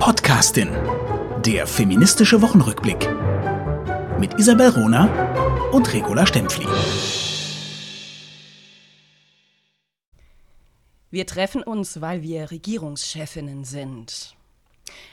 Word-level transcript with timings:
Podcastin. 0.00 0.70
Der 1.44 1.66
feministische 1.66 2.40
Wochenrückblick. 2.40 3.06
Mit 4.18 4.32
Isabel 4.38 4.70
Rona 4.70 5.04
und 5.72 5.92
Regula 5.92 6.24
Stempfli. 6.24 6.66
Wir 11.10 11.26
treffen 11.26 11.62
uns, 11.62 12.00
weil 12.00 12.22
wir 12.22 12.50
Regierungschefinnen 12.50 13.64
sind. 13.64 14.34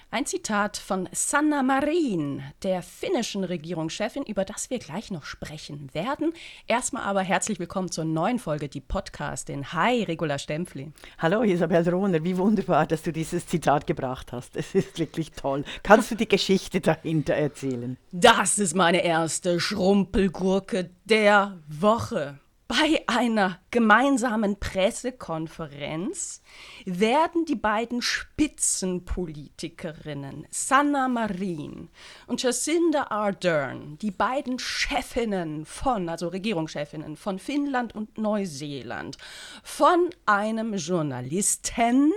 Ein 0.10 0.26
Zitat 0.26 0.78
von 0.78 1.10
Sanna 1.12 1.64
Marin, 1.64 2.42
der 2.64 2.82
finnischen 2.82 3.44
Regierungschefin, 3.44 4.24
über 4.24 4.46
das 4.46 4.70
wir 4.70 4.80
gleich 4.80 5.12
noch 5.12 5.26
sprechen 5.26 5.94
werden. 5.94 6.32
Erstmal 6.66 7.04
aber 7.04 7.24
herzlich 7.24 7.60
willkommen 7.60 7.92
zur 7.92 8.06
neuen 8.06 8.40
Folge, 8.40 8.70
die 8.70 8.80
Podcastin. 8.80 9.74
Hi, 9.74 10.04
Regula 10.04 10.40
Stempfli. 10.40 10.94
Hallo, 11.18 11.44
Isabel 11.44 11.90
Rohner. 11.90 12.24
Wie 12.24 12.38
wunderbar, 12.38 12.88
dass 12.88 13.04
du 13.04 13.12
dieses 13.12 13.48
Zitat 13.48 13.86
gebracht 13.86 14.32
hast. 14.32 14.56
Es 14.56 14.76
ist 14.76 14.98
wirklich 14.98 15.34
toll. 15.34 15.66
Kannst 15.84 16.10
du 16.10 16.16
die 16.16 16.30
Geschichte 16.30 16.80
dahinter 16.80 17.34
erzählen? 17.34 17.98
Das 18.14 18.60
ist 18.60 18.76
meine 18.76 19.04
erste 19.04 19.60
Schrumpelgurke 19.60 20.90
der 21.04 21.60
Woche. 21.68 22.40
Bei 22.68 23.04
einer 23.08 23.60
gemeinsamen 23.72 24.60
Pressekonferenz 24.60 26.42
werden 26.84 27.46
die 27.46 27.56
beiden 27.56 28.02
Spitzenpolitikerinnen 28.02 30.46
Sanna 30.50 31.08
Marin 31.08 31.88
und 32.26 32.44
Jacinda 32.44 33.08
Ardern, 33.10 33.98
die 34.00 34.12
beiden 34.12 34.60
Chefinnen 34.60 35.66
von, 35.66 36.10
also 36.10 36.28
Regierungschefinnen 36.28 37.16
von 37.16 37.40
Finnland 37.40 37.96
und 37.96 38.18
Neuseeland, 38.18 39.18
von 39.64 40.10
einem 40.26 40.74
Journalisten 40.74 42.12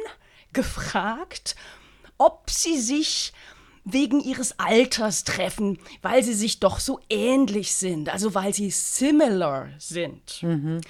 gefragt, 0.52 1.54
ob 2.18 2.50
sie 2.50 2.80
sich 2.80 3.32
wegen 3.84 4.20
ihres 4.20 4.58
Alters 4.58 5.24
treffen, 5.24 5.78
weil 6.02 6.22
sie 6.22 6.34
sich 6.34 6.60
doch 6.60 6.80
so 6.80 7.00
ähnlich 7.08 7.72
sind, 7.74 8.08
also 8.08 8.34
weil 8.34 8.54
sie 8.54 8.70
similar 8.70 9.68
sind. 9.78 10.42
Mhm. 10.42 10.80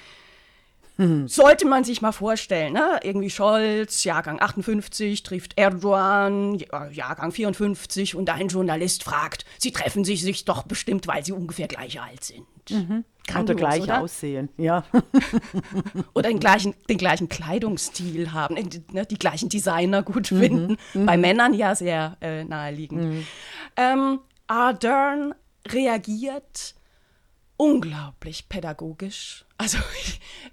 Sollte 1.27 1.65
man 1.65 1.83
sich 1.83 2.01
mal 2.01 2.11
vorstellen, 2.11 2.73
ne? 2.73 2.99
irgendwie 3.01 3.31
Scholz, 3.31 4.03
Jahrgang 4.03 4.39
58, 4.39 5.23
trifft 5.23 5.57
Erdogan, 5.57 6.61
Jahrgang 6.91 7.31
54 7.31 8.15
und 8.15 8.29
ein 8.29 8.49
Journalist 8.49 9.03
fragt, 9.03 9.45
sie 9.57 9.71
treffen 9.71 10.03
sich, 10.05 10.21
sich 10.21 10.45
doch 10.45 10.63
bestimmt, 10.63 11.07
weil 11.07 11.25
sie 11.25 11.31
ungefähr 11.31 11.67
gleich 11.67 11.99
alt 11.99 12.23
sind. 12.23 12.45
Mhm. 12.69 13.05
Oder 13.29 13.55
gleich 13.55 13.83
oder? 13.83 14.01
aussehen, 14.01 14.49
ja. 14.57 14.83
oder 16.13 16.29
den 16.29 16.39
gleichen, 16.39 16.73
den 16.89 16.97
gleichen 16.97 17.29
Kleidungsstil 17.29 18.33
haben, 18.33 18.57
äh, 18.57 18.63
die, 18.63 18.83
ne, 18.91 19.05
die 19.05 19.17
gleichen 19.17 19.47
Designer 19.47 20.03
gut 20.03 20.31
mhm. 20.31 20.39
finden. 20.39 20.77
Mhm. 20.93 21.05
Bei 21.05 21.17
Männern 21.17 21.53
ja 21.53 21.75
sehr 21.75 22.17
äh, 22.21 22.43
naheliegend. 22.43 23.01
Mhm. 23.01 23.27
Ähm, 23.77 24.19
Ardern 24.47 25.33
reagiert 25.67 26.75
unglaublich 27.61 28.49
pädagogisch. 28.49 29.45
Also 29.57 29.77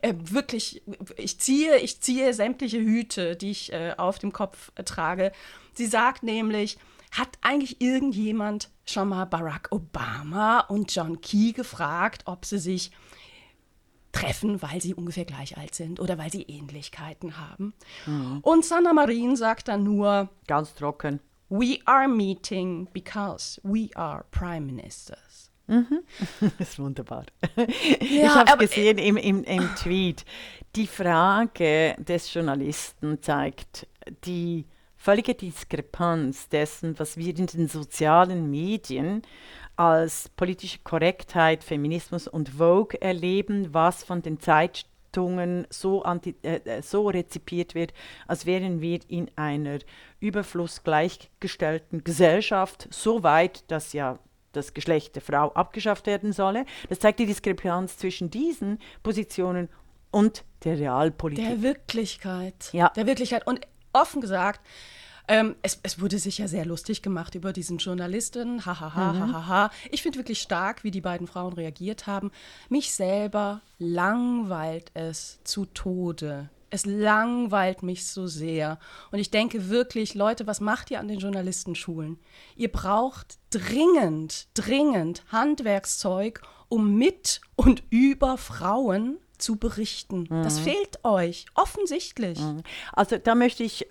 äh, 0.03 0.13
wirklich, 0.19 0.83
ich 1.17 1.41
ziehe, 1.41 1.79
ich 1.79 2.03
ziehe 2.03 2.35
sämtliche 2.35 2.79
Hüte, 2.79 3.35
die 3.35 3.51
ich 3.51 3.73
äh, 3.73 3.95
auf 3.97 4.19
dem 4.19 4.33
Kopf 4.33 4.71
trage. 4.85 5.33
Sie 5.73 5.87
sagt 5.87 6.23
nämlich, 6.23 6.77
hat 7.11 7.39
eigentlich 7.41 7.81
irgendjemand 7.81 8.71
schon 8.91 9.09
mal 9.09 9.25
Barack 9.25 9.69
Obama 9.71 10.61
und 10.61 10.95
John 10.95 11.21
Key 11.21 11.53
gefragt, 11.53 12.23
ob 12.27 12.45
sie 12.45 12.59
sich 12.59 12.91
treffen, 14.13 14.63
weil 14.63 14.81
sie 14.81 14.95
ungefähr 14.95 15.25
gleich 15.25 15.57
alt 15.57 15.75
sind 15.75 16.01
oder 16.01 16.19
weil 16.19 16.33
sie 16.33 16.43
Ähnlichkeiten 16.43 17.39
haben? 17.39 17.75
Mhm. 18.07 18.39
Und 18.43 18.65
Sanna 18.65 18.93
Marin 18.93 19.37
sagt 19.37 19.69
dann 19.69 19.85
nur 19.85 20.29
ganz 20.47 20.75
trocken: 20.75 21.21
We 21.49 21.79
are 21.85 22.09
meeting 22.09 22.89
because 22.93 23.61
we 23.63 23.89
are 23.95 24.25
Prime 24.31 24.67
Ministers. 24.67 25.51
Mhm. 25.67 26.01
Das 26.59 26.71
ist 26.71 26.79
wunderbar. 26.79 27.27
Ja, 28.01 28.43
ich 28.45 28.51
habe 28.51 28.67
gesehen 28.67 28.99
im, 28.99 29.17
im, 29.17 29.45
im 29.45 29.69
Tweet, 29.77 30.25
die 30.75 30.87
Frage 30.87 31.95
des 31.99 32.33
Journalisten 32.33 33.23
zeigt 33.23 33.87
die 34.25 34.65
völlige 35.09 35.35
Diskrepanz 35.35 36.51
dessen, 36.51 36.99
was 36.99 37.17
wir 37.17 37.35
in 37.35 37.47
den 37.47 37.67
sozialen 37.67 38.51
Medien 38.51 39.23
als 39.75 40.29
politische 40.37 40.81
Korrektheit, 40.85 41.65
Feminismus 41.65 42.29
und 42.29 42.51
Vogue 42.51 43.01
erleben, 43.01 43.73
was 43.73 44.05
von 44.05 44.21
den 44.21 44.39
Zeitungen 44.39 45.67
so, 45.71 46.03
anti, 46.03 46.35
äh, 46.43 46.61
äh 46.63 46.83
so 46.83 47.09
rezipiert 47.09 47.75
wird, 47.75 47.95
als 48.27 48.45
wären 48.45 48.83
wir 48.83 49.01
in 49.09 49.31
einer 49.35 49.79
überflussgleichgestellten 50.21 52.05
Gesellschaft, 52.05 52.87
so 52.91 53.23
weit, 53.23 53.65
dass 53.71 53.95
ja 53.95 54.19
das 54.53 54.75
Geschlecht 54.75 55.15
der 55.15 55.23
Frau 55.23 55.53
abgeschafft 55.53 56.07
werden 56.07 56.35
solle. 56.35 56.67
Das 56.91 56.99
zeigt 56.99 57.19
die 57.19 57.25
Diskrepanz 57.25 57.97
zwischen 57.97 58.29
diesen 58.29 58.79
Positionen 59.03 59.71
und 60.11 60.45
der 60.65 60.79
Realpolitik. 60.79 61.47
Der 61.47 61.63
Wirklichkeit. 61.63 62.69
Ja. 62.75 62.91
Der 62.91 63.07
Wirklichkeit. 63.07 63.47
Und 63.47 63.67
offen 63.95 64.21
gesagt, 64.21 64.61
ähm, 65.29 65.57
es, 65.63 65.79
es, 65.83 66.01
wurde 66.01 66.19
sich 66.19 66.39
ja 66.39 66.49
sehr 66.49 66.65
lustig 66.65 67.03
gemacht 67.03 67.35
über 67.35 67.53
diesen 67.53 67.79
Journalisten. 67.79 68.65
Hahaha, 68.65 69.13
mhm. 69.13 69.33
hahaha. 69.33 69.71
Ich 69.91 70.03
finde 70.03 70.19
wirklich 70.19 70.41
stark, 70.41 70.85
wie 70.85 70.91
die 70.91 71.01
beiden 71.01 71.27
Frauen 71.27 71.53
reagiert 71.53 72.07
haben. 72.07 72.31
Mich 72.69 72.93
selber 72.95 73.61
langweilt 73.79 74.91
es 74.95 75.39
zu 75.45 75.67
Tode. 75.67 76.49
Es 76.71 76.85
langweilt 76.85 77.83
mich 77.83 78.07
so 78.07 78.27
sehr. 78.27 78.79
Und 79.11 79.19
ich 79.19 79.31
denke 79.31 79.69
wirklich, 79.69 80.15
Leute, 80.15 80.47
was 80.47 80.61
macht 80.61 80.91
ihr 80.91 81.01
an 81.01 81.09
den 81.09 81.19
Journalistenschulen? 81.19 82.19
Ihr 82.57 82.71
braucht 82.71 83.39
dringend, 83.51 84.49
dringend 84.55 85.25
Handwerkszeug, 85.31 86.43
um 86.69 86.97
mit 86.97 87.41
und 87.57 87.83
über 87.91 88.37
Frauen 88.37 89.19
zu 89.39 89.57
berichten. 89.57 90.27
Mhm. 90.29 90.43
Das 90.43 90.59
fehlt 90.59 91.05
euch, 91.05 91.47
offensichtlich. 91.55 92.39
Mhm. 92.39 92.63
Also 92.93 93.19
da 93.19 93.35
möchte 93.35 93.63
ich 93.63 93.87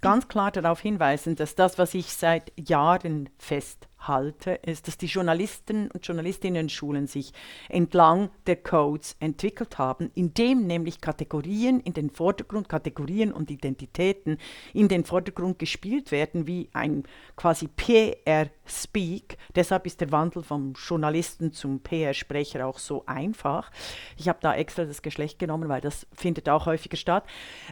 ganz 0.00 0.28
klar 0.28 0.50
darauf 0.50 0.80
hinweisen, 0.80 1.36
dass 1.36 1.54
das, 1.54 1.78
was 1.78 1.94
ich 1.94 2.12
seit 2.12 2.52
Jahren 2.56 3.28
fest 3.38 3.88
halte, 4.08 4.52
ist, 4.52 4.88
dass 4.88 4.98
die 4.98 5.06
Journalisten 5.06 5.90
und 5.90 6.06
Journalistinnen-Schulen 6.06 7.06
sich 7.06 7.32
entlang 7.68 8.30
der 8.46 8.56
Codes 8.56 9.16
entwickelt 9.20 9.78
haben, 9.78 10.10
indem 10.14 10.66
nämlich 10.66 11.00
Kategorien 11.00 11.80
in 11.80 11.92
den 11.92 12.10
Vordergrund, 12.10 12.68
Kategorien 12.68 13.32
und 13.32 13.50
Identitäten 13.50 14.38
in 14.72 14.88
den 14.88 15.04
Vordergrund 15.04 15.58
gespielt 15.58 16.12
werden, 16.12 16.46
wie 16.46 16.68
ein 16.72 17.04
quasi 17.36 17.68
PR-Speak. 17.68 19.38
Deshalb 19.54 19.86
ist 19.86 20.00
der 20.00 20.12
Wandel 20.12 20.42
vom 20.42 20.74
Journalisten 20.74 21.52
zum 21.52 21.80
PR-Sprecher 21.80 22.66
auch 22.66 22.78
so 22.78 23.04
einfach. 23.06 23.70
Ich 24.16 24.28
habe 24.28 24.38
da 24.40 24.54
extra 24.54 24.84
das 24.84 25.02
Geschlecht 25.02 25.38
genommen, 25.38 25.68
weil 25.68 25.80
das 25.80 26.06
findet 26.12 26.48
auch 26.48 26.66
häufiger 26.66 26.96
statt, 26.96 27.24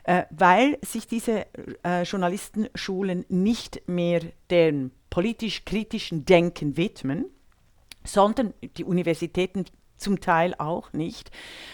äh, 0.05 0.25
weil 0.31 0.78
sich 0.83 1.06
diese 1.06 1.47
äh, 1.84 2.03
Journalistenschulen 2.03 3.25
nicht 3.28 3.83
mehr 3.89 4.21
deren 4.51 4.93
politisch-kritischen 5.15 6.25
Denken 6.25 6.77
widmen, 6.77 7.27
sondern 8.03 8.53
die 8.77 8.83
Universitäten 8.83 9.65
zum 9.97 10.19
Teil 10.19 10.57
auch 10.59 10.93
nicht, 10.93 11.31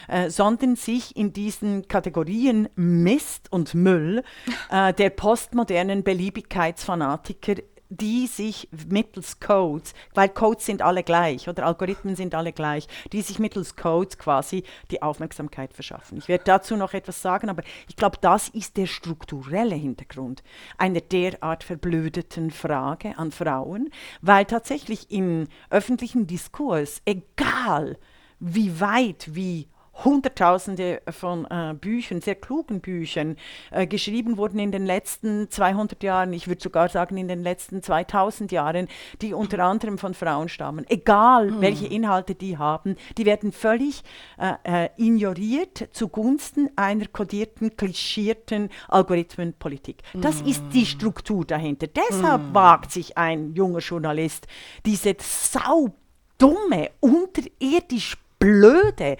äh, 0.08 0.28
sondern 0.28 0.76
sich 0.76 1.16
in 1.16 1.32
diesen 1.32 1.88
Kategorien 1.88 2.68
Mist 2.76 3.50
und 3.50 3.72
Müll 3.72 4.24
äh, 4.70 4.92
der 4.92 5.08
postmodernen 5.08 6.02
Beliebigkeitsfanatiker 6.02 7.54
die 7.90 8.28
sich 8.28 8.68
mittels 8.88 9.40
Codes, 9.40 9.94
weil 10.14 10.28
Codes 10.28 10.64
sind 10.64 10.80
alle 10.80 11.02
gleich 11.02 11.48
oder 11.48 11.66
Algorithmen 11.66 12.16
sind 12.16 12.34
alle 12.34 12.52
gleich, 12.52 12.86
die 13.12 13.20
sich 13.20 13.38
mittels 13.38 13.76
Codes 13.76 14.16
quasi 14.16 14.62
die 14.90 15.02
Aufmerksamkeit 15.02 15.74
verschaffen. 15.74 16.16
Ich 16.18 16.28
werde 16.28 16.44
dazu 16.44 16.76
noch 16.76 16.94
etwas 16.94 17.20
sagen, 17.20 17.50
aber 17.50 17.64
ich 17.88 17.96
glaube, 17.96 18.16
das 18.20 18.48
ist 18.48 18.76
der 18.76 18.86
strukturelle 18.86 19.74
Hintergrund 19.74 20.42
einer 20.78 21.00
derart 21.00 21.64
verblödeten 21.64 22.50
Frage 22.50 23.18
an 23.18 23.32
Frauen, 23.32 23.90
weil 24.22 24.44
tatsächlich 24.44 25.10
im 25.10 25.48
öffentlichen 25.68 26.26
Diskurs, 26.28 27.02
egal 27.04 27.98
wie 28.38 28.80
weit, 28.80 29.34
wie 29.34 29.68
Hunderttausende 30.04 31.02
von 31.10 31.46
äh, 31.50 31.74
Büchern, 31.74 32.20
sehr 32.20 32.34
klugen 32.34 32.80
Büchern, 32.80 33.36
äh, 33.70 33.86
geschrieben 33.86 34.36
wurden 34.36 34.58
in 34.58 34.72
den 34.72 34.86
letzten 34.86 35.50
200 35.50 36.02
Jahren, 36.02 36.32
ich 36.32 36.48
würde 36.48 36.60
sogar 36.60 36.88
sagen 36.88 37.16
in 37.16 37.28
den 37.28 37.42
letzten 37.42 37.82
2000 37.82 38.52
Jahren, 38.52 38.88
die 39.20 39.34
unter 39.34 39.58
anderem 39.60 39.98
von 39.98 40.14
Frauen 40.14 40.48
stammen. 40.48 40.86
Egal, 40.88 41.50
mhm. 41.50 41.60
welche 41.60 41.86
Inhalte 41.86 42.34
die 42.34 42.58
haben, 42.58 42.96
die 43.18 43.26
werden 43.26 43.52
völlig 43.52 44.02
äh, 44.38 44.84
äh, 44.84 44.88
ignoriert 44.96 45.88
zugunsten 45.92 46.70
einer 46.76 47.06
kodierten, 47.06 47.76
klischierten 47.76 48.70
Algorithmenpolitik. 48.88 50.02
Das 50.14 50.42
mhm. 50.42 50.48
ist 50.48 50.62
die 50.72 50.86
Struktur 50.86 51.44
dahinter. 51.44 51.86
Deshalb 51.86 52.42
mhm. 52.42 52.54
wagt 52.54 52.90
sich 52.90 53.16
ein 53.16 53.54
junger 53.54 53.80
Journalist 53.80 54.46
diese 54.84 55.16
saudumme, 55.18 56.90
unterirdisch 57.00 58.16
blöde, 58.40 59.16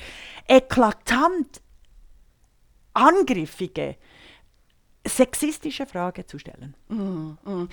eklatant 0.49 1.61
angriffige 2.93 3.94
sexistische 5.06 5.87
Frage 5.87 6.26
zu 6.26 6.38
stellen. 6.38 6.75
Mm, 6.88 7.38
mm. 7.44 7.69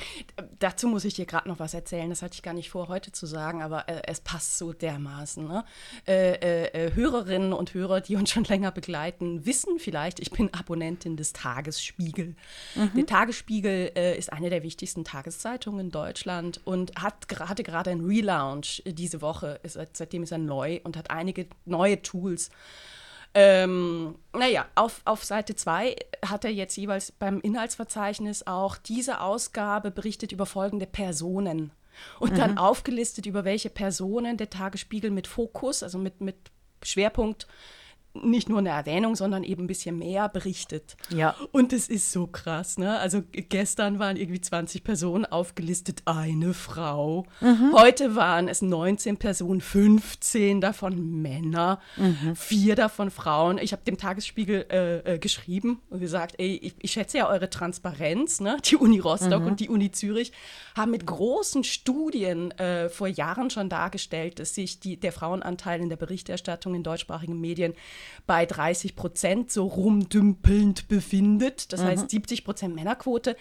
Dazu 0.60 0.88
muss 0.88 1.04
ich 1.04 1.16
dir 1.16 1.26
gerade 1.26 1.50
noch 1.50 1.60
was 1.60 1.74
erzählen. 1.74 2.10
Das 2.10 2.22
hatte 2.22 2.36
ich 2.36 2.42
gar 2.42 2.54
nicht 2.54 2.70
vor, 2.70 2.88
heute 2.88 3.12
zu 3.12 3.26
sagen, 3.26 3.62
aber 3.62 3.90
äh, 3.90 4.02
es 4.06 4.22
passt 4.22 4.58
so 4.58 4.72
dermaßen. 4.72 5.46
Ne? 5.46 5.66
Äh, 6.08 6.36
äh, 6.36 6.86
äh, 6.86 6.96
Hörerinnen 6.96 7.52
und 7.52 7.74
Hörer, 7.74 8.00
die 8.00 8.16
uns 8.16 8.32
schon 8.32 8.46
länger 8.46 8.72
begleiten, 8.72 9.46
wissen 9.46 9.78
vielleicht, 9.78 10.22
ich 10.22 10.32
bin 10.32 10.54
Abonnentin 10.54 11.18
des 11.18 11.34
Tagesspiegel. 11.34 12.36
Mhm. 12.76 12.92
Der 12.96 13.06
Tagesspiegel 13.06 13.92
äh, 13.96 14.18
ist 14.18 14.32
eine 14.32 14.50
der 14.50 14.64
wichtigsten 14.64 15.04
Tageszeitungen 15.04 15.88
in 15.88 15.92
Deutschland 15.92 16.62
und 16.64 16.96
hat 16.96 17.28
gerade 17.28 17.64
gerade 17.64 17.90
ein 17.90 18.06
Relaunch 18.06 18.84
diese 18.86 19.22
Woche. 19.22 19.60
Ist, 19.64 19.78
seitdem 19.94 20.24
ist 20.24 20.32
er 20.32 20.38
neu 20.38 20.80
und 20.86 20.96
hat 20.96 21.12
einige 21.12 21.48
neue 21.66 22.02
Tools 22.02 22.52
ähm, 23.40 24.16
naja, 24.34 24.66
auf, 24.74 25.02
auf 25.06 25.24
Seite 25.24 25.56
2 25.56 25.96
hat 26.26 26.44
er 26.44 26.52
jetzt 26.52 26.76
jeweils 26.76 27.12
beim 27.12 27.40
Inhaltsverzeichnis 27.40 28.48
auch 28.48 28.78
diese 28.78 29.22
Ausgabe 29.22 29.92
berichtet 29.92 30.32
über 30.32 30.48
folgende 30.48 30.88
Personen. 30.88 31.70
Und 32.20 32.32
mhm. 32.32 32.38
dann 32.38 32.58
aufgelistet, 32.58 33.28
über 33.28 33.46
welche 33.46 33.70
Personen 33.70 34.38
der 34.38 34.50
Tagesspiegel 34.50 35.12
mit 35.12 35.28
Fokus, 35.28 35.84
also 35.84 36.00
mit, 36.00 36.20
mit 36.20 36.36
Schwerpunkt 36.82 37.48
nicht 38.24 38.50
nur 38.50 38.60
eine 38.60 38.70
Erwähnung, 38.70 39.16
sondern 39.16 39.44
eben 39.44 39.64
ein 39.64 39.68
bisschen 39.68 39.98
mehr 39.98 40.30
berichtet. 40.30 40.98
Ja. 41.10 41.36
Und 41.52 41.74
es 41.74 41.88
ist 41.88 42.12
so 42.12 42.28
krass, 42.28 42.78
ne? 42.78 42.98
Also 43.00 43.24
gestern 43.32 44.00
waren 44.00 44.18
irgendwie 44.18 44.42
20 44.42 44.84
Personen 44.84 45.26
aufgelistet, 45.26 46.02
eine 46.06 46.54
Frau. 46.54 47.26
Mhm. 47.42 47.74
Heute 47.74 48.16
waren 48.16 48.48
es 48.48 48.62
19 48.62 49.18
Personen, 49.18 49.62
15 49.62 50.62
davon 50.62 51.22
Männer, 51.22 51.80
mhm. 51.96 52.36
vier 52.36 52.76
davon 52.76 53.12
Frauen. 53.12 53.58
Ich 53.58 53.72
habe 53.72 53.84
dem 53.84 53.98
Tagesspiegel 53.98 54.66
äh, 54.70 55.14
äh, 55.14 55.20
geschrieben 55.20 55.82
und 55.90 56.00
gesagt, 56.00 56.36
ey, 56.38 56.56
ich, 56.56 56.76
ich, 56.80 56.92
schätze 56.92 57.20
ja 57.20 57.30
eure 57.30 57.50
Transparenz, 57.50 58.40
ne? 58.40 58.58
Die 58.66 58.76
Uni 58.76 59.00
Rostock 59.00 59.42
mhm. 59.42 59.48
und 59.48 59.60
die 59.60 59.70
Uni 59.70 59.92
Zürich 59.92 60.32
haben 60.76 60.92
mit 60.92 61.06
großen 61.06 61.64
Studien 61.64 62.52
äh, 62.52 62.90
vor 62.90 63.08
Jahren 63.08 63.50
schon 63.50 63.70
dargestellt, 63.70 64.40
dass 64.40 64.56
sich 64.56 64.80
die, 64.80 64.98
der 64.98 65.12
Frauenanteil 65.12 65.82
in 65.82 65.90
der 65.90 65.98
Berichterstattung 65.98 66.76
in 66.76 66.84
deutschsprachigen 66.84 67.40
Medien 67.40 67.74
bei 68.26 68.46
30 68.46 68.96
Prozent 68.96 69.52
so 69.52 69.66
rumdümpelnd 69.66 70.88
befindet. 70.88 71.72
Das 71.74 71.82
mhm. 71.82 71.86
heißt 71.86 72.10
70 72.10 72.44
Prozent 72.44 72.76
Männerquote. 72.76 73.36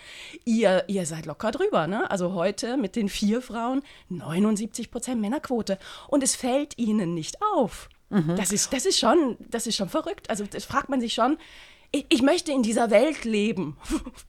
Ihr, 0.44 0.84
ihr 0.88 1.06
seid 1.06 1.26
locker 1.26 1.50
drüber. 1.50 1.86
Ne? 1.86 2.10
Also 2.10 2.34
heute 2.34 2.76
mit 2.76 2.96
den 2.96 3.08
vier 3.08 3.42
Frauen 3.42 3.82
79 4.08 4.90
Prozent 4.90 5.20
Männerquote. 5.20 5.78
Und 6.08 6.22
es 6.22 6.36
fällt 6.36 6.78
ihnen 6.78 7.14
nicht 7.14 7.38
auf. 7.54 7.88
Mhm. 8.10 8.36
Das, 8.36 8.52
ist, 8.52 8.72
das, 8.72 8.86
ist 8.86 8.98
schon, 8.98 9.36
das 9.50 9.66
ist 9.66 9.76
schon 9.76 9.88
verrückt. 9.88 10.30
Also 10.30 10.44
das 10.44 10.64
fragt 10.64 10.88
man 10.88 11.00
sich 11.00 11.14
schon. 11.14 11.38
Ich, 11.92 12.06
ich 12.08 12.22
möchte 12.22 12.52
in 12.52 12.62
dieser 12.62 12.90
Welt 12.90 13.24
leben. 13.24 13.76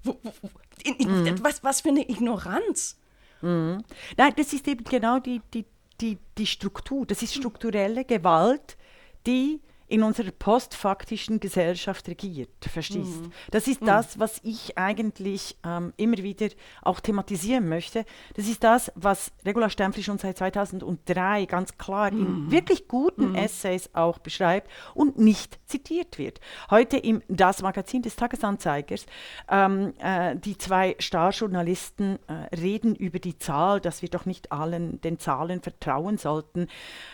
in, 0.83 0.95
in, 0.95 1.23
mhm. 1.23 1.43
was, 1.43 1.63
was 1.63 1.81
für 1.81 1.89
eine 1.89 2.09
Ignoranz. 2.09 2.97
Mhm. 3.41 3.83
Nein, 4.17 4.33
das 4.35 4.53
ist 4.53 4.67
eben 4.67 4.83
genau 4.83 5.19
die, 5.19 5.41
die, 5.53 5.65
die, 6.01 6.17
die 6.37 6.47
Struktur. 6.47 7.05
Das 7.05 7.21
ist 7.21 7.35
strukturelle 7.35 8.05
Gewalt, 8.05 8.77
die 9.25 9.61
in 9.87 10.03
unserer 10.03 10.31
postfaktischen 10.31 11.39
Gesellschaft 11.39 12.07
regiert. 12.09 12.49
Verstehst? 12.61 13.21
Mhm. 13.21 13.31
Das 13.51 13.67
ist 13.67 13.81
mhm. 13.81 13.85
das, 13.85 14.19
was 14.19 14.39
ich 14.43 14.77
eigentlich 14.77 15.57
ähm, 15.65 15.93
immer 15.95 16.17
wieder 16.17 16.49
auch 16.81 16.99
thematisieren 16.99 17.69
möchte. 17.69 18.05
Das 18.35 18.47
ist 18.47 18.63
das, 18.63 18.91
was 18.95 19.31
Regula 19.45 19.69
Stempfli 19.69 20.03
schon 20.03 20.17
seit 20.17 20.37
2003 20.37 21.45
ganz 21.45 21.77
klar 21.77 22.11
mhm. 22.11 22.19
in 22.19 22.51
wirklich 22.51 22.87
guten 22.87 23.29
mhm. 23.29 23.35
Essays 23.35 23.89
auch 23.93 24.19
beschreibt 24.19 24.69
und 24.93 25.17
nicht 25.17 25.57
zitiert 25.65 26.17
wird. 26.17 26.41
Heute 26.69 26.97
im 26.97 27.21
Das 27.29 27.61
Magazin 27.61 28.01
des 28.01 28.15
Tagesanzeigers, 28.17 29.05
ähm, 29.49 29.93
äh, 29.99 30.35
die 30.35 30.57
zwei 30.57 30.95
Starjournalisten 30.99 32.19
äh, 32.27 32.55
reden 32.55 32.95
über 32.95 33.19
die 33.19 33.37
Zahl, 33.37 33.79
dass 33.79 34.01
wir 34.01 34.09
doch 34.09 34.25
nicht 34.25 34.51
allen 34.51 34.99
den 35.01 35.17
Zahlen 35.17 35.61
vertrauen 35.61 36.17
sollten. 36.17 36.67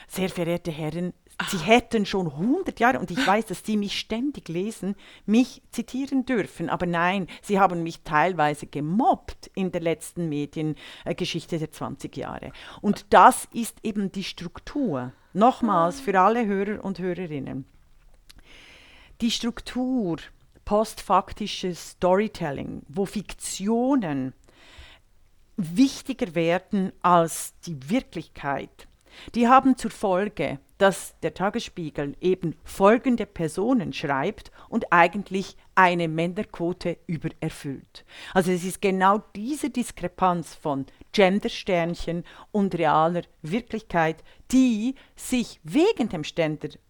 Sehr 0.07 0.29
verehrte 0.29 0.71
Herren, 0.71 1.13
Sie 1.49 1.57
hätten 1.57 2.05
schon 2.05 2.27
100 2.27 2.79
Jahre, 2.79 2.99
und 2.99 3.11
ich 3.11 3.17
weiß, 3.27 3.45
dass 3.45 3.65
Sie 3.65 3.77
mich 3.77 3.99
ständig 3.99 4.49
lesen, 4.49 4.95
mich 5.25 5.61
zitieren 5.71 6.25
dürfen. 6.25 6.69
Aber 6.69 6.85
nein, 6.85 7.27
Sie 7.41 7.59
haben 7.59 7.83
mich 7.83 8.01
teilweise 8.03 8.67
gemobbt 8.67 9.49
in 9.55 9.71
der 9.71 9.81
letzten 9.81 10.29
Mediengeschichte 10.29 11.57
der 11.57 11.71
20 11.71 12.15
Jahre. 12.15 12.51
Und 12.81 13.05
das 13.09 13.47
ist 13.53 13.77
eben 13.83 14.11
die 14.11 14.23
Struktur. 14.23 15.11
Nochmals 15.33 15.99
für 15.99 16.19
alle 16.19 16.45
Hörer 16.45 16.83
und 16.83 16.99
Hörerinnen. 16.99 17.65
Die 19.21 19.31
Struktur 19.31 20.17
postfaktisches 20.65 21.91
Storytelling, 21.91 22.83
wo 22.87 23.05
Fiktionen 23.05 24.33
wichtiger 25.57 26.35
werden 26.35 26.91
als 27.01 27.53
die 27.65 27.89
Wirklichkeit, 27.89 28.87
die 29.35 29.47
haben 29.47 29.77
zur 29.77 29.91
Folge, 29.91 30.59
dass 30.83 31.17
der 31.21 31.33
Tagesspiegel 31.33 32.17
eben 32.19 32.57
folgende 32.65 33.25
Personen 33.25 33.93
schreibt 33.93 34.51
und 34.67 34.91
eigentlich 34.91 35.55
eine 35.75 36.09
Männerquote 36.09 36.97
übererfüllt. 37.07 38.03
Also 38.33 38.51
es 38.51 38.65
ist 38.65 38.81
genau 38.81 39.23
diese 39.33 39.69
Diskrepanz 39.69 40.53
von 40.55 40.85
Gendersternchen 41.13 42.25
und 42.51 42.75
realer 42.75 43.21
Wirklichkeit, 43.41 44.25
die 44.51 44.95
sich 45.15 45.61
wegen 45.63 46.09
dem 46.09 46.23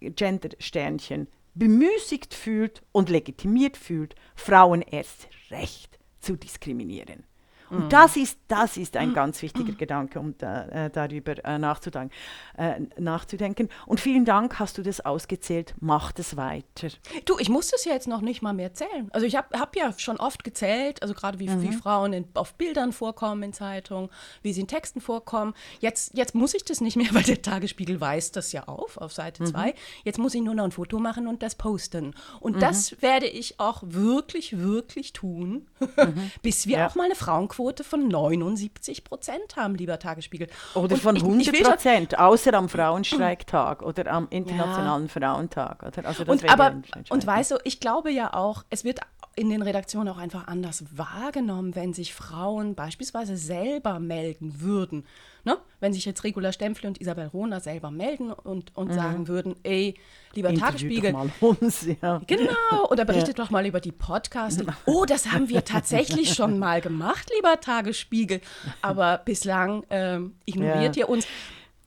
Gendersternchen 0.01 1.27
bemüßigt 1.53 2.33
fühlt 2.33 2.81
und 2.93 3.11
legitimiert 3.11 3.77
fühlt, 3.77 4.15
Frauen 4.33 4.81
erst 4.81 5.27
recht 5.51 5.99
zu 6.19 6.35
diskriminieren. 6.35 7.25
Und 7.73 7.93
das 7.93 8.15
ist, 8.15 8.37
das 8.47 8.77
ist 8.77 8.95
ein 8.97 9.13
ganz 9.13 9.41
wichtiger 9.41 9.73
Gedanke, 9.73 10.19
um 10.19 10.37
da, 10.37 10.65
äh, 10.67 10.89
darüber 10.89 11.43
äh, 11.43 11.57
nachzudenken, 11.57 12.13
äh, 12.57 12.81
nachzudenken. 12.99 13.69
Und 13.87 13.99
vielen 13.99 14.25
Dank, 14.25 14.59
hast 14.59 14.77
du 14.77 14.83
das 14.83 15.01
ausgezählt. 15.01 15.73
Mach 15.79 16.11
das 16.11 16.37
weiter. 16.37 16.89
Du, 17.25 17.37
ich 17.39 17.49
muss 17.49 17.69
das 17.69 17.85
ja 17.85 17.93
jetzt 17.93 18.07
noch 18.07 18.21
nicht 18.21 18.41
mal 18.41 18.53
mehr 18.53 18.73
zählen. 18.73 19.09
Also 19.11 19.25
ich 19.25 19.35
habe 19.35 19.59
hab 19.59 19.75
ja 19.75 19.93
schon 19.97 20.17
oft 20.17 20.43
gezählt, 20.43 21.01
also 21.01 21.13
gerade 21.13 21.39
wie, 21.39 21.49
mhm. 21.49 21.61
wie 21.63 21.71
Frauen 21.71 22.13
in, 22.13 22.25
auf 22.35 22.53
Bildern 22.55 22.93
vorkommen 22.93 23.41
in 23.43 23.53
Zeitungen, 23.53 24.09
wie 24.43 24.53
sie 24.53 24.61
in 24.61 24.67
Texten 24.67 25.01
vorkommen. 25.01 25.53
Jetzt, 25.79 26.15
jetzt 26.15 26.35
muss 26.35 26.53
ich 26.53 26.63
das 26.63 26.79
nicht 26.79 26.95
mehr, 26.95 27.07
weil 27.13 27.23
der 27.23 27.41
Tagesspiegel 27.41 27.99
weist 27.99 28.35
das 28.35 28.51
ja 28.51 28.63
auf, 28.65 28.97
auf 28.97 29.13
Seite 29.13 29.43
2. 29.43 29.67
Mhm. 29.67 29.73
Jetzt 30.03 30.19
muss 30.19 30.35
ich 30.35 30.41
nur 30.41 30.53
noch 30.53 30.63
ein 30.65 30.71
Foto 30.71 30.99
machen 30.99 31.27
und 31.27 31.41
das 31.41 31.55
posten. 31.55 32.13
Und 32.39 32.57
mhm. 32.57 32.59
das 32.59 33.01
werde 33.01 33.27
ich 33.27 33.59
auch 33.59 33.81
wirklich, 33.83 34.59
wirklich 34.59 35.13
tun, 35.13 35.67
mhm. 35.79 36.31
bis 36.43 36.67
wir 36.67 36.85
auch 36.85 36.95
mal 36.95 37.05
eine 37.05 37.15
Frauenquote 37.15 37.62
Quote 37.63 37.85
von 37.85 38.09
79 38.09 39.05
Prozent 39.05 39.55
haben, 39.55 39.75
lieber 39.75 39.97
Tagesspiegel. 39.97 40.49
Oder 40.73 40.95
und 40.95 41.01
von 41.01 41.15
100 41.15 41.63
Prozent, 41.63 42.19
außer 42.19 42.53
am 42.55 42.67
Frauenstreiktag 42.67 43.81
oder 43.83 44.11
am 44.11 44.27
Internationalen 44.31 45.07
ja. 45.07 45.21
Frauentag. 45.21 45.81
Oder? 45.81 46.05
Also 46.05 46.25
und, 46.25 46.49
aber, 46.49 46.81
und 47.09 47.25
weißt 47.25 47.51
du, 47.51 47.55
ich 47.63 47.79
glaube 47.79 48.11
ja 48.11 48.33
auch, 48.33 48.65
es 48.69 48.83
wird 48.83 48.99
in 49.35 49.49
den 49.49 49.61
Redaktionen 49.61 50.13
auch 50.13 50.17
einfach 50.17 50.47
anders 50.47 50.83
wahrgenommen, 50.95 51.75
wenn 51.75 51.93
sich 51.93 52.13
Frauen 52.13 52.75
beispielsweise 52.75 53.35
selber 53.35 53.99
melden 53.99 54.61
würden. 54.61 55.05
Ne? 55.43 55.57
Wenn 55.79 55.91
sich 55.91 56.05
jetzt 56.05 56.23
Regula 56.23 56.51
Stempfli 56.51 56.87
und 56.87 57.01
Isabel 57.01 57.27
Rohner 57.27 57.59
selber 57.59 57.91
melden 57.91 58.31
und, 58.31 58.75
und 58.77 58.89
mhm. 58.89 58.93
sagen 58.93 59.27
würden, 59.27 59.55
ey, 59.63 59.95
lieber 60.33 60.49
Interview 60.49 60.65
Tagesspiegel. 60.65 61.11
Doch 61.11 61.19
mal 61.19 61.31
uns, 61.59 61.87
ja. 62.01 62.21
Genau, 62.27 62.89
oder 62.89 63.05
berichtet 63.05 63.37
ja. 63.37 63.43
doch 63.43 63.51
mal 63.51 63.65
über 63.65 63.79
die 63.79 63.91
Podcasts. 63.91 64.63
Oh, 64.85 65.05
das 65.05 65.31
haben 65.31 65.49
wir 65.49 65.65
tatsächlich 65.65 66.33
schon 66.33 66.59
mal 66.59 66.79
gemacht, 66.79 67.29
lieber 67.35 67.59
Tagesspiegel. 67.59 68.39
Aber 68.81 69.17
bislang 69.17 69.83
ähm, 69.89 70.35
ignoriert 70.45 70.95
ja. 70.95 71.01
ihr 71.01 71.09
uns. 71.09 71.27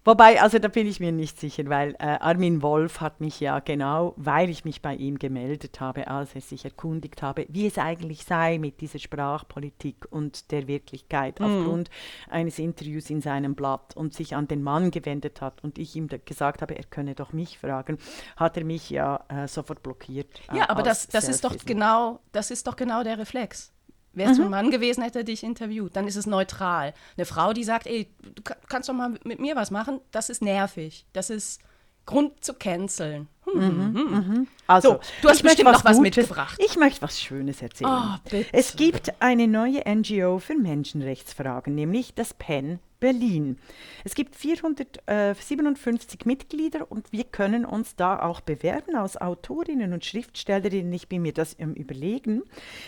Wobei, 0.06 0.40
also 0.40 0.60
da 0.60 0.68
bin 0.68 0.86
ich 0.86 1.00
mir 1.00 1.10
nicht 1.10 1.40
sicher, 1.40 1.64
weil 1.66 1.96
äh, 1.98 2.18
Armin 2.20 2.62
Wolf 2.62 3.00
hat 3.00 3.20
mich 3.20 3.40
ja 3.40 3.58
genau, 3.58 4.14
weil 4.16 4.50
ich 4.50 4.64
mich 4.64 4.80
bei 4.80 4.94
ihm 4.94 5.18
gemeldet 5.18 5.80
habe, 5.80 6.06
als 6.06 6.32
er 6.36 6.42
sich 6.42 6.64
erkundigt 6.64 7.22
habe, 7.22 7.44
wie 7.48 7.66
es 7.66 7.76
eigentlich 7.76 8.24
sei 8.24 8.58
mit 8.58 8.80
dieser 8.80 9.00
Sprachpolitik 9.00 10.06
und 10.10 10.52
der 10.52 10.68
Wirklichkeit, 10.68 11.40
mm. 11.40 11.42
aufgrund 11.42 11.90
eines 12.30 12.60
Interviews 12.60 13.10
in 13.10 13.20
seinem 13.20 13.56
Blatt 13.56 13.96
und 13.96 14.14
sich 14.14 14.36
an 14.36 14.46
den 14.46 14.62
Mann 14.62 14.92
gewendet 14.92 15.40
hat 15.40 15.64
und 15.64 15.76
ich 15.76 15.96
ihm 15.96 16.06
gesagt 16.24 16.62
habe, 16.62 16.76
er 16.76 16.84
könne 16.84 17.16
doch 17.16 17.32
mich 17.32 17.58
fragen, 17.58 17.98
hat 18.36 18.56
er 18.56 18.64
mich 18.64 18.90
ja 18.90 19.24
äh, 19.26 19.48
sofort 19.48 19.82
blockiert. 19.82 20.28
Äh, 20.52 20.58
ja, 20.58 20.70
aber 20.70 20.84
das, 20.84 21.08
das 21.08 21.28
ist 21.28 21.44
doch 21.44 21.56
genau, 21.64 22.20
das 22.30 22.52
ist 22.52 22.68
doch 22.68 22.76
genau 22.76 23.02
der 23.02 23.18
Reflex. 23.18 23.72
Wärst 24.16 24.38
mhm. 24.38 24.38
du 24.38 24.44
ein 24.44 24.50
Mann 24.50 24.70
gewesen, 24.70 25.02
hätte 25.02 25.20
er 25.20 25.24
dich 25.24 25.44
interviewt. 25.44 25.94
Dann 25.94 26.08
ist 26.08 26.16
es 26.16 26.26
neutral. 26.26 26.94
Eine 27.16 27.26
Frau, 27.26 27.52
die 27.52 27.64
sagt, 27.64 27.86
ey, 27.86 28.10
du 28.34 28.42
kannst 28.68 28.88
doch 28.88 28.94
mal 28.94 29.14
mit 29.24 29.38
mir 29.38 29.54
was 29.56 29.70
machen, 29.70 30.00
das 30.10 30.30
ist 30.30 30.42
nervig. 30.42 31.06
Das 31.12 31.30
ist 31.30 31.60
Grund 32.06 32.44
zu 32.44 32.54
canceln. 32.54 33.28
Hm. 33.44 34.46
Also, 34.66 34.92
So, 34.94 35.00
du 35.22 35.28
hast 35.28 35.42
bestimmt 35.42 35.70
noch 35.70 35.84
was 35.84 35.98
Gutes- 35.98 36.16
mitgebracht. 36.16 36.60
Ich 36.64 36.76
möchte 36.76 37.02
was 37.02 37.20
Schönes 37.20 37.62
erzählen. 37.62 37.90
Oh. 38.32 38.38
Es 38.52 38.74
gibt 38.76 39.12
eine 39.20 39.46
neue 39.46 39.82
NGO 39.86 40.38
für 40.38 40.56
Menschenrechtsfragen, 40.56 41.74
nämlich 41.74 42.14
das 42.14 42.34
PEN 42.34 42.80
Berlin. 42.98 43.58
Es 44.04 44.14
gibt 44.14 44.34
457 44.36 46.24
Mitglieder 46.24 46.90
und 46.90 47.12
wir 47.12 47.24
können 47.24 47.64
uns 47.64 47.94
da 47.94 48.18
auch 48.20 48.40
bewerben 48.40 48.96
als 48.96 49.16
Autorinnen 49.16 49.92
und 49.92 50.04
Schriftstellerinnen. 50.04 50.92
Ich 50.92 51.08
bin 51.08 51.22
mir 51.22 51.32
das 51.32 51.52
im 51.52 51.74
Überlegen. 51.74 52.42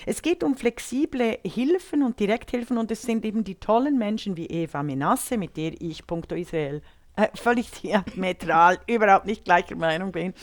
Es 0.06 0.22
geht 0.22 0.42
um 0.42 0.56
flexible 0.56 1.38
Hilfen 1.44 2.02
und 2.02 2.18
Direkthilfen 2.20 2.78
und 2.78 2.90
es 2.90 3.02
sind 3.02 3.24
eben 3.24 3.44
die 3.44 3.56
tollen 3.56 3.98
Menschen 3.98 4.36
wie 4.36 4.46
Eva 4.46 4.82
Menasse, 4.82 5.36
mit 5.36 5.56
der 5.56 5.80
ich 5.80 6.06
punkto 6.06 6.34
Israel 6.34 6.82
äh, 7.18 7.28
völlig 7.34 7.70
diametral, 7.72 8.78
überhaupt 8.86 9.26
nicht 9.26 9.44
gleicher 9.44 9.74
Meinung 9.74 10.12
bin. 10.12 10.34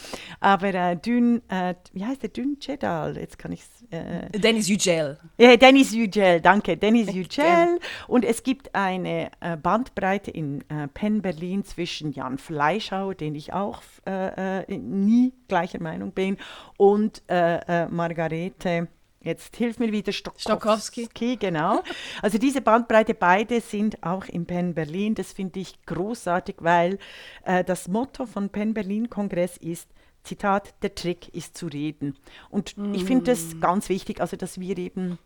Aber 0.41 0.73
äh, 0.73 0.97
Dün, 0.97 1.41
äh, 1.49 1.75
wie 1.93 2.05
heißt 2.05 2.21
der 2.21 2.29
Dün 2.29 2.57
Jedal? 2.59 3.17
Jetzt 3.17 3.39
kann 3.39 3.53
ich 3.53 3.61
es. 3.61 3.85
Äh, 3.91 4.29
Dennis 4.37 4.67
Yücel. 4.67 5.17
ja, 5.37 5.55
Dennis 5.55 5.93
Yücel, 5.93 6.41
danke, 6.41 6.75
Dennis 6.75 7.13
Yücel. 7.13 7.79
Und 8.07 8.25
es 8.25 8.43
gibt 8.43 8.75
eine 8.75 9.31
äh, 9.39 9.55
Bandbreite 9.55 10.31
in 10.31 10.65
Penn 10.93 11.21
Berlin 11.21 11.63
zwischen 11.63 12.11
Jan 12.11 12.37
Fleischhauer, 12.37 13.15
den 13.15 13.35
ich 13.35 13.53
auch 13.53 13.81
nie 14.67 15.33
gleicher 15.47 15.81
Meinung 15.81 16.11
bin, 16.11 16.37
und 16.77 17.23
Margarete. 17.27 18.87
Jetzt 19.25 19.55
hilf 19.55 19.79
mir 19.79 19.91
wieder 19.91 20.11
Stokowski. 20.11 20.43
Stokowski, 20.43 21.37
genau. 21.37 21.81
Also 22.21 22.37
diese 22.37 22.61
Bandbreite, 22.61 23.15
beide 23.15 23.59
sind 23.59 24.03
auch 24.03 24.25
in 24.25 24.45
Penn 24.45 24.75
Berlin. 24.75 25.15
Das 25.15 25.33
finde 25.33 25.59
ich 25.59 25.83
großartig, 25.87 26.57
weil 26.59 26.99
äh, 27.43 27.63
das 27.63 27.87
Motto 27.87 28.27
von 28.27 28.49
Penn 28.49 28.75
Berlin 28.75 29.09
Kongress 29.09 29.57
ist, 29.57 29.89
Zitat, 30.23 30.75
der 30.83 30.93
Trick 30.93 31.33
ist 31.33 31.57
zu 31.57 31.65
reden. 31.67 32.15
Und 32.51 32.75
ich 32.93 33.05
finde 33.05 33.25
das 33.31 33.59
ganz 33.59 33.89
wichtig, 33.89 34.21
also 34.21 34.37
dass 34.37 34.59
wir 34.59 34.77
eben 34.77 35.17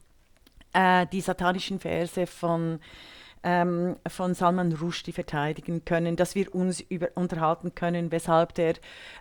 äh, 0.74 1.06
die 1.12 1.22
satanischen 1.22 1.80
Verse 1.80 2.26
von, 2.26 2.80
ähm, 3.44 3.96
von 4.08 4.34
Salman 4.34 4.74
Rushdie 4.74 5.12
verteidigen 5.12 5.86
können, 5.86 6.16
dass 6.16 6.36
wir 6.36 6.54
uns 6.54 6.82
über, 6.82 7.10
unterhalten 7.16 7.74
können, 7.76 8.12
weshalb 8.12 8.54
der 8.56 8.76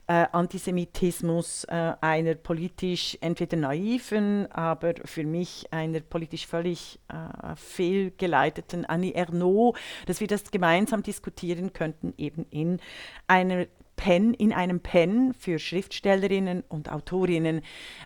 äh, 0.07 0.27
Antisemitismus 0.33 1.65
äh, 1.65 1.95
einer 2.01 2.35
politisch 2.35 3.17
entweder 3.21 3.57
naiven, 3.57 4.51
aber 4.53 4.95
für 5.05 5.25
mich 5.25 5.73
einer 5.73 6.01
politisch 6.01 6.47
völlig 6.47 6.99
äh, 7.09 7.55
fehlgeleiteten 7.57 8.85
Annie 8.85 9.15
Ernaux, 9.15 9.79
dass 10.07 10.21
wir 10.21 10.27
das 10.27 10.51
gemeinsam 10.51 11.03
diskutieren 11.03 11.73
könnten, 11.73 12.15
eben 12.17 12.47
in 12.51 12.81
einer 13.27 13.67
Pen, 13.99 14.33
in 14.33 14.53
einem 14.53 14.79
Pen 14.81 15.35
für 15.35 15.59
Schriftstellerinnen 15.59 16.63
und 16.69 16.91
Autorinnen 16.91 17.63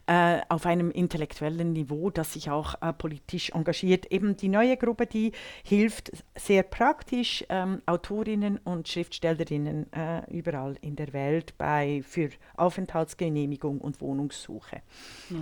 äh, 0.07 0.41
auf 0.49 0.65
einem 0.65 0.91
intellektuellen 0.91 1.75
Niveau, 1.75 2.11
das 2.11 2.33
sich 2.33 2.51
auch 2.51 2.81
äh, 2.81 2.95
politisch 2.95 3.51
engagiert. 3.51 4.07
Eben 4.11 4.37
die 4.37 4.49
neue 4.49 4.79
Gruppe, 4.79 5.07
die 5.07 5.33
hilft 5.63 6.11
sehr 6.35 6.63
praktisch 6.63 7.45
ähm, 7.51 7.83
Autorinnen 7.85 8.59
und 8.65 8.89
Schriftstellerinnen 8.89 9.93
äh, 9.93 10.23
überall 10.31 10.77
in 10.81 10.97
der 10.97 11.13
Welt 11.13 11.59
bei 11.59 12.03
für 12.05 12.31
Aufenthaltsgenehmigung 12.57 13.79
und 13.79 14.01
Wohnungssuche. 14.01 14.81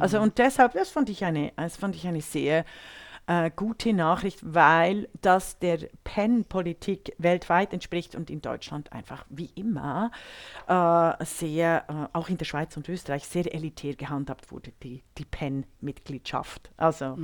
Also 0.00 0.21
und 0.21 0.37
deshalb, 0.38 0.73
das 0.73 0.90
fand 0.90 1.09
ich 1.11 1.25
eine, 1.25 1.52
das 1.57 1.76
fand 1.76 1.95
ich 1.95 2.07
eine 2.09 2.21
sehr 2.21 2.64
äh, 3.30 3.50
gute 3.54 3.92
Nachricht, 3.92 4.40
weil 4.42 5.08
das 5.22 5.60
der 5.60 5.78
PEN-Politik 6.02 7.14
weltweit 7.18 7.72
entspricht 7.72 8.16
und 8.16 8.28
in 8.28 8.42
Deutschland 8.42 8.92
einfach 8.92 9.25
wie 9.28 9.50
immer 9.54 10.10
äh, 10.66 11.25
sehr, 11.25 11.84
äh, 11.88 12.16
auch 12.16 12.28
in 12.28 12.38
der 12.38 12.44
Schweiz 12.44 12.76
und 12.76 12.88
Österreich, 12.88 13.25
sehr 13.25 13.54
elitär 13.54 13.94
gehandhabt 13.94 14.50
wurde, 14.50 14.72
die, 14.82 15.04
die 15.16 15.25
PEN-Mitgliedschaft. 15.25 16.72
Also, 16.76 17.16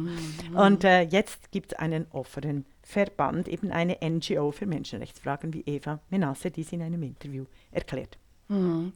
und 0.55 0.85
äh, 0.85 1.03
jetzt 1.03 1.51
gibt 1.51 1.73
es 1.73 1.79
einen 1.81 2.07
offenen 2.13 2.67
Verband, 2.83 3.49
eben 3.49 3.73
eine 3.73 3.99
NGO 4.01 4.53
für 4.53 4.67
Menschenrechtsfragen, 4.67 5.53
wie 5.55 5.63
Eva 5.63 5.99
Menasse 6.09 6.53
dies 6.53 6.71
in 6.71 6.83
einem 6.83 7.03
Interview 7.03 7.47
erklärt. 7.73 8.17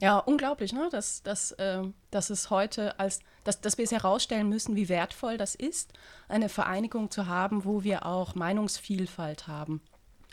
Ja, 0.00 0.18
unglaublich, 0.18 0.72
ne? 0.72 0.88
dass, 0.90 1.22
dass, 1.22 1.54
ähm, 1.58 1.94
dass 2.10 2.30
es 2.30 2.50
heute 2.50 2.98
als, 3.00 3.20
dass, 3.44 3.60
dass 3.60 3.78
wir 3.78 3.84
es 3.84 3.92
herausstellen 3.92 4.48
müssen, 4.48 4.76
wie 4.76 4.88
wertvoll 4.88 5.38
das 5.38 5.54
ist, 5.54 5.92
eine 6.28 6.48
Vereinigung 6.48 7.10
zu 7.10 7.26
haben, 7.26 7.64
wo 7.64 7.82
wir 7.82 8.06
auch 8.06 8.34
Meinungsvielfalt 8.34 9.48
haben. 9.48 9.80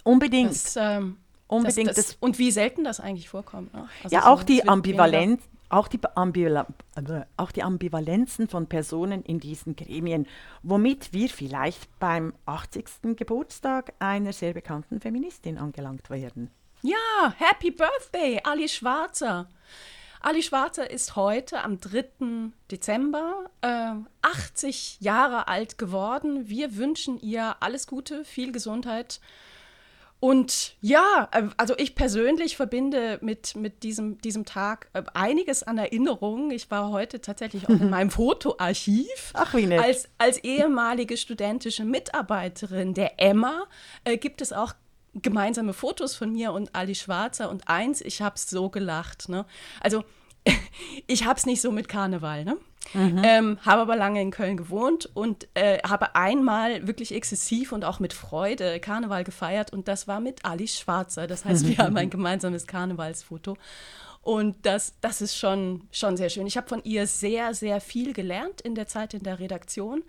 Unbedingt. 0.03 0.51
Das, 0.51 0.75
ähm, 0.75 1.17
Unbedingt, 1.47 1.89
Das, 1.89 1.95
das, 1.95 2.05
das- 2.07 2.17
und 2.19 2.39
wie 2.39 2.51
selten 2.51 2.83
das 2.83 2.99
eigentlich 2.99 3.29
vorkommt. 3.29 3.73
Ne? 3.73 3.87
Also 4.03 4.13
Ja, 4.13 4.23
so, 4.23 4.27
auch 4.27 4.43
die 4.43 4.67
Ambivalenz, 4.67 5.41
auch 5.69 5.87
die 5.87 5.99
äh, 6.03 6.63
auch 7.37 7.51
die 7.51 7.63
Ambivalenzen 7.63 8.47
von 8.47 8.67
Personen 8.67 9.23
in 9.23 9.39
diesen 9.39 9.75
Gremien, 9.75 10.27
womit 10.61 11.13
wir 11.13 11.29
vielleicht 11.29 11.87
beim 11.99 12.33
80. 12.45 13.15
Geburtstag 13.15 13.93
einer 13.99 14.33
sehr 14.33 14.53
bekannten 14.53 14.99
Feministin 14.99 15.57
angelangt 15.57 16.09
werden. 16.09 16.51
Ja, 16.83 17.33
Happy 17.37 17.71
Birthday, 17.71 18.39
Ali 18.43 18.69
Schwarzer. 18.69 19.47
Ali 20.21 20.43
Schwarzer 20.43 20.89
ist 20.89 21.15
heute 21.15 21.63
am 21.63 21.79
3. 21.79 22.51
Dezember 22.69 23.49
äh, 23.61 23.93
80 24.21 24.97
Jahre 24.99 25.47
alt 25.47 25.77
geworden. 25.77 26.49
Wir 26.49 26.75
wünschen 26.75 27.19
ihr 27.19 27.55
alles 27.61 27.87
Gute, 27.87 28.25
viel 28.25 28.51
Gesundheit. 28.51 29.19
Und 30.19 30.75
ja, 30.81 31.29
äh, 31.31 31.43
also 31.57 31.75
ich 31.77 31.95
persönlich 31.95 32.57
verbinde 32.57 33.19
mit, 33.21 33.55
mit 33.55 33.83
diesem, 33.83 34.19
diesem 34.21 34.45
Tag 34.45 34.89
äh, 34.93 35.03
einiges 35.13 35.63
an 35.63 35.77
Erinnerungen. 35.77 36.51
Ich 36.51 36.69
war 36.71 36.89
heute 36.89 37.21
tatsächlich 37.21 37.65
auch 37.65 37.69
in 37.69 37.89
meinem 37.91 38.11
Fotoarchiv. 38.11 39.31
Ach, 39.33 39.53
wie 39.53 39.67
nett. 39.67 39.81
Als, 39.81 40.09
als 40.17 40.37
ehemalige 40.39 41.17
studentische 41.17 41.85
Mitarbeiterin 41.85 42.93
der 42.93 43.19
Emma 43.19 43.65
äh, 44.03 44.17
gibt 44.17 44.41
es 44.41 44.53
auch 44.53 44.73
gemeinsame 45.21 45.73
Fotos 45.73 46.15
von 46.15 46.31
mir 46.31 46.53
und 46.53 46.75
Ali 46.75 46.95
Schwarzer. 46.95 47.49
Und 47.49 47.67
eins, 47.67 48.01
ich 48.01 48.21
habe 48.21 48.35
es 48.35 48.49
so 48.49 48.69
gelacht. 48.69 49.29
Ne? 49.29 49.45
Also 49.81 50.03
ich 51.07 51.25
habe 51.25 51.37
es 51.37 51.45
nicht 51.45 51.61
so 51.61 51.71
mit 51.71 51.87
Karneval, 51.87 52.45
ne? 52.45 52.57
Ähm, 52.95 53.57
habe 53.65 53.81
aber 53.81 53.97
lange 53.97 54.21
in 54.21 54.31
Köln 54.31 54.55
gewohnt 54.55 55.09
und 55.13 55.47
äh, 55.55 55.79
habe 55.79 56.15
einmal 56.15 56.87
wirklich 56.87 57.13
exzessiv 57.13 57.73
und 57.73 57.83
auch 57.83 57.99
mit 57.99 58.13
Freude 58.13 58.79
Karneval 58.79 59.25
gefeiert 59.25 59.73
und 59.73 59.89
das 59.89 60.07
war 60.07 60.21
mit 60.21 60.45
Ali 60.45 60.69
Schwarzer. 60.69 61.27
Das 61.27 61.43
heißt, 61.43 61.67
wir 61.67 61.79
haben 61.79 61.97
ein 61.97 62.09
gemeinsames 62.09 62.65
Karnevalsfoto. 62.65 63.57
Und 64.27 64.65
das, 64.65 64.93
das 64.99 65.21
ist 65.21 65.37
schon, 65.37 65.87
schon 65.89 66.17
sehr 66.17 66.27
schön. 66.29 66.45
Ich 66.47 66.57
habe 66.57 66.67
von 66.67 66.83
ihr 66.83 67.07
sehr, 67.07 67.53
sehr 67.53 67.79
viel 67.79 68.11
gelernt 68.11 68.59
in 68.59 68.75
der 68.75 68.85
Zeit 68.85 69.13
in 69.13 69.23
der 69.23 69.39
Redaktion. 69.39 70.03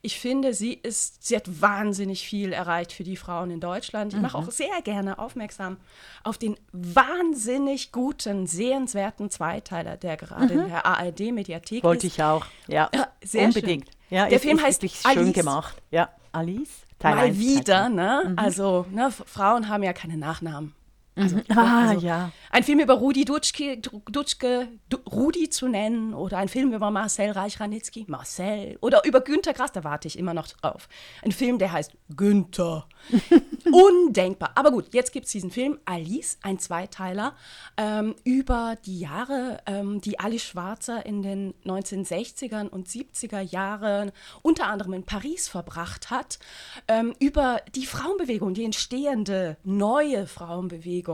Ich 0.00 0.18
finde, 0.18 0.54
sie 0.54 0.72
ist, 0.72 1.22
sie 1.26 1.36
hat 1.36 1.60
wahnsinnig 1.60 2.26
viel 2.26 2.54
erreicht 2.54 2.92
für 2.94 3.04
die 3.04 3.16
Frauen 3.16 3.50
in 3.50 3.60
Deutschland. 3.60 4.14
Ich 4.14 4.20
mache 4.22 4.38
auch 4.38 4.50
sehr 4.50 4.80
gerne 4.84 5.18
aufmerksam 5.18 5.76
auf 6.24 6.38
den 6.38 6.56
wahnsinnig 6.72 7.92
guten, 7.92 8.46
sehenswerten 8.46 9.28
Zweiteiler, 9.28 9.98
der 9.98 10.16
gerade 10.16 10.54
in 10.54 10.68
der 10.68 10.86
ARD-Mediathek 10.86 11.84
Wollte 11.84 12.06
ist. 12.06 12.14
ich 12.14 12.22
auch, 12.22 12.46
ja, 12.68 12.88
Ja, 12.94 13.08
sehr 13.22 13.48
unbedingt. 13.48 13.84
schön. 13.86 13.94
Ja, 14.16 14.28
Der 14.28 14.40
Film 14.40 14.62
heißt 14.62 14.80
wirklich 14.82 15.02
schön 15.02 15.18
Alice. 15.18 15.34
gemacht. 15.34 15.76
Ja, 15.90 16.08
Alice, 16.32 16.70
Teil 16.98 17.14
Mal 17.16 17.24
1, 17.26 17.36
Teil 17.36 17.46
wieder, 17.46 17.88
ne? 17.90 18.32
Also, 18.36 18.86
ne, 18.90 19.10
Frauen 19.10 19.68
haben 19.68 19.82
ja 19.82 19.92
keine 19.92 20.16
Nachnamen. 20.16 20.74
Also, 21.18 21.36
Ah, 21.50 21.88
also 21.90 22.06
ja. 22.06 22.30
Ein 22.50 22.62
Film 22.62 22.80
über 22.80 22.94
Rudi 22.94 23.24
Dutschke, 23.24 23.78
Dutschke, 23.78 24.68
Du- 24.88 24.98
Rudi 25.10 25.50
zu 25.50 25.68
nennen 25.68 26.14
oder 26.14 26.38
ein 26.38 26.48
Film 26.48 26.72
über 26.72 26.90
Marcel 26.90 27.30
Reich-Ranitzky, 27.32 28.04
Marcel 28.08 28.78
oder 28.80 29.04
über 29.04 29.20
Günter 29.20 29.52
Grass, 29.52 29.72
da 29.72 29.84
warte 29.84 30.08
ich 30.08 30.18
immer 30.18 30.32
noch 30.34 30.46
drauf. 30.46 30.88
Ein 31.22 31.32
Film, 31.32 31.58
der 31.58 31.72
heißt 31.72 31.92
Günther. 32.16 32.86
Undenkbar. 33.70 34.52
Aber 34.54 34.70
gut, 34.70 34.94
jetzt 34.94 35.12
gibt 35.12 35.26
es 35.26 35.32
diesen 35.32 35.50
Film 35.50 35.78
Alice, 35.84 36.38
ein 36.42 36.58
Zweiteiler, 36.58 37.34
ähm, 37.76 38.14
über 38.24 38.76
die 38.86 39.00
Jahre, 39.00 39.58
ähm, 39.66 40.00
die 40.00 40.18
Alice 40.20 40.42
Schwarzer 40.44 41.04
in 41.04 41.22
den 41.22 41.54
1960ern 41.64 42.68
und 42.68 42.88
70er 42.88 43.40
Jahren 43.40 44.12
unter 44.42 44.66
anderem 44.68 44.92
in 44.94 45.04
Paris 45.04 45.48
verbracht 45.48 46.10
hat, 46.10 46.38
ähm, 46.86 47.14
über 47.18 47.60
die 47.74 47.86
Frauenbewegung, 47.86 48.54
die 48.54 48.64
entstehende 48.64 49.56
neue 49.64 50.26
Frauenbewegung 50.26 51.07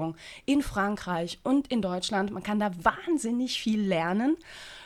in 0.45 0.63
Frankreich 0.63 1.41
und 1.43 1.69
in 1.69 1.83
Deutschland. 1.83 2.31
Man 2.31 2.43
kann 2.43 2.61
da 2.61 2.71
wahnsinnig 2.83 3.61
viel 3.61 3.81
lernen 3.81 4.37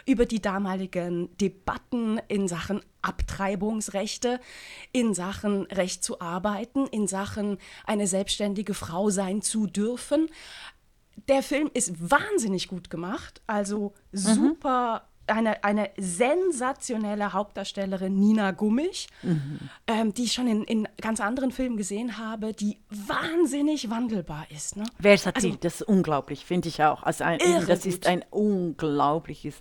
über 0.07 0.27
die 0.27 0.41
damaligen 0.41 1.37
Debatten 1.39 2.21
in 2.29 2.49
Sachen 2.49 2.81
Abtreibungsrechte, 3.03 4.41
in 4.93 5.15
Sachen 5.15 5.63
Recht 5.67 6.03
zu 6.03 6.21
arbeiten, 6.21 6.87
in 6.87 7.07
Sachen 7.07 7.59
eine 7.87 8.07
selbstständige 8.07 8.75
Frau 8.75 9.11
sein 9.11 9.43
zu 9.43 9.67
dürfen. 9.67 10.29
Der 11.29 11.43
Film 11.43 11.71
ist 11.75 12.11
wahnsinnig 12.11 12.69
gut 12.69 12.91
gemacht, 12.91 13.43
also 13.47 13.93
super 14.13 15.08
eine, 15.29 15.63
eine 15.65 15.91
sensationelle 15.97 17.33
Hauptdarstellerin, 17.33 18.19
Nina 18.19 18.51
Gummich, 18.53 19.09
mhm. 19.23 19.59
ähm, 19.87 20.15
die 20.15 20.25
ich 20.25 20.33
schon 20.33 20.47
in, 20.47 20.65
in 20.65 20.89
ganz 21.01 21.21
anderen 21.21 21.51
Filmen 21.51 21.77
gesehen 21.77 22.19
habe, 22.19 22.53
die 22.53 22.79
wahnsinnig 22.91 23.91
wandelbar 23.91 24.47
ist. 24.51 24.77
Ne? 24.77 24.85
Versatil, 25.01 25.51
also, 25.51 25.59
das 25.61 25.81
ist 25.81 25.89
unglaublich, 25.89 26.45
finde 26.45 26.69
ich 26.69 26.83
auch. 26.83 27.03
Also 27.03 27.25
ein, 27.25 27.39
das 27.67 27.87
ist 27.87 28.07
ein 28.07 28.25
unglaubliches 28.31 29.61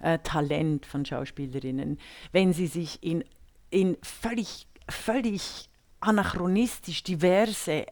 äh, 0.00 0.18
Talent 0.20 0.86
von 0.86 1.04
Schauspielerinnen, 1.04 1.98
wenn 2.32 2.52
sie 2.52 2.66
sich 2.66 3.02
in, 3.02 3.24
in 3.70 3.96
völlig, 4.02 4.66
völlig 4.88 5.68
anachronistisch 6.00 7.02
diverse 7.02 7.86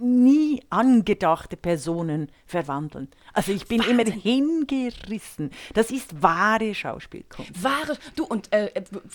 nie 0.00 0.62
angedachte 0.70 1.56
Personen 1.56 2.30
verwandeln. 2.46 3.08
Also 3.32 3.52
ich 3.52 3.66
bin 3.66 3.80
Wahnsinn. 3.80 4.00
immer 4.00 4.10
hingerissen. 4.10 5.50
Das 5.74 5.90
ist 5.90 6.22
wahre 6.22 6.74
Schauspielkunst. 6.74 7.62
Wahre. 7.62 7.96
Du 8.16 8.24
und 8.24 8.52
äh, 8.52 8.70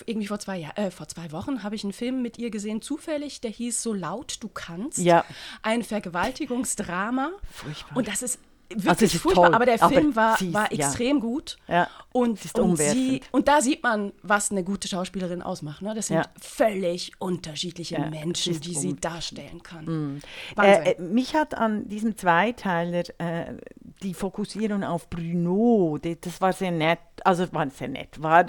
irgendwie 0.06 0.28
vor 0.28 0.38
zwei 0.38 0.70
äh, 0.76 0.90
vor 0.90 1.08
zwei 1.08 1.32
Wochen 1.32 1.62
habe 1.62 1.74
ich 1.74 1.84
einen 1.84 1.92
Film 1.92 2.22
mit 2.22 2.38
ihr 2.38 2.50
gesehen, 2.50 2.82
zufällig. 2.82 3.40
Der 3.40 3.50
hieß 3.50 3.82
So 3.82 3.92
laut 3.92 4.38
du 4.40 4.48
kannst. 4.48 4.98
Ja. 4.98 5.24
Ein 5.62 5.82
Vergewaltigungsdrama. 5.82 7.32
Furchtbar. 7.50 7.96
Und 7.96 8.08
das 8.08 8.22
ist 8.22 8.38
wirklich 8.70 8.88
also 8.88 9.18
furchtbar, 9.18 9.44
toll, 9.46 9.54
aber 9.54 9.66
der 9.66 9.78
Film 9.78 10.10
aber 10.10 10.16
war, 10.16 10.52
war 10.52 10.72
extrem 10.72 11.16
ja. 11.16 11.22
gut. 11.22 11.56
Ja. 11.68 11.88
Und, 12.12 12.40
und, 12.58 12.76
sie, 12.78 13.20
und 13.30 13.46
da 13.46 13.60
sieht 13.60 13.82
man, 13.82 14.12
was 14.22 14.50
eine 14.50 14.64
gute 14.64 14.88
Schauspielerin 14.88 15.42
ausmacht. 15.42 15.82
Ne? 15.82 15.94
Das 15.94 16.06
sind 16.06 16.16
ja. 16.16 16.24
völlig 16.40 17.12
unterschiedliche 17.18 18.00
Menschen, 18.00 18.58
die 18.58 18.74
sie 18.74 18.96
darstellen 18.96 19.62
kann. 19.62 19.84
Mhm. 19.84 20.20
Äh, 20.58 20.92
äh, 20.92 21.02
mich 21.02 21.34
hat 21.34 21.54
an 21.54 21.86
diesem 21.88 22.16
Zweiteiler 22.16 23.02
äh, 23.18 23.58
die 24.02 24.14
Fokussierung 24.14 24.82
auf 24.82 25.10
Bruno, 25.10 25.98
die, 26.02 26.18
das 26.18 26.40
war 26.40 26.54
sehr 26.54 26.70
nett, 26.70 27.00
also 27.22 27.52
war 27.52 27.68
sehr 27.68 27.88
nett, 27.88 28.22
war, 28.22 28.46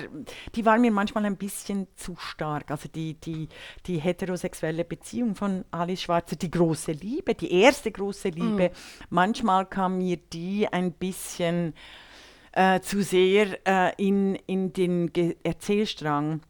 die 0.55 0.65
war 0.65 0.77
mir 0.77 0.91
manchmal 0.91 1.25
ein 1.25 1.36
bisschen 1.36 1.88
zu 1.97 2.15
stark. 2.15 2.71
Also 2.71 2.88
die, 2.88 3.15
die, 3.15 3.50
die 3.86 3.97
heterosexuelle 3.97 4.86
Beziehung 4.86 5.36
von 5.36 5.65
Alice 5.71 6.03
Schwarzer, 6.03 6.38
die 6.38 6.51
große 6.51 6.93
Liebe, 6.93 7.36
die 7.36 7.51
erste 7.51 7.91
große 7.91 8.29
Liebe, 8.29 8.69
mhm. 8.69 9.07
manchmal 9.09 9.65
kam 9.65 9.97
mir 9.97 10.07
die 10.16 10.70
ein 10.72 10.94
bisschen 10.94 11.74
äh, 12.54 12.80
zu 12.80 13.04
sehr 13.04 13.60
äh, 13.68 13.94
in, 13.98 14.36
in 14.48 14.72
den 14.72 15.12
Ge 15.12 15.36
Erzählstrang 15.44 16.42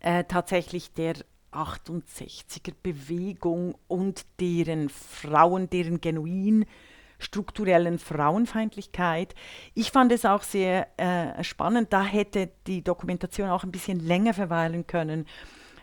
äh, 0.00 0.22
tatsächlich 0.24 0.92
der 0.94 1.14
68er 1.52 2.74
Bewegung 2.82 3.74
und 3.88 4.24
deren 4.38 4.88
Frauen, 4.88 5.68
deren 5.68 6.00
genuin 6.00 6.66
strukturellen 7.18 7.98
Frauenfeindlichkeit. 7.98 9.34
Ich 9.74 9.90
fand 9.90 10.12
es 10.12 10.24
auch 10.24 10.42
sehr 10.42 10.86
äh, 10.98 11.42
spannend, 11.42 11.92
da 11.92 12.04
hätte 12.04 12.50
die 12.66 12.84
Dokumentation 12.84 13.48
auch 13.48 13.64
ein 13.64 13.72
bisschen 13.72 14.00
länger 14.00 14.34
verweilen 14.34 14.86
können 14.86 15.26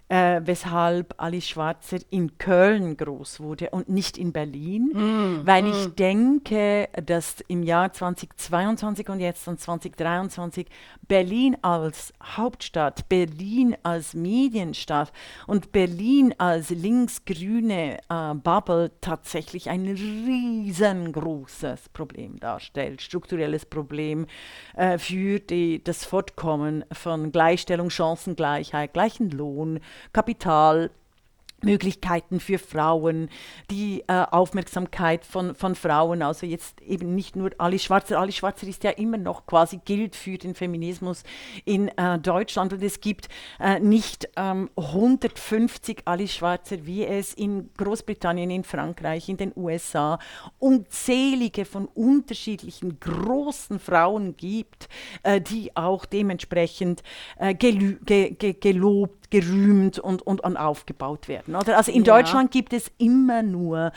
äh, 0.09 0.41
weshalb 0.43 1.15
Alice 1.17 1.47
Schwarzer 1.47 1.97
in 2.09 2.37
Köln 2.37 2.97
groß 2.97 3.39
wurde 3.39 3.69
und 3.71 3.89
nicht 3.89 4.17
in 4.17 4.33
Berlin, 4.33 4.91
mm, 4.93 5.47
weil 5.47 5.63
mm. 5.63 5.71
ich 5.71 5.95
denke, 5.95 6.89
dass 7.05 7.41
im 7.47 7.63
Jahr 7.63 7.93
2022 7.93 9.09
und 9.09 9.19
jetzt 9.19 9.47
dann 9.47 9.57
2023 9.57 10.67
Berlin 11.07 11.57
als 11.61 12.13
Hauptstadt, 12.21 13.07
Berlin 13.09 13.75
als 13.83 14.13
Medienstadt 14.13 15.11
und 15.47 15.71
Berlin 15.71 16.35
als 16.37 16.69
linksgrüne 16.69 17.99
äh, 18.09 18.33
Bubble 18.35 18.91
tatsächlich 19.01 19.69
ein 19.69 19.85
riesengroßes 19.85 21.89
Problem 21.89 22.39
darstellt, 22.39 23.01
strukturelles 23.01 23.65
Problem 23.65 24.27
äh, 24.75 24.97
für 24.97 25.39
die, 25.39 25.83
das 25.83 26.05
Fortkommen 26.05 26.85
von 26.91 27.31
Gleichstellung, 27.31 27.89
Chancengleichheit, 27.89 28.93
gleichen 28.93 29.31
Lohn, 29.31 29.79
Kapital, 30.11 30.89
Möglichkeiten 31.63 32.39
für 32.39 32.59
Frauen, 32.59 33.29
die 33.71 34.03
äh, 34.07 34.25
Aufmerksamkeit 34.31 35.25
von, 35.25 35.55
von 35.55 35.75
Frauen, 35.75 36.21
also 36.21 36.45
jetzt 36.45 36.81
eben 36.81 37.15
nicht 37.15 37.35
nur 37.35 37.51
Alice 37.57 37.83
Schwarzer. 37.83 38.19
Alice 38.19 38.35
Schwarzer 38.35 38.67
ist 38.67 38.83
ja 38.83 38.91
immer 38.91 39.17
noch 39.17 39.45
quasi 39.45 39.79
gilt 39.83 40.15
für 40.15 40.37
den 40.37 40.55
Feminismus 40.55 41.23
in 41.65 41.89
äh, 41.97 42.19
Deutschland 42.19 42.73
und 42.73 42.83
es 42.83 43.01
gibt 43.01 43.29
äh, 43.59 43.79
nicht 43.79 44.29
ähm, 44.35 44.69
150 44.75 46.03
Alice 46.05 46.33
Schwarzer, 46.33 46.85
wie 46.85 47.05
es 47.05 47.33
in 47.33 47.69
Großbritannien, 47.77 48.51
in 48.51 48.63
Frankreich, 48.63 49.29
in 49.29 49.37
den 49.37 49.53
USA 49.55 50.19
unzählige 50.59 51.65
von 51.65 51.85
unterschiedlichen 51.85 52.99
großen 52.99 53.79
Frauen 53.79 54.35
gibt, 54.35 54.89
äh, 55.23 55.39
die 55.39 55.75
auch 55.75 56.05
dementsprechend 56.05 57.03
äh, 57.37 57.53
ge 57.53 57.97
ge 58.03 58.53
gelobt 58.59 59.22
gerühmt 59.33 59.97
und, 59.97 60.21
und, 60.21 60.43
und 60.43 60.57
aufgebaut 60.57 61.27
werden. 61.27 61.55
Oder? 61.55 61.75
Also 61.75 61.91
in 61.91 62.03
ja. 62.03 62.15
Deutschland 62.15 62.51
gibt 62.51 62.71
es 62.71 62.91
immer 62.99 63.41
nur 63.41 63.91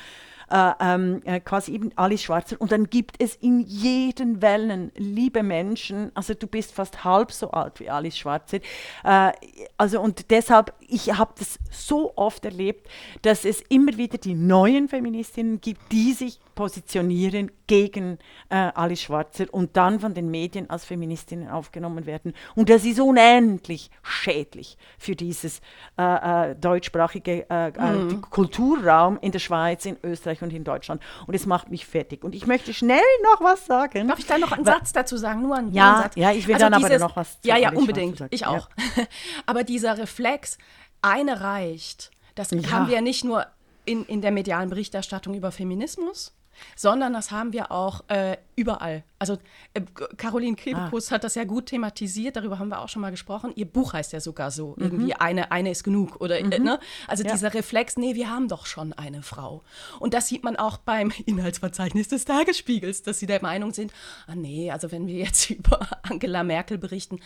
äh, 0.51 0.73
ähm, 0.81 1.23
äh, 1.25 1.41
quasi 1.41 1.73
eben 1.73 1.91
Alice 1.97 2.23
Schwarzer. 2.23 2.57
Und 2.61 2.73
dann 2.73 2.89
gibt 2.89 3.21
es 3.21 3.35
in 3.37 3.61
jeden 3.61 4.43
Wellen 4.43 4.93
liebe 4.97 5.43
Menschen, 5.43 6.13
also 6.15 6.35
du 6.35 6.47
bist 6.47 6.73
fast 6.73 7.05
halb 7.05 7.33
so 7.33 7.51
alt 7.51 7.81
wie 7.81 7.91
Alice 7.91 8.17
Schwarzer. 8.17 8.59
Äh, 9.03 9.33
also 9.77 10.01
und 10.01 10.31
deshalb, 10.31 10.73
ich 10.81 11.13
habe 11.17 11.33
das 11.39 11.59
so 11.71 12.13
oft 12.17 12.45
erlebt, 12.45 12.89
dass 13.23 13.45
es 13.45 13.61
immer 13.69 13.97
wieder 13.97 14.19
die 14.19 14.35
neuen 14.35 14.89
Feministinnen 14.89 15.61
gibt, 15.61 15.81
die 15.91 16.13
sich 16.13 16.39
positionieren 16.55 17.51
gegen 17.67 18.19
äh, 18.49 18.71
Alice 18.75 19.03
Schwarzer 19.03 19.47
und 19.51 19.77
dann 19.77 20.01
von 20.01 20.15
den 20.15 20.31
Medien 20.31 20.71
als 20.71 20.85
Feministinnen 20.85 21.49
aufgenommen 21.49 22.07
werden. 22.07 22.33
Und 22.55 22.71
das 22.71 22.85
ist 22.85 23.01
unendlich 23.01 23.91
schädlich 24.03 24.79
für 24.99 25.17
dieses 25.17 25.61
äh, 25.99 26.51
äh, 26.51 26.55
deutschsprachige 26.55 27.47
mhm. 27.79 28.23
Kulturraum 28.23 29.19
in 29.21 29.33
der 29.33 29.39
Schweiz, 29.41 29.85
in 29.85 29.99
Österreich 30.03 30.36
und 30.43 30.53
in 30.53 30.65
Deutschland. 30.65 31.03
Und 31.27 31.35
es 31.35 31.47
macht 31.47 31.71
mich 31.71 31.87
fertig. 31.87 32.25
Und 32.25 32.35
ich 32.35 32.47
möchte 32.47 32.75
schnell 32.75 33.01
noch 33.23 33.41
was 33.41 33.67
sagen. 33.67 34.09
Darf 34.09 34.19
ich 34.19 34.27
da 34.27 34.39
noch 34.39 34.53
einen 34.53 34.65
Satz 34.65 34.93
dazu 34.93 35.17
sagen? 35.17 35.43
Nur 35.43 35.57
einen, 35.57 35.73
ja, 35.73 35.93
einen 35.93 36.03
Satz. 36.03 36.17
Ja, 36.17 36.33
ich 36.33 36.47
will 36.47 36.55
also 36.55 36.69
dann 36.69 36.81
dieses, 36.81 36.97
aber 36.97 37.09
noch 37.09 37.17
was 37.17 37.39
Ja, 37.45 37.57
ja, 37.57 37.73
unbedingt. 37.73 38.23
Ich 38.31 38.47
auch. 38.47 38.69
Ja. 38.97 39.05
aber 39.47 39.65
dieser 39.65 39.99
Reflex, 39.99 40.59
eine 41.03 41.41
reicht. 41.41 42.11
Das 42.35 42.51
ja. 42.51 42.71
haben 42.71 42.89
wir 42.89 42.97
ja 42.97 43.01
nicht 43.01 43.25
nur 43.25 43.47
in, 43.85 44.05
in 44.05 44.21
der 44.21 44.33
medialen 44.33 44.69
Berichterstattung 44.69 45.35
über 45.35 45.53
Feminismus, 45.53 46.36
sondern 46.75 47.13
das 47.13 47.31
haben 47.31 47.53
wir 47.53 47.71
auch 47.73 48.05
äh, 48.09 48.37
überall. 48.55 49.05
Also 49.19 49.39
äh, 49.75 49.81
Caroline 50.17 50.57
Kebekus 50.57 51.09
ah. 51.09 51.15
hat 51.17 51.25
das 51.25 51.35
ja 51.35 51.45
gut 51.45 51.67
thematisiert, 51.67 52.37
darüber 52.37 52.59
haben 52.59 52.69
wir 52.69 52.81
auch 52.81 52.89
schon 52.89 53.03
mal 53.03 53.11
gesprochen. 53.11 53.53
Ihr 53.55 53.67
Buch 53.67 53.93
heißt 53.93 54.13
ja 54.13 54.21
sogar 54.21 54.51
so, 54.51 54.75
mhm. 54.77 54.85
irgendwie 54.85 55.15
eine, 55.15 55.53
eine 55.53 55.71
ist 55.71 55.85
genug 55.85 56.21
oder 56.21 56.39
äh, 56.39 56.45
mhm. 56.45 56.53
äh, 56.53 56.59
ne? 56.59 56.81
Also 57.07 57.25
ja. 57.25 57.33
dieser 57.33 57.55
Reflex, 57.55 57.97
nee, 57.97 58.15
wir 58.15 58.31
haben 58.31 58.49
doch 58.49 58.67
schon 58.67 58.93
eine 58.93 59.23
Frau. 59.23 59.63
Und 60.01 60.15
das 60.15 60.29
sieht 60.29 60.45
man 60.45 60.57
auch 60.57 60.79
beim 60.79 61.13
Inhaltsverzeichnis 61.27 62.09
des 62.09 62.25
Tagesspiegels, 62.25 63.03
dass 63.03 63.19
sie 63.19 63.27
der 63.27 63.43
Meinung 63.43 63.73
sind, 63.73 63.93
ah 64.27 64.35
nee, 64.35 64.71
also 64.71 64.93
wenn 64.93 65.07
wir 65.07 65.17
jetzt 65.17 65.51
über 65.51 65.87
Angela 66.03 66.43
Merkel 66.43 66.79
berichten, 66.79 67.21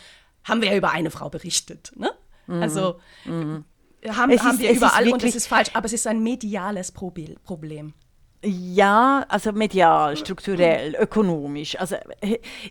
haben 0.44 0.62
wir 0.62 0.70
ja 0.70 0.76
über 0.76 0.90
eine 0.90 1.10
Frau 1.10 1.28
berichtet, 1.28 1.92
ne? 1.96 2.10
Mhm. 2.46 2.62
Also 2.62 3.00
mhm. 3.24 3.64
haben, 4.08 4.40
haben 4.40 4.54
ist, 4.54 4.58
wir 4.58 4.72
überall 4.72 5.12
und 5.12 5.22
es 5.22 5.34
ist 5.34 5.46
falsch, 5.46 5.70
aber 5.74 5.86
es 5.86 5.92
ist 5.92 6.06
ein 6.06 6.22
mediales 6.22 6.92
Problem. 6.92 7.94
Ja, 8.42 9.26
also 9.28 9.52
medial, 9.52 10.16
strukturell, 10.16 10.94
ökonomisch. 10.98 11.78
Also 11.78 11.96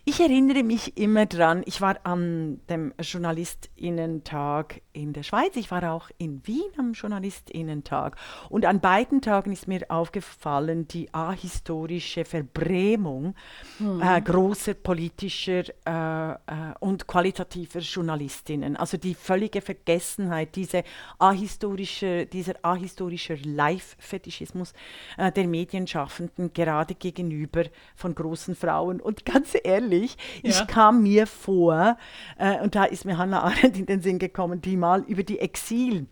ich 0.04 0.18
erinnere 0.18 0.64
mich 0.64 0.96
immer 0.96 1.26
dran, 1.26 1.62
ich 1.64 1.80
war 1.80 1.96
an 2.02 2.60
dem 2.68 2.92
Journalistinnentag 3.00 4.82
in 4.92 5.12
der 5.12 5.22
Schweiz, 5.22 5.54
ich 5.54 5.70
war 5.70 5.92
auch 5.92 6.10
in 6.18 6.44
Wien 6.44 6.72
am 6.76 6.94
Journalistinnentag 6.94 8.16
und 8.48 8.66
an 8.66 8.80
beiden 8.80 9.22
Tagen 9.22 9.52
ist 9.52 9.68
mir 9.68 9.82
aufgefallen 9.90 10.88
die 10.88 11.14
ahistorische 11.14 12.24
Verbrämung 12.24 13.36
mhm. 13.78 14.02
äh, 14.02 14.20
großer 14.20 14.74
politischer 14.74 15.62
äh, 15.86 16.32
äh, 16.32 16.74
und 16.80 17.06
qualitativer 17.06 17.78
Journalistinnen. 17.78 18.74
Also 18.76 18.96
die 18.96 19.14
völlige 19.14 19.60
Vergessenheit, 19.60 20.56
diese 20.56 20.82
ahistorische, 21.20 22.26
dieser 22.26 22.54
ahistorische 22.62 23.34
Live-Fetischismus 23.34 24.72
äh, 25.16 25.30
der 25.30 25.46
Medien 25.46 25.59
Medienschaffenden 25.60 26.52
gerade 26.52 26.94
gegenüber 26.94 27.64
von 27.94 28.14
großen 28.14 28.54
Frauen. 28.54 29.00
Und 29.00 29.24
ganz 29.26 29.56
ehrlich, 29.62 30.16
ja. 30.42 30.50
ich 30.50 30.66
kam 30.66 31.02
mir 31.02 31.26
vor, 31.26 31.96
äh, 32.38 32.60
und 32.60 32.74
da 32.74 32.84
ist 32.84 33.04
mir 33.04 33.18
Hannah 33.18 33.42
Arendt 33.42 33.78
in 33.78 33.86
den 33.86 34.00
Sinn 34.00 34.18
gekommen, 34.18 34.60
die 34.62 34.76
mal 34.76 35.02
über 35.02 35.22
die 35.22 35.38
Exil 35.38 36.06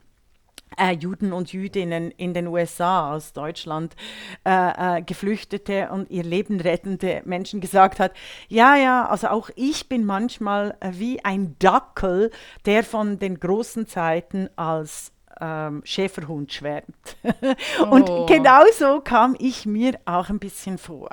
äh, 0.77 0.93
Juden 0.93 1.33
und 1.33 1.53
Jüdinnen 1.53 2.11
in 2.11 2.35
den 2.35 2.47
USA 2.47 3.15
aus 3.15 3.33
Deutschland 3.33 3.97
äh, 4.45 4.99
äh, 4.99 5.03
Geflüchtete 5.03 5.89
und 5.91 6.11
ihr 6.11 6.23
Leben 6.23 6.61
rettende 6.61 7.23
Menschen 7.25 7.61
gesagt 7.61 7.99
hat, 7.99 8.13
ja, 8.49 8.77
ja, 8.77 9.07
also 9.09 9.29
auch 9.29 9.49
ich 9.57 9.89
bin 9.89 10.05
manchmal 10.05 10.77
äh, 10.81 10.91
wie 10.93 11.25
ein 11.25 11.57
Dackel, 11.59 12.31
der 12.67 12.85
von 12.85 13.19
den 13.19 13.41
großen 13.41 13.87
Zeiten 13.87 14.51
als 14.57 15.13
ähm, 15.41 15.83
Schäferhund 15.85 16.53
schwärmt. 16.53 17.17
und 17.91 18.09
oh. 18.09 18.27
genau 18.27 18.63
so 18.77 19.01
kam 19.01 19.37
ich 19.39 19.67
mir 19.67 19.99
auch 20.05 20.29
ein 20.29 20.39
bisschen 20.39 20.79
vor. 20.79 21.11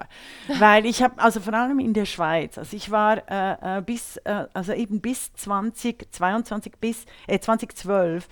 Weil 0.59 0.85
ich 0.85 1.03
habe, 1.03 1.21
also 1.21 1.39
vor 1.39 1.53
allem 1.53 1.79
in 1.79 1.93
der 1.93 2.05
Schweiz, 2.05 2.57
also 2.57 2.75
ich 2.75 2.91
war 2.91 3.21
äh, 3.29 3.79
äh 3.79 3.81
bis, 3.81 4.17
äh, 4.17 4.45
also 4.53 4.73
eben 4.73 5.01
bis 5.01 5.33
2022, 5.33 6.73
bis 6.79 7.05
äh, 7.27 7.39
2012, 7.39 8.27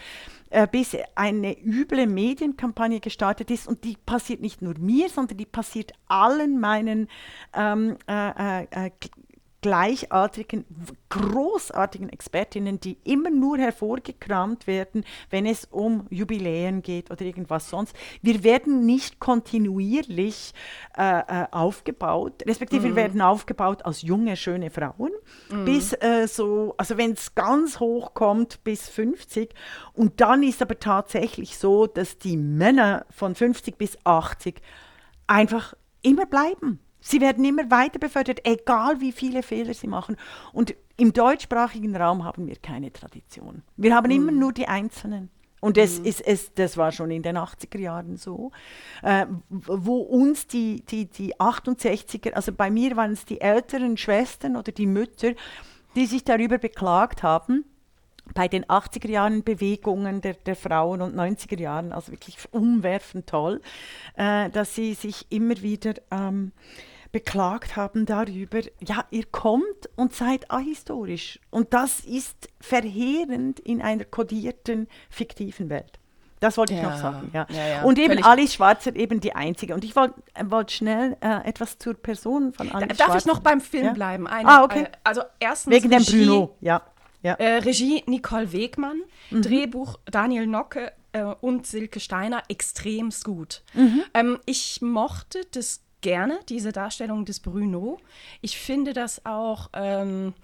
äh, 0.53 0.67
bis 0.67 0.95
eine 1.15 1.57
üble 1.59 2.07
Medienkampagne 2.07 2.99
gestartet 2.99 3.49
ist. 3.51 3.67
Und 3.67 3.83
die 3.83 3.97
passiert 4.05 4.41
nicht 4.41 4.61
nur 4.61 4.77
mir, 4.77 5.09
sondern 5.09 5.37
die 5.37 5.45
passiert 5.45 5.93
allen 6.07 6.59
meinen 6.59 7.07
ähm, 7.53 7.97
äh, 8.07 8.63
äh, 8.63 8.91
gleichartigen, 9.63 10.65
großartigen 11.07 12.09
Expertinnen, 12.09 12.81
die 12.81 12.97
immer 13.05 13.29
nur 13.29 13.57
hervorgekramt 13.57 14.67
werden, 14.67 15.05
wenn 15.29 15.45
es 15.45 15.65
um 15.71 16.05
Jubiläen 16.09 16.81
geht 16.81 17.09
oder 17.09 17.21
irgendwas 17.21 17.69
sonst. 17.69 17.95
Wir 18.21 18.43
werden 18.43 18.85
nicht 18.85 19.21
kontinuierlich 19.21 20.53
äh, 20.97 21.19
äh, 21.19 21.45
aufgebaut, 21.51 22.43
respektive 22.45 22.81
mhm. 22.81 22.87
wir 22.89 22.95
werden 22.97 23.21
aufgebaut 23.21 23.85
als 23.85 24.01
junge, 24.01 24.35
schöne 24.35 24.69
Frauen, 24.69 25.11
mhm. 25.49 25.63
bis 25.63 25.93
äh, 25.93 26.27
so, 26.27 26.75
also 26.77 26.97
wenn 26.97 27.13
es 27.13 27.33
ganz 27.33 27.79
hoch 27.79 28.13
kommt, 28.13 28.65
bis 28.65 28.89
50. 28.89 29.55
Und 29.93 30.19
dann 30.19 30.43
ist 30.43 30.61
aber 30.61 30.77
tatsächlich 30.77 31.57
so, 31.57 31.87
dass 31.87 32.17
die 32.17 32.35
Männer 32.35 33.05
von 33.09 33.33
50 33.33 33.77
bis 33.77 33.97
80 34.03 34.61
einfach 35.25 35.73
immer 36.01 36.25
bleiben. 36.25 36.82
Sie 37.05 37.19
werden 37.19 37.43
immer 37.43 37.69
weiter 37.69 37.99
befördert, 37.99 38.39
egal 38.45 39.01
wie 39.01 39.11
viele 39.11 39.43
Fehler 39.43 39.73
sie 39.73 39.87
machen. 39.87 40.15
Und 40.53 40.73
im 40.95 41.11
deutschsprachigen 41.11 41.95
Raum 41.97 42.23
haben 42.23 42.47
wir 42.47 42.55
keine 42.55 42.93
Tradition. 42.93 43.61
Wir 43.75 43.93
haben 43.93 44.07
mm. 44.07 44.11
immer 44.11 44.31
nur 44.31 44.53
die 44.53 44.69
Einzelnen. 44.69 45.29
Und 45.59 45.75
das, 45.75 45.99
mm. 45.99 46.05
ist, 46.05 46.21
es, 46.21 46.53
das 46.53 46.77
war 46.77 46.93
schon 46.93 47.11
in 47.11 47.21
den 47.21 47.37
80er 47.37 47.77
Jahren 47.77 48.15
so, 48.15 48.51
äh, 49.01 49.25
wo 49.49 49.97
uns 49.97 50.47
die, 50.47 50.81
die, 50.85 51.05
die 51.07 51.35
68er, 51.35 52.31
also 52.33 52.53
bei 52.53 52.71
mir 52.71 52.95
waren 52.95 53.11
es 53.11 53.25
die 53.25 53.41
älteren 53.41 53.97
Schwestern 53.97 54.55
oder 54.55 54.71
die 54.71 54.85
Mütter, 54.85 55.33
die 55.95 56.05
sich 56.05 56.23
darüber 56.23 56.57
beklagt 56.57 57.21
haben, 57.21 57.65
bei 58.33 58.47
den 58.47 58.63
80er 58.63 59.09
Jahren 59.09 59.43
Bewegungen 59.43 60.21
der, 60.21 60.35
der 60.35 60.55
Frauen 60.55 61.01
und 61.01 61.15
90er 61.15 61.59
Jahren, 61.59 61.91
also 61.91 62.13
wirklich 62.13 62.37
umwerfend 62.51 63.27
toll, 63.27 63.61
äh, 64.15 64.49
dass 64.49 64.73
sie 64.75 64.93
sich 64.93 65.25
immer 65.29 65.61
wieder 65.61 65.95
ähm, 66.11 66.53
beklagt 67.13 67.77
haben 67.77 68.05
darüber, 68.05 68.59
ja, 68.81 69.05
ihr 69.11 69.25
kommt 69.25 69.87
und 69.95 70.13
seid 70.13 70.51
ahistorisch. 70.51 71.39
Und 71.51 71.73
das 71.73 72.01
ist 72.01 72.49
verheerend 72.59 73.59
in 73.61 73.81
einer 73.81 74.03
kodierten, 74.03 74.87
fiktiven 75.09 75.69
Welt. 75.69 75.99
Das 76.39 76.57
wollte 76.57 76.73
ich 76.73 76.81
ja. 76.81 76.89
noch 76.89 76.97
sagen. 76.97 77.29
Ja. 77.31 77.45
Ja, 77.49 77.67
ja. 77.67 77.83
Und 77.83 77.97
eben 77.99 78.09
Völlig 78.09 78.25
Alice 78.25 78.53
Schwarzer 78.55 78.95
eben 78.95 79.21
die 79.21 79.33
einzige. 79.33 79.75
Und 79.75 79.85
ich 79.85 79.95
wollte 79.95 80.15
wollt 80.43 80.71
schnell 80.71 81.15
äh, 81.21 81.47
etwas 81.47 81.77
zur 81.77 81.93
Person 81.93 82.51
von 82.51 82.69
Alice 82.71 82.97
Darf 82.97 83.11
Schwarzer. 83.11 83.17
ich 83.19 83.25
noch 83.27 83.39
beim 83.39 83.61
Film 83.61 83.93
bleiben? 83.93 84.27
Eine, 84.27 84.49
ah, 84.49 84.63
okay. 84.63 84.83
Äh, 84.83 84.91
also 85.03 85.21
erstens 85.39 85.71
Wegen 85.71 85.91
dem 85.91 86.03
Bruno, 86.03 86.57
ja. 86.59 86.81
ja. 87.21 87.35
Äh, 87.35 87.59
Regie 87.59 88.03
Nicole 88.07 88.51
Wegmann, 88.51 89.01
mhm. 89.29 89.43
Drehbuch 89.43 89.99
Daniel 90.05 90.47
Nocke 90.47 90.91
äh, 91.13 91.23
und 91.23 91.67
Silke 91.67 91.99
Steiner 91.99 92.43
extremst 92.49 93.23
gut. 93.23 93.61
Mhm. 93.75 94.03
Ähm, 94.13 94.39
ich 94.45 94.81
mochte 94.81 95.41
das 95.51 95.83
gerne, 96.03 96.39
diese 96.47 96.71
Darstellung 96.71 97.25
des 97.25 97.39
Bruno. 97.39 97.99
Ich 98.41 98.59
finde 98.59 98.93
das 98.93 99.25
auch 99.25 99.71
ähm, 99.73 100.35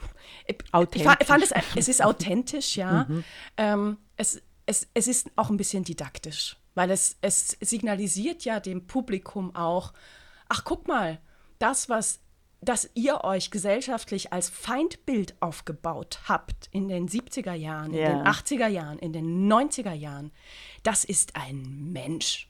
authentisch. 0.71 1.13
Ich 1.19 1.27
fand 1.27 1.43
es, 1.43 1.53
es 1.75 1.87
ist 1.87 2.03
authentisch, 2.03 2.75
ja. 2.75 3.05
Mhm. 3.07 3.23
Ähm, 3.57 3.97
es, 4.17 4.41
es, 4.65 4.87
es 4.95 5.07
ist 5.07 5.29
auch 5.35 5.51
ein 5.51 5.57
bisschen 5.57 5.83
didaktisch, 5.83 6.57
weil 6.73 6.89
es, 6.89 7.17
es 7.21 7.57
signalisiert 7.61 8.45
ja 8.45 8.59
dem 8.59 8.87
Publikum 8.87 9.55
auch, 9.55 9.93
ach 10.47 10.63
guck 10.63 10.87
mal, 10.87 11.19
das, 11.59 11.89
was 11.89 12.21
dass 12.61 12.89
ihr 12.93 13.23
euch 13.23 13.51
gesellschaftlich 13.51 14.33
als 14.33 14.49
Feindbild 14.49 15.41
aufgebaut 15.41 16.19
habt 16.25 16.67
in 16.71 16.89
den 16.89 17.07
70er 17.07 17.53
Jahren, 17.53 17.93
yeah. 17.93 18.09
in 18.09 18.17
den 18.17 18.27
80er 18.27 18.67
Jahren, 18.67 18.99
in 18.99 19.13
den 19.13 19.49
90er 19.49 19.93
Jahren, 19.93 20.31
das 20.83 21.05
ist 21.05 21.37
ein 21.37 21.91
Mensch. 21.93 22.48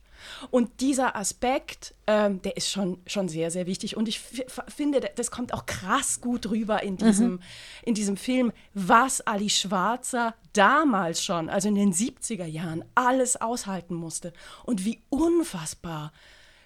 Und 0.52 0.82
dieser 0.82 1.16
Aspekt, 1.16 1.94
ähm, 2.08 2.42
der 2.42 2.58
ist 2.58 2.70
schon, 2.70 3.02
schon 3.06 3.30
sehr, 3.30 3.52
sehr 3.52 3.66
wichtig. 3.66 3.98
Und 3.98 4.08
ich 4.08 4.20
finde, 4.20 5.02
das 5.16 5.32
kommt 5.32 5.54
auch 5.54 5.66
krass 5.66 6.22
gut 6.22 6.50
rüber 6.50 6.84
in 6.84 6.98
diesem, 6.98 7.32
mhm. 7.32 7.40
in 7.84 7.94
diesem 7.94 8.18
Film, 8.18 8.52
was 8.74 9.22
Ali 9.22 9.50
Schwarzer 9.50 10.36
damals 10.54 11.24
schon, 11.24 11.50
also 11.50 11.68
in 11.68 11.76
den 11.76 11.94
70er 11.94 12.46
Jahren, 12.46 12.84
alles 12.96 13.40
aushalten 13.40 13.96
musste. 13.96 14.34
Und 14.64 14.86
wie 14.86 15.02
unfassbar 15.10 16.12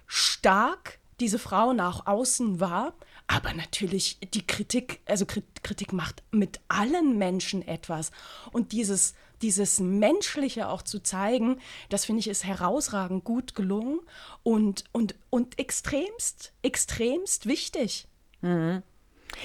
stark 0.07 0.99
diese 1.19 1.39
Frau 1.39 1.73
nach 1.73 2.05
außen 2.05 2.59
war. 2.59 2.93
Aber 3.27 3.53
natürlich, 3.53 4.19
die 4.33 4.45
Kritik, 4.45 5.01
also 5.05 5.25
Kritik 5.25 5.93
macht 5.93 6.23
mit 6.31 6.59
allen 6.67 7.17
Menschen 7.17 7.65
etwas. 7.65 8.11
Und 8.51 8.71
dieses 8.71 9.13
dieses 9.43 9.79
Menschliche 9.79 10.69
auch 10.69 10.81
zu 10.81 11.03
zeigen, 11.03 11.59
das 11.89 12.05
finde 12.05 12.21
ich 12.21 12.27
ist 12.27 12.45
herausragend 12.45 13.23
gut 13.23 13.53
gelungen 13.53 13.99
und, 14.41 14.85
und, 14.91 15.15
und 15.29 15.59
extremst, 15.59 16.53
extremst 16.63 17.45
wichtig. 17.45 18.07
Mhm. 18.41 18.81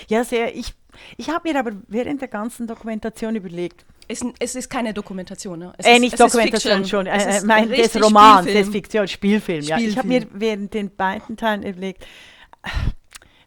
Ja, 0.08 0.24
sehr. 0.24 0.56
Ich, 0.56 0.74
ich 1.16 1.28
habe 1.28 1.50
mir 1.50 1.58
aber 1.58 1.72
während 1.88 2.20
der 2.20 2.28
ganzen 2.28 2.66
Dokumentation 2.66 3.36
überlegt, 3.36 3.84
es, 4.10 4.24
es, 4.38 4.54
ist 4.54 4.70
keine 4.70 4.94
Dokumentation, 4.94 5.58
ne? 5.58 5.74
Es 5.76 5.84
äh, 5.84 5.94
ist, 5.94 6.00
nicht 6.00 6.18
Dokumentation, 6.18 6.84
schon. 6.86 7.06
Äh, 7.06 7.42
mein, 7.44 7.68
das 7.70 7.94
Roman, 8.02 8.42
Spielfilm. 8.42 8.64
das 8.64 8.72
Fiktion, 8.72 9.08
Spielfilm. 9.08 9.62
Spielfilm. 9.62 9.84
Ja. 9.84 9.88
Ich 9.90 9.98
habe 9.98 10.08
mir 10.08 10.26
während 10.32 10.72
den 10.72 10.94
beiden 10.94 11.36
Teilen 11.36 11.62
überlegt, 11.62 12.06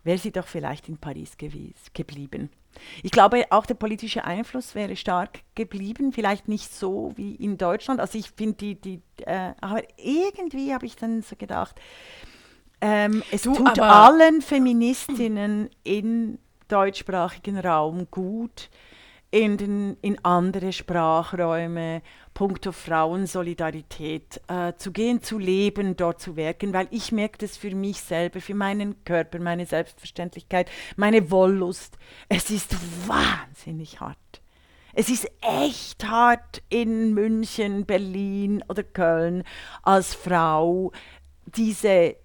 wäre 0.03 0.19
sie 0.19 0.31
doch 0.31 0.45
vielleicht 0.45 0.87
in 0.87 0.97
Paris 0.97 1.37
gewesen, 1.37 1.73
geblieben. 1.93 2.51
Ich 3.03 3.11
glaube, 3.11 3.45
auch 3.49 3.65
der 3.65 3.75
politische 3.75 4.23
Einfluss 4.23 4.75
wäre 4.75 4.95
stark 4.95 5.39
geblieben, 5.55 6.13
vielleicht 6.13 6.47
nicht 6.47 6.73
so 6.73 7.13
wie 7.15 7.35
in 7.35 7.57
Deutschland. 7.57 7.99
Also 7.99 8.17
ich 8.17 8.31
finde 8.31 8.55
die, 8.55 8.75
die 8.75 9.01
äh, 9.25 9.53
aber 9.61 9.81
irgendwie 9.97 10.73
habe 10.73 10.85
ich 10.85 10.95
dann 10.95 11.21
so 11.21 11.35
gedacht, 11.35 11.75
ähm, 12.81 13.23
es 13.31 13.43
du, 13.43 13.53
tut 13.53 13.79
allen 13.79 14.41
Feministinnen 14.41 15.69
im 15.83 16.39
deutschsprachigen 16.67 17.59
Raum 17.59 18.07
gut, 18.09 18.69
in, 19.31 19.57
den, 19.57 19.97
in 20.01 20.23
andere 20.23 20.73
Sprachräume, 20.73 22.01
puncto 22.33 22.73
Frauensolidarität 22.73 24.41
äh, 24.47 24.73
zu 24.75 24.91
gehen, 24.91 25.23
zu 25.23 25.39
leben, 25.39 25.95
dort 25.95 26.21
zu 26.21 26.35
wirken, 26.35 26.73
weil 26.73 26.87
ich 26.91 27.11
merke 27.11 27.37
das 27.39 27.55
für 27.57 27.73
mich 27.73 28.01
selber, 28.01 28.41
für 28.41 28.55
meinen 28.55 29.03
Körper, 29.05 29.39
meine 29.39 29.65
Selbstverständlichkeit, 29.65 30.69
meine 30.97 31.31
Wollust. 31.31 31.97
Es 32.27 32.49
ist 32.49 32.75
wahnsinnig 33.07 34.01
hart. 34.01 34.17
Es 34.93 35.09
ist 35.09 35.31
echt 35.41 36.05
hart 36.05 36.61
in 36.67 37.13
München, 37.13 37.85
Berlin 37.85 38.61
oder 38.67 38.83
Köln 38.83 39.43
als 39.83 40.13
Frau 40.13 40.91
diese 41.45 42.15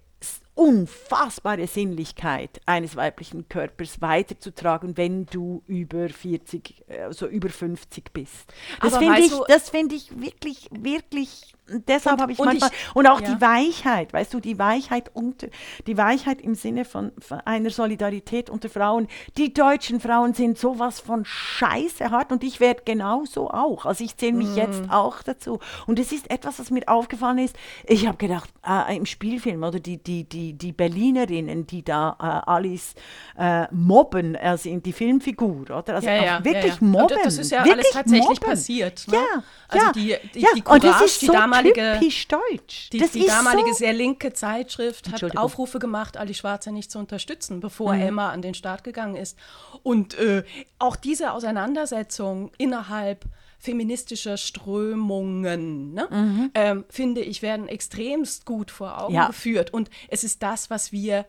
unfassbare 0.57 1.67
Sinnlichkeit 1.67 2.59
eines 2.65 2.95
weiblichen 2.95 3.47
Körpers 3.47 4.01
weiterzutragen, 4.01 4.97
wenn 4.97 5.27
du 5.27 5.61
über 5.67 6.09
40, 6.09 6.83
also 6.89 7.27
über 7.27 7.49
50 7.49 8.11
bist. 8.11 8.51
Das 8.81 8.97
finde 8.97 9.19
ich, 9.19 9.31
find 9.69 9.93
ich 9.93 10.19
wirklich, 10.19 10.67
wirklich 10.71 11.53
deshalb 11.69 12.21
habe 12.21 12.31
ich 12.31 12.39
und 12.39 12.45
manchmal 12.45 12.69
ich, 12.71 12.95
und 12.95 13.07
auch 13.07 13.21
ja. 13.21 13.33
die 13.33 13.41
Weichheit, 13.41 14.13
weißt 14.13 14.33
du, 14.33 14.39
die 14.39 14.57
Weichheit 14.57 15.11
unter 15.13 15.47
die 15.85 15.97
Weichheit 15.97 16.41
im 16.41 16.55
Sinne 16.55 16.85
von, 16.85 17.11
von, 17.19 17.39
einer 17.41 17.69
Solidarität 17.69 18.49
unter 18.49 18.69
Frauen. 18.69 19.07
Die 19.37 19.53
deutschen 19.53 19.99
Frauen 19.99 20.33
sind 20.33 20.57
sowas 20.57 20.99
von 20.99 21.25
Scheiße 21.25 22.09
hart 22.09 22.31
und 22.31 22.43
ich 22.43 22.59
werde 22.59 22.83
genauso 22.85 23.49
auch. 23.49 23.85
Also 23.85 24.03
ich 24.03 24.17
zähle 24.17 24.33
mich 24.33 24.49
mm. 24.49 24.57
jetzt 24.57 24.81
auch 24.89 25.21
dazu. 25.23 25.59
Und 25.85 25.99
es 25.99 26.11
ist 26.11 26.29
etwas, 26.31 26.59
was 26.59 26.71
mir 26.71 26.87
aufgefallen 26.87 27.39
ist. 27.39 27.55
Ich 27.85 28.07
habe 28.07 28.17
gedacht, 28.17 28.49
äh, 28.65 28.95
im 28.95 29.05
Spielfilm 29.05 29.63
oder 29.63 29.79
die 29.79 29.97
die 29.97 30.23
die 30.23 30.53
die 30.53 30.71
Berlinerinnen, 30.71 31.67
die 31.67 31.83
da 31.83 32.15
äh, 32.19 32.49
Alice 32.49 32.95
äh, 33.37 33.67
mobben, 33.71 34.35
also 34.35 34.69
in 34.69 34.81
die 34.83 34.93
Filmfigur, 34.93 35.61
oder? 35.61 35.95
Also 35.95 36.07
ja, 36.07 36.23
ja, 36.23 36.45
wirklich 36.45 36.81
mobben. 36.81 37.17
Das 37.23 37.37
ist 37.37 37.51
ja 37.51 37.61
alles 37.61 37.89
tatsächlich 37.91 38.27
mobben. 38.27 38.49
passiert. 38.49 39.05
Ne? 39.07 39.17
Ja, 39.17 39.43
also 39.69 39.85
ja, 39.85 39.91
die, 39.91 40.15
die, 40.33 40.47
die 40.55 40.61
Courage, 40.61 41.03
und 41.03 41.09
so 41.09 41.31
damals 41.31 41.56
damalige, 41.57 41.97
typisch 41.99 42.27
deutsch. 42.27 42.89
Die, 42.91 42.99
die 42.99 43.25
damalige 43.25 43.69
so 43.69 43.79
sehr 43.79 43.93
linke 43.93 44.33
Zeitschrift 44.33 45.11
hat 45.11 45.37
Aufrufe 45.37 45.79
gemacht, 45.79 46.17
Ali 46.17 46.33
Schwarzer 46.33 46.71
nicht 46.71 46.91
zu 46.91 46.99
unterstützen, 46.99 47.59
bevor 47.59 47.93
mhm. 47.93 48.01
Emma 48.01 48.31
an 48.31 48.41
den 48.41 48.53
Start 48.53 48.83
gegangen 48.83 49.15
ist. 49.15 49.37
Und 49.83 50.15
äh, 50.15 50.43
auch 50.79 50.95
diese 50.95 51.31
Auseinandersetzung 51.31 52.51
innerhalb 52.57 53.25
feministischer 53.59 54.37
Strömungen, 54.37 55.93
ne, 55.93 56.07
mhm. 56.09 56.51
ähm, 56.53 56.85
finde 56.89 57.21
ich, 57.21 57.41
werden 57.41 57.67
extremst 57.67 58.45
gut 58.45 58.71
vor 58.71 59.01
Augen 59.01 59.15
ja. 59.15 59.27
geführt. 59.27 59.73
Und 59.73 59.89
es 60.09 60.23
ist 60.23 60.43
das, 60.43 60.69
was 60.69 60.91
wir 60.91 61.25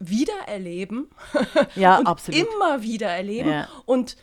wiedererleben 0.00 1.10
ja, 1.76 1.98
und 2.00 2.06
absolut. 2.06 2.40
immer 2.40 2.82
wieder 2.82 3.08
erleben. 3.08 3.50
Ja. 3.50 3.68
Und 3.86 4.16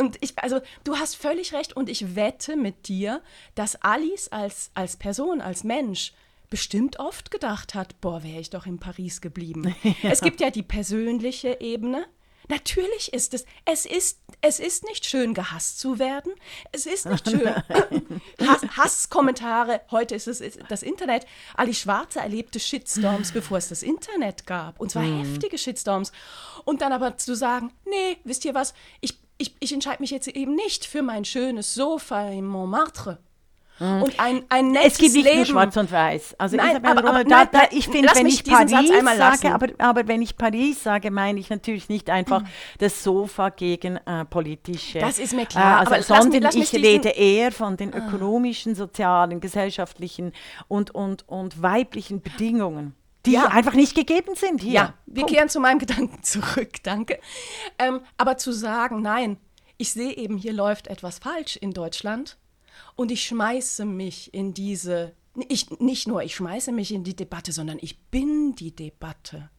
Und 0.00 0.16
ich, 0.20 0.38
also 0.38 0.60
du 0.82 0.96
hast 0.96 1.14
völlig 1.14 1.52
recht 1.52 1.76
und 1.76 1.88
ich 1.88 2.16
wette 2.16 2.56
mit 2.56 2.88
dir, 2.88 3.22
dass 3.54 3.76
Alice 3.82 4.28
als, 4.28 4.70
als 4.74 4.96
Person, 4.96 5.40
als 5.40 5.62
Mensch 5.62 6.14
bestimmt 6.48 6.98
oft 6.98 7.30
gedacht 7.30 7.74
hat, 7.74 8.00
boah, 8.00 8.24
wäre 8.24 8.40
ich 8.40 8.50
doch 8.50 8.66
in 8.66 8.78
Paris 8.78 9.20
geblieben. 9.20 9.74
ja. 9.82 10.10
Es 10.10 10.20
gibt 10.20 10.40
ja 10.40 10.50
die 10.50 10.62
persönliche 10.62 11.60
Ebene, 11.60 12.06
Natürlich 12.50 13.12
ist 13.12 13.32
es. 13.32 13.44
Es 13.64 13.86
ist, 13.86 14.18
es 14.40 14.58
ist 14.58 14.84
nicht 14.84 15.06
schön, 15.06 15.34
gehasst 15.34 15.78
zu 15.78 16.00
werden. 16.00 16.32
Es 16.72 16.84
ist 16.84 17.06
nicht 17.06 17.30
schön. 17.30 17.46
Hass, 18.44 18.62
Hasskommentare, 18.76 19.82
heute 19.92 20.16
ist 20.16 20.26
es 20.26 20.42
das 20.68 20.82
Internet. 20.82 21.26
Ali 21.54 21.74
Schwarze 21.74 22.18
erlebte 22.18 22.58
Shitstorms, 22.58 23.30
bevor 23.32 23.58
es 23.58 23.68
das 23.68 23.84
Internet 23.84 24.46
gab. 24.46 24.80
Und 24.80 24.90
zwar 24.90 25.04
mhm. 25.04 25.20
heftige 25.20 25.58
Shitstorms. 25.58 26.10
Und 26.64 26.82
dann 26.82 26.92
aber 26.92 27.16
zu 27.18 27.36
sagen, 27.36 27.72
nee, 27.84 28.16
wisst 28.24 28.44
ihr 28.44 28.54
was, 28.54 28.74
ich, 29.00 29.16
ich, 29.40 29.54
ich 29.60 29.72
entscheide 29.72 30.02
mich 30.02 30.10
jetzt 30.10 30.28
eben 30.28 30.54
nicht 30.54 30.84
für 30.84 31.02
mein 31.02 31.24
schönes 31.24 31.74
Sofa 31.74 32.28
in 32.28 32.46
Montmartre 32.46 33.18
Mhm. 33.80 34.02
Und 34.02 34.20
ein, 34.20 34.42
ein 34.50 34.72
nettes 34.72 34.92
Es 34.92 34.98
gibt 34.98 35.14
nicht 35.14 35.24
Leben. 35.24 35.36
nur 35.38 35.46
schwarz 35.46 35.76
und 35.76 35.90
weiß. 35.90 36.34
Also 36.38 36.56
nein, 36.56 36.70
Isabel 36.72 36.90
aber, 36.90 37.08
aber, 37.08 37.24
da, 37.24 37.46
da, 37.46 37.62
ich 37.70 37.88
finde, 37.88 38.10
wenn 38.14 38.26
ich 38.26 38.44
Paris 38.44 38.90
sage, 39.16 39.54
aber, 39.54 39.68
aber 39.78 40.06
wenn 40.06 40.20
ich 40.20 40.36
Paris 40.36 40.82
sage, 40.82 41.10
meine 41.10 41.40
ich 41.40 41.48
natürlich 41.48 41.88
nicht 41.88 42.10
einfach 42.10 42.42
mhm. 42.42 42.48
das 42.78 43.02
Sofa 43.02 43.48
gegen 43.48 43.96
äh, 43.96 44.26
politische. 44.26 44.98
Das 44.98 45.18
ist 45.18 45.32
mir 45.32 45.46
klar. 45.46 45.82
Äh, 45.82 45.94
also, 45.94 46.14
sondern 46.14 46.42
lass 46.42 46.54
mich, 46.54 46.72
lass 46.72 46.80
ich 46.80 46.86
rede 46.86 47.08
eher 47.08 47.52
von 47.52 47.78
den 47.78 47.94
ah. 47.94 47.98
ökonomischen, 47.98 48.74
sozialen, 48.74 49.40
gesellschaftlichen 49.40 50.32
und, 50.68 50.94
und, 50.94 51.26
und 51.26 51.62
weiblichen 51.62 52.20
Bedingungen 52.20 52.94
die 53.26 53.32
ja. 53.32 53.46
einfach 53.46 53.74
nicht 53.74 53.94
gegeben 53.94 54.34
sind 54.34 54.62
hier. 54.62 54.72
Ja, 54.72 54.94
wir 55.06 55.22
Punkt. 55.22 55.34
kehren 55.34 55.48
zu 55.48 55.60
meinem 55.60 55.78
Gedanken 55.80 56.22
zurück, 56.22 56.82
danke. 56.82 57.20
Ähm, 57.78 58.00
aber 58.16 58.38
zu 58.38 58.52
sagen, 58.52 59.02
nein, 59.02 59.38
ich 59.76 59.92
sehe 59.92 60.16
eben, 60.16 60.36
hier 60.36 60.52
läuft 60.52 60.88
etwas 60.88 61.18
falsch 61.18 61.56
in 61.56 61.72
Deutschland 61.72 62.38
und 62.96 63.10
ich 63.10 63.24
schmeiße 63.24 63.84
mich 63.84 64.32
in 64.34 64.54
diese, 64.54 65.14
ich, 65.48 65.70
nicht 65.80 66.06
nur 66.06 66.22
ich 66.22 66.34
schmeiße 66.34 66.72
mich 66.72 66.92
in 66.92 67.04
die 67.04 67.16
Debatte, 67.16 67.52
sondern 67.52 67.78
ich 67.80 67.98
bin 67.98 68.54
die 68.54 68.74
Debatte. 68.74 69.50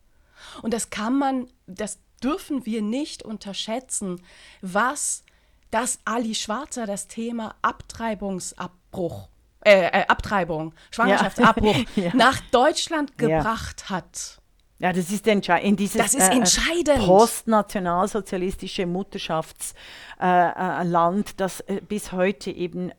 Und 0.61 0.73
das 0.73 0.89
kann 0.89 1.17
man, 1.17 1.47
das 1.67 1.99
dürfen 2.23 2.65
wir 2.65 2.81
nicht 2.81 3.23
unterschätzen, 3.23 4.21
was 4.61 5.23
das 5.71 5.99
Ali 6.05 6.35
Schwarzer 6.35 6.85
das 6.85 7.07
Thema 7.07 7.55
Abtreibungsabbruch, 7.61 9.29
äh, 9.63 10.01
äh 10.01 10.07
Abtreibung, 10.07 10.73
Schwangerschaftsabbruch 10.91 11.77
ja. 11.95 12.11
nach 12.13 12.39
Deutschland 12.51 13.17
gebracht 13.17 13.89
hat. 13.89 14.41
Ja, 14.81 14.91
das 14.91 15.11
ist, 15.11 15.27
in 15.27 15.75
dieses 15.75 16.01
das 16.01 16.15
ist 16.15 16.27
äh, 16.27 16.33
entscheidend. 16.33 17.05
postnationalsozialistische 17.05 18.87
Mutterschaftsland, 18.87 19.75
äh, 20.19 21.21
äh, 21.21 21.33
das 21.37 21.59
äh, 21.61 21.81
bis 21.87 22.11
heute 22.11 22.49
eben 22.49 22.89
äh, 22.89 22.93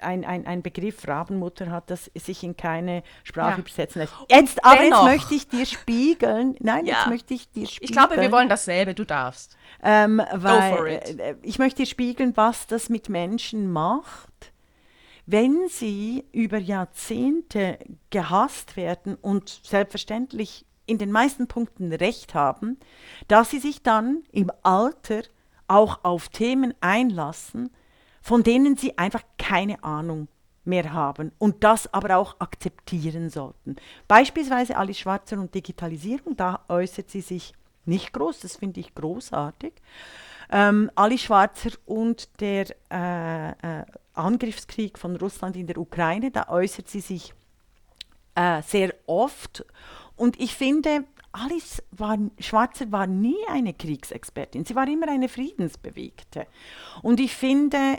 ein, 0.00 0.26
ein, 0.26 0.46
ein 0.46 0.60
Begriff 0.60 1.08
Rabenmutter 1.08 1.70
hat, 1.70 1.88
das 1.88 2.10
sich 2.14 2.42
in 2.42 2.58
keine 2.58 3.02
Sprache 3.22 3.52
ja. 3.52 3.58
übersetzen 3.58 4.02
lässt. 4.02 4.12
Jetzt, 4.28 4.62
aber 4.62 4.82
Dennoch. 4.82 5.08
jetzt 5.08 5.14
möchte 5.14 5.34
ich 5.34 5.48
dir 5.48 5.64
spiegeln. 5.64 6.56
Nein, 6.60 6.84
ja. 6.84 6.96
jetzt 6.96 7.06
möchte 7.06 7.32
ich 7.32 7.50
dir 7.50 7.66
spiegeln. 7.68 7.88
Ich 7.88 7.92
glaube, 7.92 8.20
wir 8.20 8.30
wollen 8.30 8.50
dasselbe, 8.50 8.92
du 8.92 9.06
darfst. 9.06 9.56
Ähm, 9.82 10.20
weil, 10.30 10.86
äh, 11.18 11.36
Ich 11.40 11.58
möchte 11.58 11.84
dir 11.84 11.86
spiegeln, 11.86 12.36
was 12.36 12.66
das 12.66 12.90
mit 12.90 13.08
Menschen 13.08 13.72
macht 13.72 14.33
wenn 15.26 15.68
sie 15.68 16.24
über 16.32 16.58
Jahrzehnte 16.58 17.78
gehasst 18.10 18.76
werden 18.76 19.16
und 19.16 19.60
selbstverständlich 19.62 20.66
in 20.86 20.98
den 20.98 21.10
meisten 21.10 21.46
Punkten 21.46 21.92
recht 21.92 22.34
haben, 22.34 22.78
dass 23.28 23.50
sie 23.50 23.58
sich 23.58 23.82
dann 23.82 24.22
im 24.32 24.50
Alter 24.62 25.22
auch 25.66 26.04
auf 26.04 26.28
Themen 26.28 26.74
einlassen, 26.80 27.70
von 28.20 28.42
denen 28.42 28.76
sie 28.76 28.98
einfach 28.98 29.22
keine 29.38 29.82
Ahnung 29.82 30.28
mehr 30.64 30.92
haben 30.92 31.32
und 31.38 31.64
das 31.64 31.92
aber 31.92 32.16
auch 32.16 32.40
akzeptieren 32.40 33.30
sollten. 33.30 33.76
Beispielsweise 34.08 34.76
Alice 34.76 34.98
Schwarzer 34.98 35.38
und 35.38 35.54
Digitalisierung, 35.54 36.36
da 36.36 36.64
äußert 36.68 37.10
sie 37.10 37.20
sich 37.20 37.54
nicht 37.86 38.12
groß, 38.12 38.40
das 38.40 38.56
finde 38.56 38.80
ich 38.80 38.94
großartig. 38.94 39.74
Ähm, 40.56 40.88
Alice 40.94 41.22
Schwarzer 41.22 41.70
und 41.84 42.40
der 42.40 42.66
äh, 42.88 43.80
äh, 43.80 43.84
Angriffskrieg 44.14 45.00
von 45.00 45.16
Russland 45.16 45.56
in 45.56 45.66
der 45.66 45.78
Ukraine, 45.78 46.30
da 46.30 46.48
äußert 46.48 46.88
sie 46.88 47.00
sich 47.00 47.34
äh, 48.36 48.62
sehr 48.62 48.94
oft 49.06 49.64
und 50.14 50.40
ich 50.40 50.54
finde, 50.54 51.04
Alice 51.32 51.82
war, 51.90 52.16
Schwarzer 52.38 52.92
war 52.92 53.08
nie 53.08 53.36
eine 53.48 53.74
Kriegsexpertin. 53.74 54.64
Sie 54.64 54.76
war 54.76 54.86
immer 54.86 55.08
eine 55.08 55.28
Friedensbewegte. 55.28 56.46
Und 57.02 57.18
ich 57.18 57.34
finde, 57.34 57.98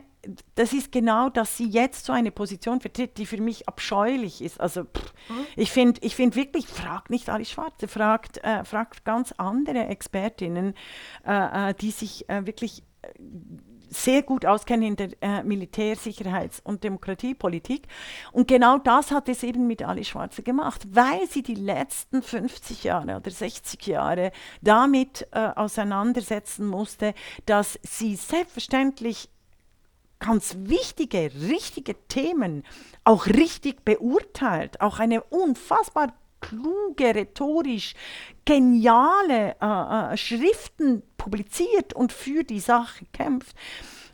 das 0.56 0.74
ist 0.74 0.92
genau, 0.92 1.30
dass 1.30 1.58
sie 1.58 1.68
jetzt 1.68 2.06
so 2.06 2.14
eine 2.14 2.32
Position 2.32 2.82
vertritt, 2.82 3.18
die 3.18 3.26
für 3.26 3.42
mich 3.42 3.68
abscheulich 3.68 4.42
ist. 4.42 4.60
Also 4.60 4.84
pff, 4.84 5.14
mhm. 5.30 5.46
ich 5.56 5.72
finde 5.72 6.02
ich 6.04 6.16
find 6.16 6.36
wirklich, 6.36 6.68
fragt 6.68 7.10
nicht 7.10 7.30
Alice 7.30 7.52
Schwarzer, 7.52 7.88
fragt, 7.88 8.44
äh, 8.44 8.64
fragt 8.64 9.06
ganz 9.06 9.34
andere 9.34 9.86
Expertinnen, 9.86 10.74
äh, 11.26 11.70
äh 11.70 11.74
die 11.74 11.92
sich 11.92 12.30
äh, 12.30 12.46
wirklich 12.46 12.84
äh, 13.02 13.08
sehr 13.90 14.24
gut 14.24 14.46
auskennen 14.46 14.90
in 14.90 14.96
der 14.96 15.10
äh, 15.22 15.44
Militär-, 15.44 15.96
Sicherheits- 15.96 16.62
und 16.64 16.84
Demokratiepolitik. 16.84 17.88
Und 18.32 18.48
genau 18.48 18.78
das 18.78 19.12
hat 19.12 19.30
es 19.30 19.44
eben 19.44 19.68
mit 19.68 19.84
Ali 19.84 20.04
Schwarzer 20.04 20.44
gemacht, 20.44 20.86
weil 20.92 21.28
sie 21.28 21.44
die 21.44 21.56
letzten 21.56 22.22
50 22.22 22.84
Jahre 22.84 23.18
oder 23.18 23.32
60 23.32 23.86
Jahre 23.88 24.32
damit 24.62 25.28
äh, 25.32 25.50
auseinandersetzen 25.56 26.68
musste, 26.68 27.14
dass 27.46 27.80
sie 27.84 28.16
selbstverständlich 28.16 29.30
ganz 30.20 30.56
wichtige, 30.60 31.32
richtige 31.50 31.96
Themen 32.08 32.64
auch 33.04 33.28
richtig 33.28 33.84
beurteilt, 33.86 34.82
auch 34.82 35.00
eine 35.00 35.24
unfassbar 35.24 36.14
kluge, 36.42 37.16
rhetorisch 37.16 37.96
geniale 38.46 39.56
äh, 39.62 40.14
äh, 40.14 40.18
Schriften 40.18 41.02
publiziert 41.18 41.94
und 41.94 42.14
für 42.14 42.44
die 42.44 42.60
Sache 42.60 43.06
kämpft, 43.14 43.56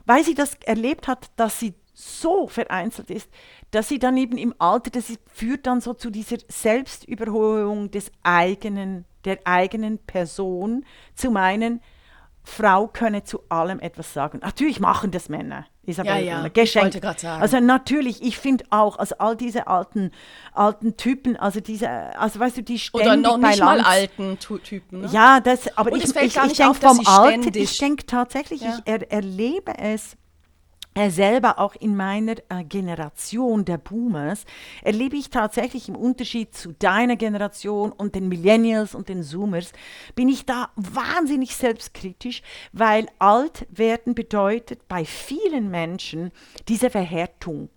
weil 0.06 0.24
sie 0.24 0.36
das 0.36 0.56
erlebt 0.66 1.08
hat, 1.08 1.30
dass 1.36 1.60
sie 1.60 1.74
so 1.94 2.48
vereinzelt 2.48 3.10
ist, 3.10 3.30
dass 3.72 3.88
sie 3.88 4.00
dann 4.00 4.18
eben 4.18 4.38
im 4.38 4.56
Alter, 4.60 4.90
das 4.90 5.14
führt 5.32 5.68
dann 5.68 5.82
so 5.82 5.94
zu 5.94 6.10
dieser 6.10 6.38
Selbstüberholung 6.48 7.92
des 7.92 8.12
eigenen, 8.24 9.06
der 9.26 9.40
eigenen 9.46 10.00
Person, 10.00 10.86
zu 11.16 11.32
meinen, 11.32 11.82
Frau 12.44 12.88
könne 12.88 13.24
zu 13.24 13.44
allem 13.50 13.80
etwas 13.80 14.14
sagen. 14.14 14.40
Natürlich 14.42 14.80
machen 14.80 15.12
das 15.12 15.30
Männer. 15.30 15.66
Isabel 15.84 16.24
ja, 16.24 16.44
ja. 16.44 16.48
Geschenkt. 16.48 16.96
Ich 16.96 17.04
wollte 17.04 17.22
sagen. 17.22 17.42
Also 17.42 17.60
natürlich, 17.60 18.22
ich 18.22 18.38
finde 18.38 18.66
auch, 18.70 18.98
also 18.98 19.16
all 19.18 19.36
diese 19.36 19.68
alten, 19.68 20.12
alten 20.54 20.96
Typen, 20.98 21.36
also 21.38 21.60
diese, 21.60 21.90
also 21.90 22.40
weißt 22.40 22.58
du, 22.58 22.64
die 22.64 22.78
ständig 22.78 23.08
Oder 23.08 23.16
noch 23.18 23.38
nicht 23.38 23.60
mal 23.60 23.82
alten 23.82 24.38
Typen. 24.40 25.02
Ne? 25.02 25.10
Ja, 25.12 25.40
das, 25.40 25.76
aber 25.78 25.92
Und 25.92 26.04
ich, 26.04 26.16
ich, 26.16 26.36
ich 26.38 26.58
denke 26.58 26.74
vom 26.76 27.02
Alter, 27.06 27.56
ich 27.56 27.78
denke 27.78 28.06
tatsächlich, 28.06 28.62
ja. 28.62 28.78
ich 28.78 28.92
er, 28.92 29.12
erlebe 29.12 29.78
es 29.78 30.18
selber 31.10 31.60
auch 31.60 31.76
in 31.76 31.96
meiner 31.96 32.36
äh, 32.50 32.64
Generation 32.64 33.66
der 33.66 33.78
Boomers 33.78 34.46
erlebe 34.84 35.16
ich 35.16 35.30
tatsächlich 35.30 35.88
im 35.88 35.96
Unterschied 35.96 36.54
zu 36.54 36.74
deiner 36.74 37.16
Generation 37.16 37.92
und 37.92 38.16
den 38.16 38.28
Millennials 38.28 38.94
und 38.94 39.08
den 39.08 39.24
Zoomers, 39.24 39.72
bin 40.16 40.28
ich 40.28 40.46
da 40.46 40.70
wahnsinnig 40.76 41.56
selbstkritisch, 41.56 42.42
weil 42.74 43.08
alt 43.20 43.68
werden 43.70 44.16
bedeutet 44.16 44.88
bei 44.88 45.06
vielen 45.06 45.72
Menschen 45.72 46.32
diese 46.68 46.90
Verhärtung 46.90 47.70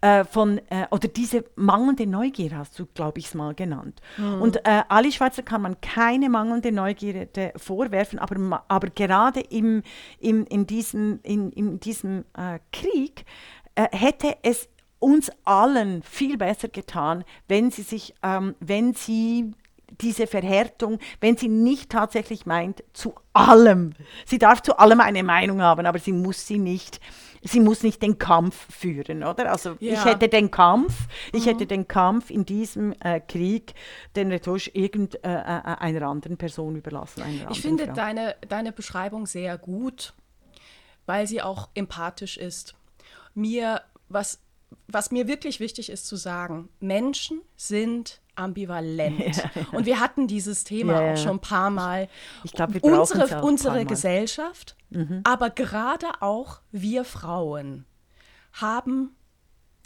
äh, 0.00 0.24
von, 0.24 0.58
äh, 0.70 0.86
oder 0.90 1.08
diese 1.08 1.44
mangelnde 1.56 2.06
Neugier 2.06 2.56
hast 2.56 2.78
du, 2.78 2.86
glaube 2.86 3.18
ich, 3.18 3.26
es 3.26 3.34
mal 3.34 3.54
genannt. 3.54 4.00
Mhm. 4.16 4.42
Und 4.42 4.56
äh, 4.58 4.82
Ali 4.88 5.12
Schwarzer 5.12 5.42
kann 5.42 5.62
man 5.62 5.80
keine 5.80 6.28
mangelnde 6.28 6.72
Neugierde 6.72 7.52
vorwerfen, 7.56 8.18
aber, 8.18 8.64
aber 8.68 8.90
gerade 8.90 9.40
im, 9.40 9.82
im, 10.20 10.44
in 10.46 10.66
diesem, 10.66 11.20
in, 11.22 11.50
in 11.50 11.80
diesem 11.80 12.24
äh, 12.36 12.58
Krieg 12.72 13.24
äh, 13.74 13.88
hätte 13.90 14.36
es 14.42 14.68
uns 15.00 15.30
allen 15.44 16.02
viel 16.02 16.36
besser 16.36 16.68
getan, 16.68 17.24
wenn 17.46 17.70
sie 17.70 17.82
sich, 17.82 18.14
ähm, 18.22 18.54
wenn 18.60 18.94
sie 18.94 19.52
diese 20.00 20.26
Verhärtung, 20.26 20.98
wenn 21.20 21.36
sie 21.36 21.48
nicht 21.48 21.90
tatsächlich 21.90 22.46
meint, 22.46 22.84
zu 22.92 23.14
allem. 23.32 23.94
Sie 24.26 24.38
darf 24.38 24.62
zu 24.62 24.78
allem 24.78 25.00
eine 25.00 25.22
Meinung 25.22 25.62
haben, 25.62 25.86
aber 25.86 25.98
sie 25.98 26.12
muss 26.12 26.46
sie 26.46 26.58
nicht 26.58 27.00
sie 27.42 27.60
muss 27.60 27.82
nicht 27.82 28.02
den 28.02 28.18
Kampf 28.18 28.66
führen, 28.74 29.22
oder? 29.22 29.50
Also 29.50 29.76
ja. 29.80 29.92
ich 29.92 30.04
hätte 30.04 30.28
den 30.28 30.50
Kampf, 30.50 31.06
ich 31.32 31.44
mhm. 31.44 31.50
hätte 31.50 31.66
den 31.66 31.88
Kampf 31.88 32.30
in 32.30 32.44
diesem 32.44 32.92
äh, 33.00 33.20
Krieg 33.20 33.74
den 34.16 34.30
rhetorisch 34.30 34.70
irgendeiner 34.74 35.64
äh, 35.88 36.00
äh 36.00 36.02
anderen 36.02 36.36
Person 36.36 36.76
überlassen. 36.76 37.22
ich 37.50 37.60
finde 37.60 37.88
deine, 37.88 38.36
deine 38.48 38.72
Beschreibung 38.72 39.26
sehr 39.26 39.58
gut, 39.58 40.14
weil 41.06 41.26
sie 41.26 41.42
auch 41.42 41.68
empathisch 41.74 42.36
ist. 42.36 42.74
Mir, 43.34 43.82
was 44.08 44.40
was 44.86 45.10
mir 45.10 45.26
wirklich 45.28 45.60
wichtig 45.60 45.90
ist 45.90 46.06
zu 46.06 46.16
sagen, 46.16 46.68
Menschen 46.80 47.40
sind 47.56 48.20
ambivalent. 48.38 49.42
Und 49.72 49.86
wir 49.86 50.00
hatten 50.00 50.26
dieses 50.26 50.64
Thema 50.64 50.94
Ja, 50.94 51.02
ja. 51.02 51.12
auch 51.12 51.16
schon 51.16 51.32
ein 51.36 51.40
paar 51.40 51.70
Mal. 51.70 52.08
Ich 52.44 52.52
glaub, 52.52 52.72
wir 52.72 52.80
brauchen's 52.80 53.10
unsere, 53.12 53.42
unsere. 53.42 53.84
Gesellschaft, 53.86 54.76
aber 55.24 55.50
gerade 55.50 56.06
auch 56.20 56.60
wir 56.72 57.04
Frauen 57.04 57.84
haben 58.52 59.14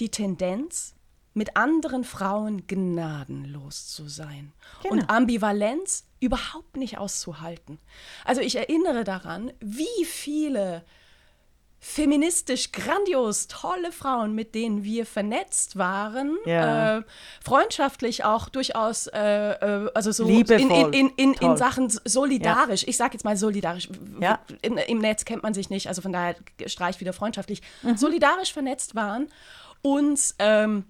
die 0.00 0.10
Tendenz, 0.10 0.94
mit 1.34 1.56
anderen 1.56 2.04
Frauen 2.04 2.66
gnadenlos 2.66 3.88
zu 3.88 4.06
sein 4.06 4.52
Genau. 4.82 4.94
und 4.94 5.08
Ambivalenz 5.10 6.04
überhaupt 6.20 6.76
nicht 6.76 6.98
auszuhalten. 6.98 7.78
Also 8.26 8.42
ich 8.42 8.56
erinnere 8.56 9.02
daran, 9.02 9.50
wie 9.60 10.04
viele 10.04 10.84
feministisch 11.84 12.70
grandios 12.70 13.48
tolle 13.48 13.90
Frauen, 13.90 14.36
mit 14.36 14.54
denen 14.54 14.84
wir 14.84 15.04
vernetzt 15.04 15.76
waren, 15.76 16.38
Ja. 16.46 16.98
äh, 16.98 17.02
freundschaftlich 17.44 18.24
auch 18.24 18.48
durchaus, 18.48 19.08
äh, 19.08 19.18
äh, 19.18 19.90
also 19.92 20.12
so 20.12 20.22
in, 20.28 20.36
Liebevoll. 20.36 20.94
in, 20.94 21.10
in, 21.10 21.32
in, 21.32 21.32
in. 21.34 21.56
Sachen 21.56 21.90
solidarisch. 22.04 22.84
Ich 22.86 22.96
sage 22.96 23.14
jetzt 23.14 23.24
mal 23.24 23.36
solidarisch. 23.36 23.88
Ja. 24.20 24.38
In, 24.62 24.76
Im 24.76 24.98
Netz 24.98 25.24
kennt 25.24 25.42
man 25.42 25.54
sich 25.54 25.70
nicht, 25.70 25.88
also 25.88 26.02
von 26.02 26.12
daher 26.12 26.36
streich 26.66 27.00
wieder 27.00 27.12
freundschaftlich. 27.12 27.62
Mhm. 27.82 27.96
Solidarisch 27.96 28.52
vernetzt 28.52 28.94
waren, 28.94 29.26
uns 29.82 30.36
ähm, 30.38 30.84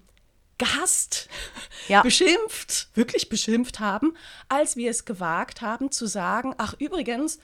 gehasst, 0.59 1.27
Ja. 1.87 2.03
beschimpft, 2.03 2.89
wirklich 2.93 3.29
beschimpft 3.29 3.79
haben, 3.79 4.15
als 4.47 4.75
wir 4.75 4.91
es 4.91 5.05
gewagt 5.05 5.61
haben 5.61 5.89
zu 5.89 6.05
sagen, 6.05 6.53
ach 6.59 6.75
übrigens, 6.77 7.39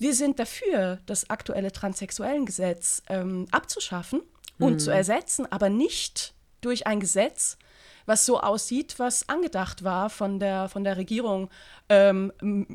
wir 0.00 0.14
sind 0.14 0.38
dafür, 0.38 0.98
das 1.06 1.30
aktuelle 1.30 1.70
Transsexuellengesetz 1.72 3.02
ähm, 3.08 3.46
abzuschaffen 3.52 4.22
und 4.58 4.74
Mhm. 4.74 4.78
zu 4.80 4.90
ersetzen, 4.90 5.46
aber 5.52 5.68
nicht 5.68 6.34
durch 6.60 6.86
ein 6.86 7.00
Gesetz, 7.00 7.56
was 8.06 8.26
so 8.26 8.40
aussieht, 8.40 8.98
was 8.98 9.28
angedacht 9.28 9.84
war 9.84 10.10
von 10.10 10.40
der, 10.40 10.68
von 10.68 10.84
der 10.84 10.96
Regierung 10.96 11.48
ähm, 11.88 12.32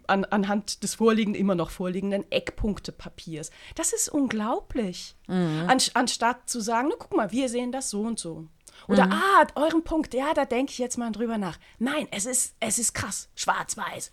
an, 0.08 0.24
anhand 0.26 0.82
des 0.84 0.96
vorliegenden, 0.96 1.40
immer 1.42 1.56
noch 1.56 1.72
vorliegenden 1.72 2.32
Eckpunktepapiers. 2.32 3.50
Das 3.76 3.92
ist 3.92 4.08
unglaublich. 4.10 5.16
Mhm. 5.28 5.66
Anst 5.68 5.96
anstatt 5.96 6.50
zu 6.50 6.62
sagen, 6.62 6.88
na, 6.90 6.96
guck 6.98 7.16
mal, 7.16 7.32
wir 7.32 7.50
sehen 7.50 7.72
das 7.72 7.90
so 7.90 8.02
und 8.02 8.20
so. 8.20 8.46
Oder, 8.88 9.10
ah, 9.12 9.48
euren 9.56 9.84
Punkt, 9.84 10.14
ja, 10.14 10.34
da 10.34 10.46
denke 10.46 10.72
ich 10.72 10.78
jetzt 10.78 10.98
mal 10.98 11.12
drüber 11.12 11.38
nach. 11.38 11.58
Nein, 11.80 12.08
es 12.12 12.26
ist, 12.26 12.56
es 12.60 12.78
ist 12.78 12.94
krass, 12.94 13.30
schwarz-weiß. 13.36 14.12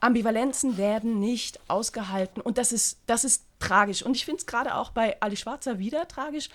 Ambivalenzen 0.00 0.76
werden 0.76 1.18
nicht 1.20 1.60
ausgehalten 1.68 2.40
und 2.40 2.58
das 2.58 2.72
ist, 2.72 2.98
das 3.06 3.24
ist 3.24 3.44
tragisch. 3.58 4.02
Und 4.02 4.16
ich 4.16 4.24
finde 4.24 4.40
es 4.40 4.46
gerade 4.46 4.74
auch 4.74 4.90
bei 4.90 5.20
Ali 5.20 5.36
Schwarzer 5.36 5.78
wieder 5.78 6.08
tragisch, 6.08 6.48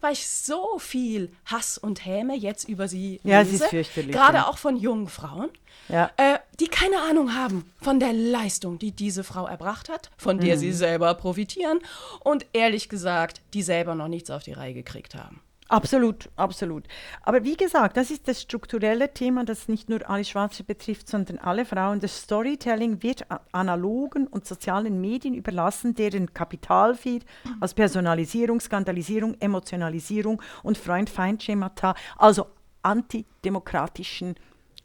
weil 0.00 0.12
ich 0.12 0.28
so 0.28 0.78
viel 0.78 1.32
Hass 1.46 1.78
und 1.78 2.04
Häme 2.06 2.36
jetzt 2.36 2.68
über 2.68 2.86
sie 2.88 3.20
Ja, 3.24 3.40
es 3.42 3.50
lese. 3.50 3.64
ist 3.64 3.70
fürchterlich, 3.70 4.12
Gerade 4.14 4.38
ja. 4.38 4.46
auch 4.48 4.58
von 4.58 4.76
jungen 4.76 5.08
Frauen, 5.08 5.50
Ja. 5.88 6.10
äh, 6.16 6.38
die 6.60 6.68
keine 6.68 7.00
Ahnung 7.02 7.34
haben 7.34 7.70
von 7.80 7.98
der 7.98 8.12
Leistung, 8.12 8.78
die 8.78 8.92
diese 8.92 9.24
Frau 9.24 9.46
erbracht 9.46 9.88
hat, 9.88 10.10
von 10.16 10.38
der 10.38 10.54
Mhm. 10.56 10.60
sie 10.60 10.72
selber 10.72 11.14
profitieren 11.14 11.80
und 12.20 12.46
ehrlich 12.52 12.88
gesagt, 12.88 13.40
die 13.54 13.62
selber 13.62 13.94
noch 13.96 14.08
nichts 14.08 14.30
auf 14.30 14.42
die 14.44 14.52
Reihe 14.52 14.74
gekriegt 14.74 15.14
haben. 15.16 15.40
Absolut, 15.72 16.28
absolut. 16.36 16.84
Aber 17.22 17.44
wie 17.44 17.56
gesagt, 17.56 17.96
das 17.96 18.10
ist 18.10 18.28
das 18.28 18.42
strukturelle 18.42 19.14
Thema, 19.14 19.46
das 19.46 19.68
nicht 19.68 19.88
nur 19.88 20.08
alle 20.08 20.22
Schwarze 20.22 20.64
betrifft, 20.64 21.08
sondern 21.08 21.38
alle 21.38 21.64
Frauen. 21.64 21.98
Das 21.98 22.14
Storytelling 22.20 23.02
wird 23.02 23.24
analogen 23.52 24.26
und 24.26 24.46
sozialen 24.46 25.00
Medien 25.00 25.32
überlassen, 25.32 25.94
deren 25.94 26.34
Kapitalfeed 26.34 27.24
als 27.58 27.72
Personalisierung, 27.72 28.60
Skandalisierung, 28.60 29.34
Emotionalisierung 29.40 30.42
und 30.62 30.76
Freund-Feind-Schemata, 30.76 31.94
also 32.18 32.48
antidemokratischen 32.82 34.34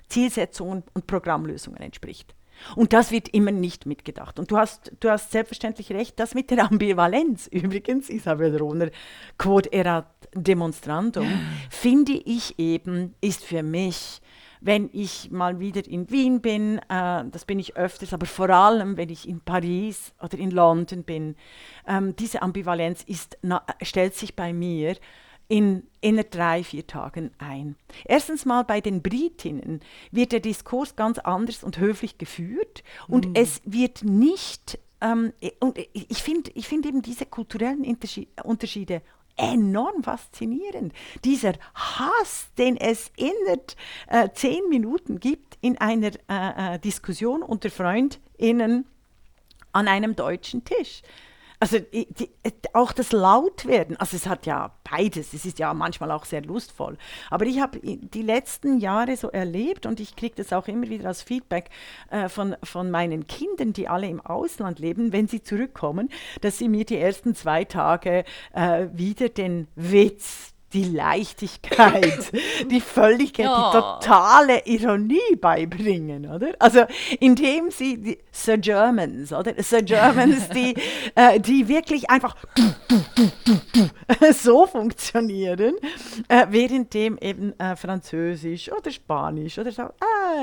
Zielsetzungen 0.08 0.84
und 0.94 1.06
Programmlösungen 1.06 1.82
entspricht. 1.82 2.37
Und 2.76 2.94
das 2.94 3.12
wird 3.12 3.30
immer 3.30 3.52
nicht 3.52 3.86
mitgedacht. 3.86 4.40
Und 4.40 4.52
du 4.52 4.58
hast, 4.58 4.92
du 5.00 5.10
hast 5.10 5.32
selbstverständlich 5.32 5.92
recht, 5.92 6.20
das 6.20 6.36
mit 6.36 6.52
der 6.52 6.66
Ambivalenz, 6.66 7.48
übrigens, 7.52 8.10
Isabel 8.10 8.56
Rohner, 8.58 8.90
quod 9.38 9.68
erat 9.68 10.08
demonstrandum, 10.34 11.28
finde 11.70 12.14
ich 12.14 12.60
eben, 12.60 13.16
ist 13.22 13.44
für 13.44 13.64
mich, 13.64 14.22
wenn 14.60 14.90
ich 14.92 15.30
mal 15.32 15.60
wieder 15.60 15.86
in 15.88 16.10
Wien 16.10 16.42
bin, 16.42 16.80
äh, 16.90 17.24
das 17.32 17.46
bin 17.46 17.60
ich 17.60 17.78
öfters, 17.78 18.14
aber 18.14 18.26
vor 18.26 18.50
allem, 18.50 18.98
wenn 18.98 19.10
ich 19.10 19.28
in 19.28 19.40
Paris 19.40 20.14
oder 20.22 20.38
in 20.38 20.52
London 20.52 21.04
bin, 21.04 21.36
ähm, 21.88 22.16
diese 22.16 22.42
Ambivalenz 22.42 23.04
ist, 23.04 23.38
stellt 23.82 24.16
sich 24.16 24.36
bei 24.36 24.54
mir 24.54 24.96
in 25.48 25.84
inner 26.02 26.24
drei, 26.24 26.64
vier 26.64 26.86
Tagen 26.86 27.32
ein. 27.38 27.76
Erstens 28.06 28.46
mal 28.46 28.64
bei 28.64 28.82
den 28.82 29.02
Britinnen 29.02 29.82
wird 30.12 30.32
der 30.32 30.40
Diskurs 30.40 30.96
ganz 30.96 31.20
anders 31.20 31.64
und 31.64 31.78
höflich 31.78 32.18
geführt 32.18 32.84
und 33.08 33.38
es 33.38 33.62
wird 33.66 34.04
nicht, 34.04 34.80
ähm, 35.02 35.34
und 35.60 35.78
ich 35.94 36.22
finde 36.22 36.52
ich 36.54 36.68
find 36.68 36.86
eben 36.86 37.02
diese 37.02 37.26
kulturellen 37.26 37.86
Unterschied, 37.86 38.30
Unterschiede 38.44 39.02
enorm 39.38 40.04
faszinierend. 40.04 40.94
Dieser 41.24 41.54
Hass, 41.76 42.48
den 42.58 42.76
es 42.76 43.12
innerhalb 43.16 43.76
äh, 44.08 44.30
zehn 44.34 44.68
Minuten 44.68 45.20
gibt 45.20 45.58
in 45.62 45.78
einer 45.78 46.12
äh, 46.30 46.76
äh, 46.76 46.80
Diskussion 46.80 47.44
unter 47.44 47.70
FreundInnen 47.70 48.86
an 49.72 49.88
einem 49.88 50.16
deutschen 50.16 50.66
Tisch. 50.66 51.04
Also 51.60 51.80
die, 51.80 52.06
die, 52.14 52.30
auch 52.74 52.92
das 52.92 53.12
Lautwerden, 53.12 53.98
also 53.98 54.16
es 54.16 54.28
hat 54.28 54.46
ja 54.46 54.74
beides, 54.84 55.34
es 55.34 55.44
ist 55.44 55.58
ja 55.58 55.74
manchmal 55.74 56.12
auch 56.12 56.26
sehr 56.26 56.44
lustvoll. 56.44 56.98
Aber 57.32 57.46
ich 57.46 57.60
habe 57.60 57.80
die 57.82 58.22
letzten 58.22 58.80
Jahre 58.80 59.18
so 59.18 59.32
erlebt 59.32 59.88
und 59.88 60.00
ich 60.00 60.16
kriege 60.16 60.36
das 60.36 60.54
auch 60.54 60.68
immer 60.68 60.88
wieder 60.88 61.08
als 61.08 61.24
Feedback 61.24 61.70
äh, 62.12 62.30
von, 62.30 62.56
von 62.64 62.92
meinen 62.92 63.26
Kindern, 63.26 63.74
die 63.74 63.88
alle 63.88 64.08
im 64.08 64.22
Ausland 64.22 64.78
leben, 64.78 65.12
wenn 65.14 65.28
sie 65.28 65.42
zurückkommen, 65.42 66.10
dass 66.42 66.60
sie 66.60 66.70
mir 66.70 66.86
die 66.86 66.98
ersten 66.98 67.34
zwei 67.34 67.66
Tage 67.66 68.24
äh, 68.54 68.88
wieder 68.94 69.30
den 69.30 69.68
Witz, 69.76 70.54
die 70.74 70.84
Leichtigkeit, 70.84 72.32
die 72.72 72.82
völlige, 72.82 73.44
Ja. 73.44 73.72
die 73.72 73.78
totale 73.78 74.66
Ironie 74.66 75.36
beibringen, 75.40 76.30
oder? 76.30 76.50
Also 76.60 76.86
indem 77.20 77.72
sie 77.72 77.98
die 77.98 78.18
Sir 78.32 78.58
Germans, 78.58 79.32
oder? 79.34 79.54
Sir 79.64 79.82
Germans, 79.82 80.50
die, 80.50 80.76
äh, 81.16 81.40
die 81.40 81.68
wirklich 81.68 82.10
einfach 82.10 82.36
so 84.34 84.66
funktionieren, 84.68 85.76
äh, 86.28 86.48
währenddem 86.50 87.18
eben 87.20 87.58
äh, 87.60 87.76
Französisch 87.76 88.72
oder 88.72 88.92
Spanisch 88.92 89.58
oder 89.58 89.72
so 89.72 89.84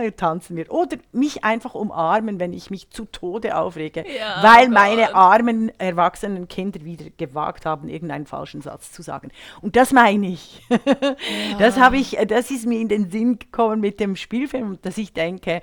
äh, 0.00 0.10
tanzen 0.12 0.56
wir 0.56 0.72
oder 0.72 0.96
mich 1.12 1.44
einfach 1.44 1.74
umarmen, 1.74 2.40
wenn 2.40 2.52
ich 2.52 2.70
mich 2.70 2.90
zu 2.90 3.04
Tode 3.06 3.56
aufrege, 3.56 4.04
Ja, 4.06 4.42
weil 4.42 4.68
oh 4.68 4.70
meine 4.72 5.02
Gott. 5.06 5.14
armen 5.14 5.72
erwachsenen 5.78 6.48
Kinder 6.48 6.82
wieder 6.84 7.06
gewagt 7.16 7.66
haben, 7.66 7.88
irgendeinen 7.88 8.26
falschen 8.26 8.62
Satz 8.62 8.92
zu 8.92 9.02
sagen. 9.02 9.30
Und 9.60 9.76
das 9.76 9.92
meine 9.92 10.13
ich. 10.22 10.62
Das 11.59 11.79
habe 11.79 11.96
ich, 11.96 12.18
äh, 12.18 12.27
das 12.27 12.50
ist 12.50 12.66
mir 12.66 12.81
in 12.81 12.88
den 12.88 13.11
Sinn 13.11 13.38
gekommen 13.38 13.81
mit 13.81 14.00
dem 14.00 14.16
Spielfilm, 14.16 14.79
dass 14.83 14.98
ich 14.98 15.12
denke, 15.12 15.62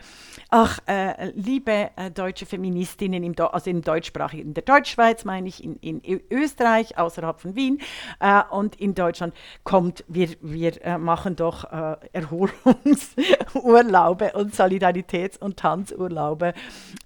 ach, 0.54 0.80
äh, 0.86 1.32
liebe 1.34 1.92
äh, 1.96 2.12
deutsche 2.12 2.46
Feministinnen, 2.46 3.24
im, 3.24 3.34
also 3.40 3.70
im 3.70 3.82
deutschsprachigen, 3.82 4.50
in 4.50 4.54
der 4.54 4.64
Deutschschweiz 4.64 5.24
meine 5.24 5.48
ich, 5.48 5.64
in, 5.64 5.78
in 5.78 6.02
Österreich, 6.30 6.98
außerhalb 6.98 7.40
von 7.40 7.56
Wien 7.56 7.80
äh, 8.20 8.42
und 8.52 8.76
in 8.76 8.94
Deutschland. 8.94 9.34
Kommt, 9.64 10.04
wir, 10.10 10.28
wir 10.42 10.86
äh, 10.86 10.98
machen 10.98 11.38
doch 11.38 11.64
äh, 11.72 11.96
Erholungsurlaube 12.12 14.34
und 14.34 14.54
Solidaritäts- 14.54 15.40
und 15.40 15.56
Tanzurlaube 15.58 16.54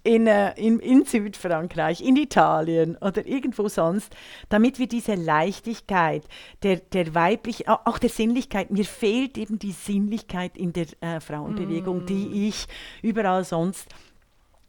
in, 0.02 0.26
äh, 0.26 0.52
in, 0.60 0.80
in 0.80 1.04
Südfrankreich, 1.04 2.00
in 2.00 2.16
Italien 2.16 2.96
oder 2.96 3.24
irgendwo 3.26 3.68
sonst, 3.68 4.12
damit 4.48 4.80
wir 4.80 4.88
diese 4.88 5.14
Leichtigkeit 5.14 6.24
der, 6.64 6.78
der 6.78 7.14
weiblichen, 7.14 7.68
au- 7.68 7.78
auch 7.84 7.98
der 7.98 8.10
Sinnlichkeit, 8.10 8.72
mir 8.72 8.84
fehlt 8.84 9.38
eben 9.38 9.60
die 9.60 9.70
Sinnlichkeit 9.70 10.56
in 10.56 10.72
der 10.72 10.86
äh, 11.00 11.20
Frauenbewegung, 11.20 12.06
die 12.06 12.48
ich 12.48 12.66
überall 13.02 13.35
sonst 13.44 13.86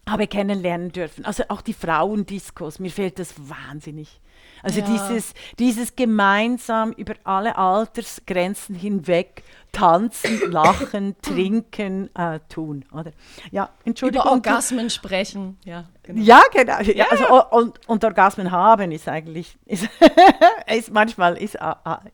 habe 0.08 0.28
kennenlernen 0.28 0.92
dürfen. 0.92 1.26
Also 1.26 1.44
auch 1.50 1.62
die 1.62 1.74
Frauendiskos, 1.74 2.80
mir 2.80 2.92
fehlt 2.92 3.20
das 3.20 3.34
wahnsinnig. 3.50 4.22
Also 4.64 4.80
Ja. 4.80 4.86
dieses, 4.86 5.34
dieses 5.60 5.96
gemeinsam 5.96 6.92
über 6.94 7.14
alle 7.24 7.58
Altersgrenzen 7.58 8.76
hinweg 8.76 9.44
tanzen, 9.78 10.40
lachen, 10.52 11.16
trinken, 11.22 12.10
äh, 12.16 12.40
tun, 12.50 12.84
oder? 12.92 13.12
Ja, 13.52 13.70
Entschuldigung. 13.86 14.22
Über 14.26 14.30
du- 14.42 14.50
Orgasmen 14.50 14.90
sprechen, 14.90 15.58
ja. 15.66 15.86
Genau. 16.04 16.22
ja, 16.24 16.42
genau. 16.54 16.80
Ja, 16.80 17.06
also, 17.12 17.46
und, 17.50 17.80
und 17.90 18.04
Orgasmen 18.06 18.50
haben 18.52 18.92
ist 18.94 19.10
eigentlich, 19.10 19.58
ist, 19.66 19.90
ist 20.74 20.92
manchmal 20.94 21.36
ist, 21.38 21.58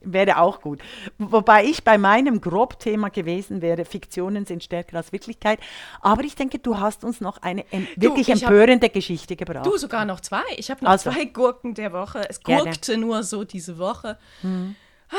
wäre 0.02 0.38
auch 0.40 0.62
gut. 0.62 0.80
Wobei 1.20 1.66
ich 1.66 1.84
bei 1.84 2.00
meinem 2.00 2.42
Grobthema 2.42 3.10
gewesen 3.10 3.62
wäre, 3.62 3.86
Fiktionen 3.86 4.46
sind 4.48 4.64
stärker 4.64 4.98
als 4.98 5.12
Wirklichkeit. 5.12 5.60
Aber 6.02 6.24
ich 6.24 6.34
denke, 6.36 6.58
du 6.58 6.80
hast 6.80 7.04
uns 7.04 7.22
noch 7.22 7.38
eine 7.44 7.72
em- 7.72 7.88
wirklich 7.96 8.30
ich 8.30 8.44
hab- 8.44 8.50
empörende 8.50 8.90
Geschichte 8.90 9.36
gebracht. 9.36 9.66
Du 9.68 9.78
sogar 9.78 10.06
noch 10.06 10.22
zwei. 10.22 10.42
Ich 10.58 10.72
habe 10.72 10.84
noch 10.84 10.90
Also. 10.92 11.12
zwei 11.12 11.26
Gurken 11.26 11.76
der 11.76 11.94
Woche. 11.94 12.28
Es 12.28 12.42
Gerne. 12.42 12.64
gurkte 12.64 12.98
nur 12.98 13.22
so 13.22 13.44
diese 13.44 13.78
Woche. 13.78 14.18
Ah, 14.44 15.16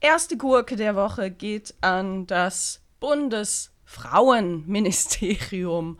erste 0.00 0.36
Gurke 0.36 0.76
der 0.76 0.96
Woche 0.96 1.30
geht 1.30 1.74
an 1.80 2.26
das 2.26 2.82
Bundesfrauenministerium 3.00 5.98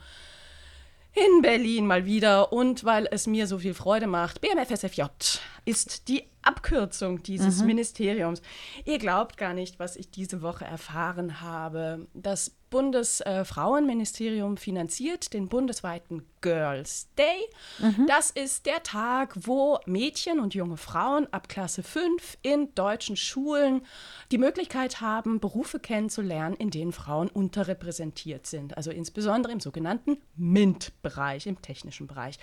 in 1.17 1.41
Berlin 1.41 1.87
mal 1.87 2.05
wieder 2.05 2.53
und 2.53 2.85
weil 2.85 3.09
es 3.11 3.27
mir 3.27 3.47
so 3.47 3.59
viel 3.59 3.73
Freude 3.73 4.07
macht, 4.07 4.43
BMFSFJ 4.43 5.05
ist 5.65 6.09
die 6.09 6.25
Abkürzung 6.43 7.23
dieses 7.23 7.61
mhm. 7.61 7.69
Ministeriums. 7.69 8.43
Ihr 8.85 8.99
glaubt 8.99 9.39
gar 9.39 9.55
nicht, 9.55 9.79
was 9.79 9.97
ich 9.97 10.11
diese 10.11 10.43
Woche 10.43 10.67
erfahren 10.67 11.41
habe. 11.41 12.07
Das 12.13 12.51
Bundesfrauenministerium 12.69 14.59
finanziert 14.59 15.33
den 15.33 15.49
bundesweiten 15.49 16.27
Girls 16.47 17.09
Day. 17.19 17.49
Mhm. 17.81 18.07
Das 18.07 18.31
ist 18.31 18.67
der 18.67 18.85
Tag, 18.85 19.35
wo 19.35 19.81
Mädchen 19.85 20.39
und 20.39 20.55
junge 20.55 20.77
Frauen 20.77 21.27
ab 21.33 21.49
Klasse 21.49 21.83
5 21.83 22.39
in 22.43 22.73
deutschen 22.77 23.17
Schulen 23.17 23.83
die 24.31 24.39
Möglichkeit 24.39 25.01
haben, 25.01 25.41
Berufe 25.41 25.81
kennenzulernen, 25.81 26.55
in 26.55 26.71
denen 26.71 26.93
Frauen 26.93 27.29
unterrepräsentiert 27.29 28.47
sind. 28.47 28.77
Also 28.77 28.93
insbesondere 28.93 29.53
im 29.53 29.59
sogenannten 29.59 30.19
MINT-Bereich, 30.37 31.49
im 31.49 31.61
technischen 31.61 32.07
Bereich. 32.07 32.39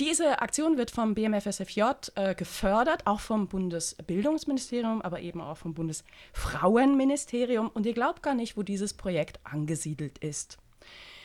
Diese 0.00 0.42
Aktion 0.42 0.76
wird 0.76 0.90
vom 0.90 1.14
BMFSFJ 1.14 1.82
äh, 2.16 2.34
gefördert, 2.34 3.06
auch 3.06 3.20
vom 3.20 3.46
Bundesbildungsministerium, 3.46 5.00
aber 5.00 5.20
eben 5.20 5.40
auch 5.40 5.58
vom 5.58 5.74
Bundesfrauenministerium. 5.74 7.68
Und 7.68 7.86
ihr 7.86 7.94
glaubt 7.94 8.24
gar 8.24 8.34
nicht, 8.34 8.56
wo 8.56 8.64
dieses 8.64 8.94
Projekt 8.94 9.38
angesiedelt 9.44 10.18
ist. 10.18 10.58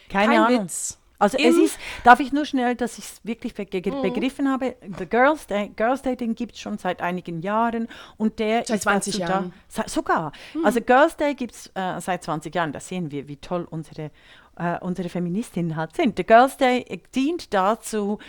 Keine 0.09 0.33
Kein 0.33 0.43
Ahnung. 0.43 0.63
Witz. 0.65 0.99
Also 1.23 1.37
es 1.37 1.55
ist, 1.57 1.79
darf 2.03 2.19
ich 2.19 2.33
nur 2.33 2.45
schnell, 2.45 2.75
dass 2.75 2.97
ich 2.97 3.05
es 3.05 3.21
wirklich 3.23 3.53
be 3.53 3.65
mhm. 3.65 4.01
begriffen 4.01 4.49
habe, 4.49 4.75
The 4.97 5.05
Girls 5.05 5.47
Day, 5.47 5.71
Girls 5.75 6.01
Day, 6.01 6.17
den 6.17 6.35
gibt 6.35 6.55
es 6.55 6.59
schon 6.59 6.77
seit 6.77 7.01
einigen 7.01 7.41
Jahren 7.41 7.87
und 8.17 8.39
der 8.39 8.65
seit 8.65 8.81
20 8.81 9.17
Jahren. 9.19 9.53
Da, 9.73 9.87
sogar. 9.87 10.31
Mhm. 10.53 10.65
Also 10.65 10.81
Girls 10.81 11.15
Day 11.15 11.33
gibt 11.33 11.53
es 11.53 11.71
äh, 11.75 12.01
seit 12.01 12.23
20 12.23 12.53
Jahren, 12.53 12.73
da 12.73 12.79
sehen 12.79 13.09
wir, 13.11 13.27
wie 13.27 13.37
toll 13.37 13.65
unsere, 13.69 14.11
äh, 14.57 14.77
unsere 14.81 15.07
Feministinnen 15.07 15.75
halt 15.75 15.95
sind. 15.95 16.17
The 16.17 16.25
Girls 16.25 16.57
Day 16.57 17.01
dient 17.15 17.53
dazu, 17.53 18.19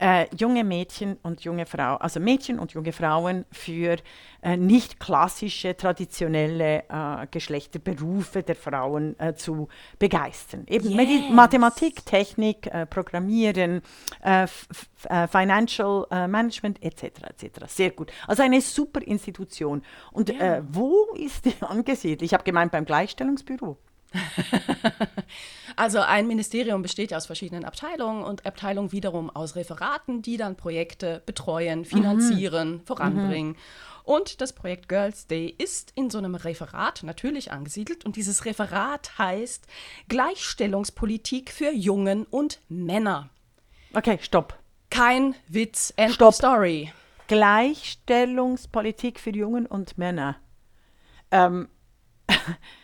äh, 0.00 0.26
junge 0.34 0.64
Mädchen 0.64 1.18
und 1.22 1.42
junge 1.42 1.66
Frauen, 1.66 2.00
also 2.00 2.20
Mädchen 2.20 2.58
und 2.58 2.72
junge 2.72 2.92
Frauen 2.92 3.44
für 3.52 3.96
äh, 4.42 4.56
nicht 4.56 4.98
klassische, 4.98 5.76
traditionelle 5.76 6.84
äh, 6.88 7.26
Geschlechterberufe 7.30 8.42
der 8.42 8.56
Frauen 8.56 9.18
äh, 9.20 9.34
zu 9.34 9.68
begeistern. 9.98 10.64
Eben 10.68 10.90
yes. 10.90 11.30
Mathematik, 11.30 12.04
Technik, 12.06 12.66
äh, 12.66 12.86
Programmieren, 12.86 13.82
äh, 14.22 14.46
Financial 15.30 16.06
Management 16.28 16.82
etc. 16.82 17.22
etc. 17.30 17.64
Sehr 17.68 17.90
gut. 17.90 18.12
Also 18.26 18.42
eine 18.42 18.60
super 18.60 19.00
Institution. 19.00 19.82
Und 20.12 20.28
ja. 20.28 20.62
wo 20.68 21.06
ist 21.14 21.46
die 21.46 21.54
angesiedelt? 21.60 22.20
Ich 22.20 22.34
habe 22.34 22.44
gemeint 22.44 22.70
beim 22.70 22.84
Gleichstellungsbüro. 22.84 23.78
also 25.76 26.00
ein 26.00 26.26
Ministerium 26.26 26.82
besteht 26.82 27.10
ja 27.10 27.16
aus 27.16 27.26
verschiedenen 27.26 27.64
Abteilungen 27.64 28.22
und 28.22 28.46
Abteilungen 28.46 28.92
wiederum 28.92 29.30
aus 29.30 29.56
Referaten, 29.56 30.22
die 30.22 30.36
dann 30.36 30.56
Projekte 30.56 31.22
betreuen, 31.26 31.84
finanzieren, 31.84 32.72
mhm. 32.72 32.86
voranbringen. 32.86 33.52
Mhm. 33.52 33.56
Und 34.04 34.40
das 34.40 34.52
Projekt 34.52 34.88
Girls 34.88 35.26
Day 35.26 35.54
ist 35.56 35.92
in 35.94 36.10
so 36.10 36.18
einem 36.18 36.34
Referat 36.34 37.02
natürlich 37.04 37.52
angesiedelt. 37.52 38.04
Und 38.04 38.16
dieses 38.16 38.44
Referat 38.44 39.18
heißt 39.18 39.66
Gleichstellungspolitik 40.08 41.50
für 41.50 41.70
Jungen 41.70 42.24
und 42.24 42.60
Männer. 42.68 43.30
Okay, 43.94 44.18
stopp. 44.20 44.58
Kein 44.90 45.34
Witz, 45.46 45.92
end 45.96 46.14
stopp. 46.14 46.34
story. 46.34 46.92
Gleichstellungspolitik 47.28 49.20
für 49.20 49.30
Jungen 49.30 49.66
und 49.66 49.96
Männer. 49.98 50.36
Ähm, 51.30 51.68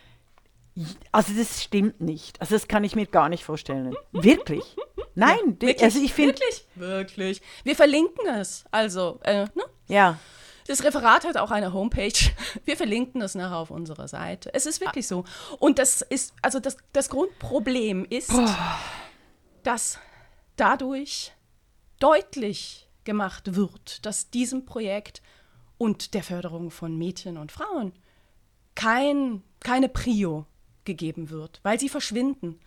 Also 1.11 1.33
das 1.33 1.63
stimmt 1.63 2.01
nicht. 2.01 2.39
Also 2.39 2.55
das 2.55 2.67
kann 2.67 2.83
ich 2.83 2.95
mir 2.95 3.05
gar 3.05 3.29
nicht 3.29 3.43
vorstellen. 3.43 3.95
Wirklich? 4.11 4.75
Nein, 5.15 5.37
ja, 5.45 5.61
wirklich? 5.61 5.83
also 5.83 5.99
ich 5.99 6.13
finde 6.13 6.33
wirklich, 6.33 6.67
wirklich. 6.75 7.41
Wir 7.63 7.75
verlinken 7.75 8.27
es. 8.27 8.65
Also, 8.71 9.19
äh, 9.23 9.45
ne? 9.55 9.63
Ja. 9.87 10.19
Das 10.67 10.83
Referat 10.83 11.25
hat 11.25 11.37
auch 11.37 11.49
eine 11.49 11.73
Homepage. 11.73 12.11
Wir 12.65 12.75
verlinken 12.75 13.21
das 13.21 13.33
nachher 13.33 13.57
auf 13.57 13.71
unserer 13.71 14.07
Seite. 14.07 14.53
Es 14.53 14.65
ist 14.65 14.81
wirklich 14.81 15.07
so. 15.07 15.23
Und 15.59 15.79
das 15.79 16.01
ist, 16.01 16.33
also 16.41 16.59
das, 16.59 16.77
das 16.91 17.09
Grundproblem 17.09 18.05
ist, 18.09 18.29
Boah. 18.29 18.77
dass 19.63 19.97
dadurch 20.57 21.31
deutlich 21.99 22.89
gemacht 23.05 23.55
wird, 23.55 24.05
dass 24.05 24.29
diesem 24.29 24.65
Projekt 24.65 25.21
und 25.77 26.13
der 26.13 26.23
Förderung 26.23 26.69
von 26.69 26.97
Mädchen 26.97 27.37
und 27.37 27.51
Frauen 27.51 27.93
kein, 28.75 29.41
keine 29.61 29.89
Prio 29.89 30.45
gegeben 30.87 31.29
wird, 31.29 31.59
weil 31.61 31.79
sie 31.79 31.89
verschwinden. 31.89 32.59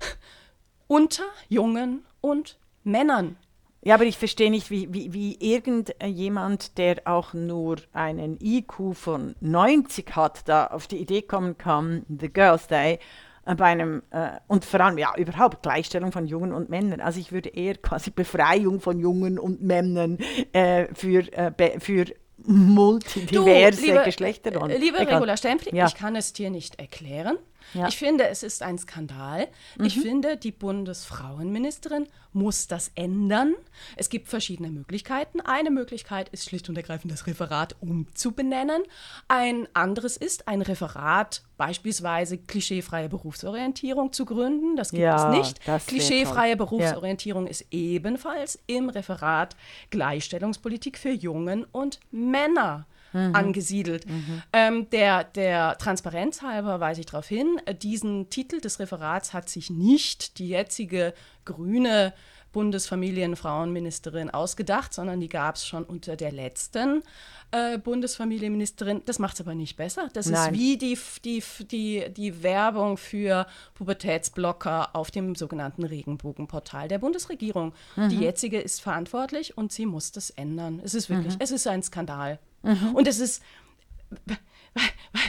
Unter 0.86 1.24
Jungen 1.48 2.04
und 2.20 2.58
Männern. 2.84 3.36
Ja, 3.84 3.96
aber 3.96 4.04
ich 4.04 4.16
verstehe 4.16 4.50
nicht, 4.50 4.70
wie, 4.70 4.92
wie, 4.94 5.12
wie 5.12 5.36
irgendjemand, 5.40 6.78
der 6.78 7.02
auch 7.04 7.34
nur 7.34 7.78
einen 7.92 8.38
IQ 8.40 8.94
von 8.94 9.34
90 9.40 10.14
hat, 10.14 10.48
da 10.48 10.68
auf 10.68 10.86
die 10.86 10.98
Idee 10.98 11.22
kommen 11.22 11.58
kann, 11.58 12.06
The 12.08 12.28
Girls 12.28 12.68
Day, 12.68 13.00
äh, 13.44 13.56
bei 13.56 13.64
einem, 13.64 14.02
äh, 14.10 14.32
und 14.46 14.64
vor 14.64 14.80
allem 14.80 14.98
ja 14.98 15.12
überhaupt 15.16 15.62
Gleichstellung 15.62 16.12
von 16.12 16.28
Jungen 16.28 16.52
und 16.52 16.68
Männern. 16.68 17.00
Also 17.00 17.18
ich 17.18 17.32
würde 17.32 17.48
eher 17.48 17.76
quasi 17.76 18.10
Befreiung 18.10 18.80
von 18.80 19.00
Jungen 19.00 19.36
und 19.36 19.62
Männern 19.62 20.18
äh, 20.52 20.86
für, 20.94 21.26
äh, 21.32 21.80
für 21.80 22.04
multidiverse 22.44 23.80
du, 23.80 23.86
liebe, 23.86 24.02
Geschlechterrollen. 24.04 24.80
Liebe 24.80 24.98
Egal. 25.00 25.14
Regula 25.14 25.36
Stempfli, 25.36 25.76
ja. 25.76 25.86
ich 25.86 25.96
kann 25.96 26.14
es 26.14 26.32
dir 26.32 26.50
nicht 26.50 26.78
erklären. 26.78 27.38
Ja. 27.74 27.88
Ich 27.88 27.96
finde, 27.96 28.28
es 28.28 28.42
ist 28.42 28.62
ein 28.62 28.78
Skandal. 28.78 29.48
Mhm. 29.78 29.84
Ich 29.84 30.00
finde, 30.00 30.36
die 30.36 30.52
Bundesfrauenministerin 30.52 32.06
muss 32.32 32.66
das 32.66 32.90
ändern. 32.94 33.54
Es 33.96 34.08
gibt 34.08 34.28
verschiedene 34.28 34.70
Möglichkeiten. 34.70 35.40
Eine 35.40 35.70
Möglichkeit 35.70 36.28
ist 36.30 36.48
schlicht 36.48 36.68
und 36.68 36.76
ergreifend 36.76 37.12
das 37.12 37.26
Referat 37.26 37.76
umzubenennen. 37.80 38.82
Ein 39.28 39.68
anderes 39.74 40.16
ist, 40.16 40.48
ein 40.48 40.62
Referat 40.62 41.42
beispielsweise 41.56 42.38
klischeefreie 42.38 43.08
Berufsorientierung 43.08 44.12
zu 44.12 44.24
gründen. 44.24 44.76
Das 44.76 44.90
gibt 44.90 45.02
ja, 45.02 45.32
es 45.32 45.56
nicht. 45.56 45.86
Klischeefreie 45.86 46.56
Berufsorientierung 46.56 47.44
ja. 47.44 47.50
ist 47.50 47.66
ebenfalls 47.70 48.58
im 48.66 48.88
Referat 48.88 49.56
Gleichstellungspolitik 49.90 50.98
für 50.98 51.10
Jungen 51.12 51.64
und 51.64 52.00
Männer 52.10 52.86
mhm. 53.12 53.34
angesiedelt. 53.34 54.08
Mhm. 54.08 54.42
Ähm, 54.52 54.90
der, 54.90 55.24
der 55.24 55.78
Transparenz 55.78 56.42
halber 56.42 56.80
weise 56.80 57.00
ich 57.00 57.06
darauf 57.06 57.26
hin, 57.26 57.60
äh, 57.66 57.74
diesen 57.74 58.30
Titel 58.30 58.60
des 58.60 58.78
Referats 58.78 59.32
hat 59.32 59.48
sich 59.48 59.70
nicht 59.70 60.38
die 60.38 60.48
jetzige 60.48 61.14
grüne 61.44 62.12
Bundesfamilienfrauenministerin 62.52 64.30
ausgedacht, 64.30 64.92
sondern 64.94 65.20
die 65.20 65.28
gab 65.28 65.56
es 65.56 65.66
schon 65.66 65.84
unter 65.84 66.16
der 66.16 66.32
letzten 66.32 67.02
äh, 67.50 67.78
Bundesfamilienministerin. 67.78 69.02
Das 69.06 69.18
macht 69.18 69.34
es 69.34 69.40
aber 69.40 69.54
nicht 69.54 69.76
besser. 69.76 70.08
Das 70.12 70.26
Nein. 70.26 70.52
ist 70.54 70.60
wie 70.60 70.76
die, 70.76 70.98
die, 71.24 71.42
die, 71.66 72.04
die 72.12 72.42
Werbung 72.42 72.98
für 72.98 73.46
Pubertätsblocker 73.74 74.94
auf 74.94 75.10
dem 75.10 75.34
sogenannten 75.34 75.84
Regenbogenportal 75.84 76.88
der 76.88 76.98
Bundesregierung. 76.98 77.72
Mhm. 77.96 78.08
Die 78.10 78.20
jetzige 78.20 78.60
ist 78.60 78.80
verantwortlich 78.80 79.56
und 79.56 79.72
sie 79.72 79.86
muss 79.86 80.12
das 80.12 80.30
ändern. 80.30 80.80
Es 80.84 80.94
ist 80.94 81.08
wirklich, 81.10 81.34
mhm. 81.34 81.40
es 81.40 81.50
ist 81.50 81.66
ein 81.66 81.82
Skandal. 81.82 82.38
Mhm. 82.62 82.94
Und 82.94 83.08
es 83.08 83.18
ist, 83.18 83.42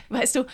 weißt 0.09 0.35
du, 0.35 0.45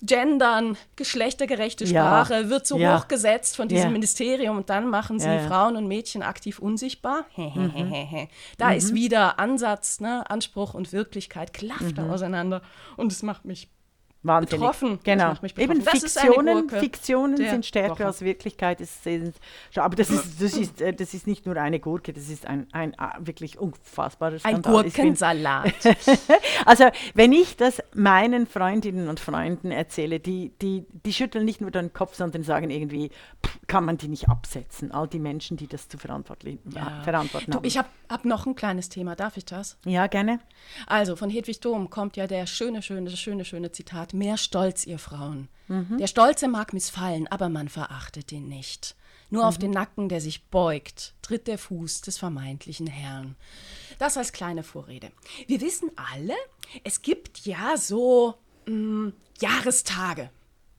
Gendern, 0.00 0.76
geschlechtergerechte 0.94 1.86
Sprache 1.86 2.42
ja. 2.42 2.48
wird 2.48 2.66
so 2.66 2.78
ja. 2.78 2.98
hochgesetzt 2.98 3.56
von 3.56 3.66
diesem 3.66 3.86
ja. 3.86 3.90
Ministerium 3.90 4.56
und 4.56 4.70
dann 4.70 4.88
machen 4.88 5.18
sie 5.18 5.40
Frauen 5.48 5.76
und 5.76 5.88
Mädchen 5.88 6.22
aktiv 6.22 6.60
unsichtbar. 6.60 7.26
Mhm. 7.36 8.28
da 8.58 8.68
mhm. 8.68 8.76
ist 8.76 8.94
wieder 8.94 9.40
Ansatz, 9.40 10.00
ne? 10.00 10.28
Anspruch 10.30 10.74
und 10.74 10.92
Wirklichkeit 10.92 11.52
klafft 11.52 11.96
mhm. 11.96 12.10
auseinander 12.10 12.62
und 12.96 13.10
es 13.10 13.24
macht 13.24 13.44
mich 13.44 13.68
Wahnsinnig. 14.22 14.60
betroffen. 14.60 14.98
Genau. 15.04 15.34
Eben 15.56 15.84
das 15.84 16.00
Fiktionen, 16.00 16.68
Fiktionen 16.68 17.36
sind 17.36 17.64
stärker 17.64 17.90
Woche. 17.90 18.06
als 18.06 18.20
Wirklichkeit. 18.22 18.80
Das 18.80 19.04
sind, 19.04 19.36
aber 19.76 19.94
das 19.94 20.10
ist, 20.10 20.42
das, 20.42 20.54
ist, 20.54 20.80
äh, 20.80 20.92
das 20.92 21.14
ist 21.14 21.26
nicht 21.26 21.46
nur 21.46 21.56
eine 21.56 21.78
Gurke, 21.78 22.12
das 22.12 22.28
ist 22.28 22.46
ein, 22.46 22.66
ein 22.72 22.94
äh, 22.94 22.96
wirklich 23.20 23.58
unfassbares 23.58 24.42
Skandal. 24.42 24.76
Ein 24.76 24.82
Gurkensalat. 24.82 25.72
also 26.66 26.84
wenn 27.14 27.32
ich 27.32 27.56
das 27.56 27.80
meinen 27.94 28.46
Freundinnen 28.46 29.08
und 29.08 29.20
Freunden 29.20 29.70
erzähle, 29.70 30.18
die, 30.18 30.52
die, 30.60 30.84
die 30.90 31.12
schütteln 31.12 31.44
nicht 31.44 31.60
nur 31.60 31.70
den 31.70 31.92
Kopf, 31.92 32.14
sondern 32.14 32.42
sagen 32.42 32.70
irgendwie, 32.70 33.10
pff, 33.44 33.58
kann 33.68 33.84
man 33.84 33.98
die 33.98 34.08
nicht 34.08 34.28
absetzen, 34.28 34.90
all 34.90 35.06
die 35.06 35.20
Menschen, 35.20 35.56
die 35.56 35.68
das 35.68 35.88
zu 35.88 35.96
verantworten, 35.96 36.58
ja. 36.74 37.02
verantworten 37.02 37.52
du, 37.52 37.60
Ich 37.62 37.78
habe 37.78 37.88
hab 38.08 38.24
noch 38.24 38.46
ein 38.46 38.56
kleines 38.56 38.88
Thema, 38.88 39.14
darf 39.14 39.36
ich 39.36 39.44
das? 39.44 39.78
Ja, 39.84 40.06
gerne. 40.08 40.40
Also 40.86 41.16
von 41.16 41.30
Hedwig 41.30 41.60
Dom 41.60 41.88
kommt 41.88 42.16
ja 42.16 42.26
der 42.26 42.46
schöne, 42.46 42.82
schöne, 42.82 43.10
schöne, 43.10 43.44
schöne 43.44 43.70
Zitat, 43.70 44.07
mehr 44.12 44.36
Stolz, 44.36 44.86
ihr 44.86 44.98
Frauen. 44.98 45.48
Mhm. 45.68 45.98
Der 45.98 46.06
Stolze 46.06 46.48
mag 46.48 46.72
missfallen, 46.72 47.26
aber 47.28 47.48
man 47.48 47.68
verachtet 47.68 48.32
ihn 48.32 48.48
nicht. 48.48 48.96
Nur 49.30 49.42
mhm. 49.42 49.48
auf 49.48 49.58
den 49.58 49.70
Nacken, 49.70 50.08
der 50.08 50.20
sich 50.20 50.46
beugt, 50.46 51.14
tritt 51.22 51.46
der 51.46 51.58
Fuß 51.58 52.00
des 52.02 52.18
vermeintlichen 52.18 52.86
Herrn. 52.86 53.36
Das 53.98 54.16
als 54.16 54.32
kleine 54.32 54.62
Vorrede. 54.62 55.10
Wir 55.46 55.60
wissen 55.60 55.90
alle, 56.12 56.34
es 56.84 57.02
gibt 57.02 57.44
ja 57.44 57.76
so 57.76 58.34
mh, 58.66 59.12
Jahrestage. 59.40 60.30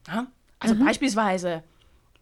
Ja? 0.08 0.26
Also 0.58 0.74
beispielsweise, 0.74 1.62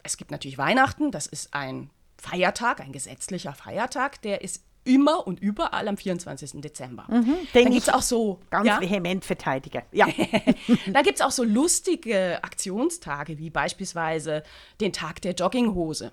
es 0.03 0.17
gibt 0.17 0.31
natürlich 0.31 0.59
Weihnachten, 0.59 1.11
das 1.11 1.27
ist 1.27 1.55
ein 1.55 1.91
Feiertag, 2.19 2.81
ein 2.81 2.93
gesetzlicher 2.93 3.55
Feiertag, 3.55 4.21
der 4.23 4.43
ist 4.43 4.65
immer 4.89 5.27
und 5.27 5.41
überall 5.41 5.87
am 5.87 5.97
24. 5.97 6.61
Dezember. 6.61 7.07
Den 7.09 7.37
Dann 7.53 7.73
gibt 7.73 7.83
es 7.83 7.89
auch 7.89 8.03
so. 8.03 8.41
Ganz 8.51 8.67
ja? 8.67 8.81
vehement 8.81 9.25
verteidige. 9.25 9.83
Ja. 9.93 10.07
Dann 10.93 11.05
gibt 11.05 11.21
es 11.21 11.21
auch 11.21 11.31
so 11.31 11.45
lustige 11.45 12.43
Aktionstage, 12.43 13.39
wie 13.39 13.51
beispielsweise 13.51 14.43
den 14.81 14.93
Tag 14.93 15.21
der 15.21 15.35
Jogginghose. 15.35 16.13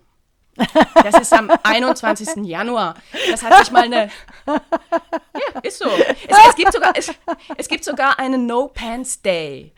Das 1.04 1.20
ist 1.20 1.34
am 1.34 1.52
21. 1.64 2.46
Januar. 2.46 2.96
Das 3.30 3.44
hat 3.44 3.60
sich 3.60 3.72
mal 3.72 3.84
eine. 3.84 4.10
Ja, 4.48 5.60
ist 5.64 5.80
so. 5.80 5.90
Es, 5.90 6.38
es, 6.50 6.56
gibt, 6.56 6.72
sogar, 6.72 6.94
es, 6.96 7.12
es 7.58 7.68
gibt 7.68 7.84
sogar 7.84 8.18
einen 8.20 8.46
No 8.46 8.70
Pants 8.70 9.22
Day. 9.22 9.74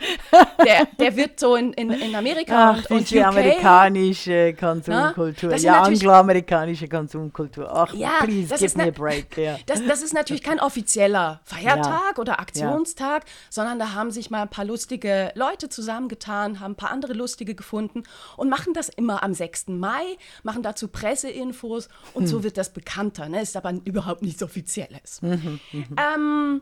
Der, 0.63 0.85
der 0.99 1.15
wird 1.15 1.39
so 1.39 1.55
in, 1.55 1.73
in, 1.73 1.91
in 1.91 2.15
Amerika 2.15 2.75
Ach, 2.77 2.89
und, 2.89 3.09
diese 3.09 3.21
UK. 3.21 3.25
amerikanische 3.27 4.53
Konsumkultur. 4.53 5.55
Ja, 5.55 5.81
angloamerikanische 5.81 6.87
Konsumkultur. 6.87 7.69
Ach, 7.73 7.93
Ja, 7.93 8.19
please, 8.21 8.55
give 8.55 8.77
me 8.77 8.85
a 8.85 8.91
break. 8.91 9.37
Ja. 9.37 9.57
Das, 9.65 9.83
das 9.85 10.01
ist 10.03 10.13
natürlich 10.13 10.43
kein 10.43 10.59
offizieller 10.59 11.41
Feiertag 11.43 12.19
oder 12.19 12.39
Aktionstag, 12.39 13.23
sondern 13.49 13.79
da 13.79 13.93
haben 13.93 14.11
sich 14.11 14.29
mal 14.29 14.43
ein 14.43 14.49
paar 14.49 14.65
lustige 14.65 15.31
Leute 15.35 15.69
zusammengetan, 15.69 16.59
haben 16.59 16.73
ein 16.73 16.75
paar 16.75 16.91
andere 16.91 17.13
lustige 17.13 17.55
gefunden 17.55 18.03
und 18.35 18.49
machen 18.49 18.73
das 18.73 18.89
immer 18.89 19.23
am 19.23 19.33
6. 19.33 19.67
Mai, 19.67 20.17
machen 20.43 20.63
dazu 20.67 20.87
Presseinfos 20.87 21.89
und 22.13 22.23
Hm. 22.23 22.27
so 22.29 22.43
wird 22.43 22.57
das 22.57 22.71
bekannter. 22.73 23.27
Ne? 23.29 23.41
Ist 23.41 23.55
aber 23.57 23.73
überhaupt 23.85 24.21
nichts 24.21 24.43
Offizielles. 24.43 25.21
Mhm, 25.21 25.59
Ähm, 25.97 26.61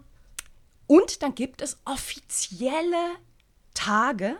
und 0.88 1.22
dann 1.24 1.34
gibt 1.36 1.62
es 1.62 1.78
offizielle 1.86 3.16
Tage, 3.74 4.38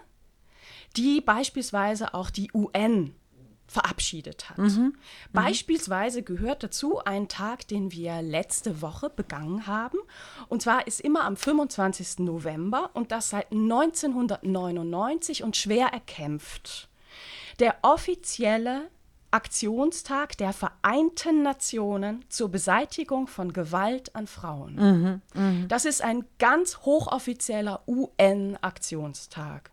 die 0.96 1.20
beispielsweise 1.22 2.14
auch 2.14 2.30
die 2.30 2.50
UN 2.54 3.14
verabschiedet 3.68 4.50
hat. 4.52 4.60
Beispielsweise 5.34 6.22
gehört 6.22 6.62
dazu 6.64 7.00
ein 7.04 7.28
Tag, 7.28 7.68
den 7.68 7.92
wir 7.92 8.22
letzte 8.22 8.82
Woche 8.84 9.10
begangen 9.10 9.66
haben. 9.66 9.98
Und 10.50 10.62
zwar 10.62 10.86
ist 10.86 11.02
immer 11.02 11.24
am 11.24 11.36
25. 11.36 12.20
November 12.20 12.92
und 12.94 13.12
das 13.12 13.32
seit 13.32 13.52
1999 13.52 15.44
und 15.44 15.58
schwer 15.58 15.88
erkämpft. 15.88 16.90
Der 17.60 17.76
offizielle 17.82 18.88
Aktionstag 19.36 20.38
der 20.38 20.54
Vereinten 20.54 21.44
Nationen 21.44 22.24
zur 22.30 22.48
Beseitigung 22.48 23.28
von 23.28 23.52
Gewalt 23.52 24.16
an 24.16 24.28
Frauen. 24.28 25.22
Das 25.68 25.84
ist 25.84 26.02
ein 26.02 26.24
ganz 26.40 26.78
hochoffizieller 26.86 27.84
UN-Aktionstag. 27.86 29.72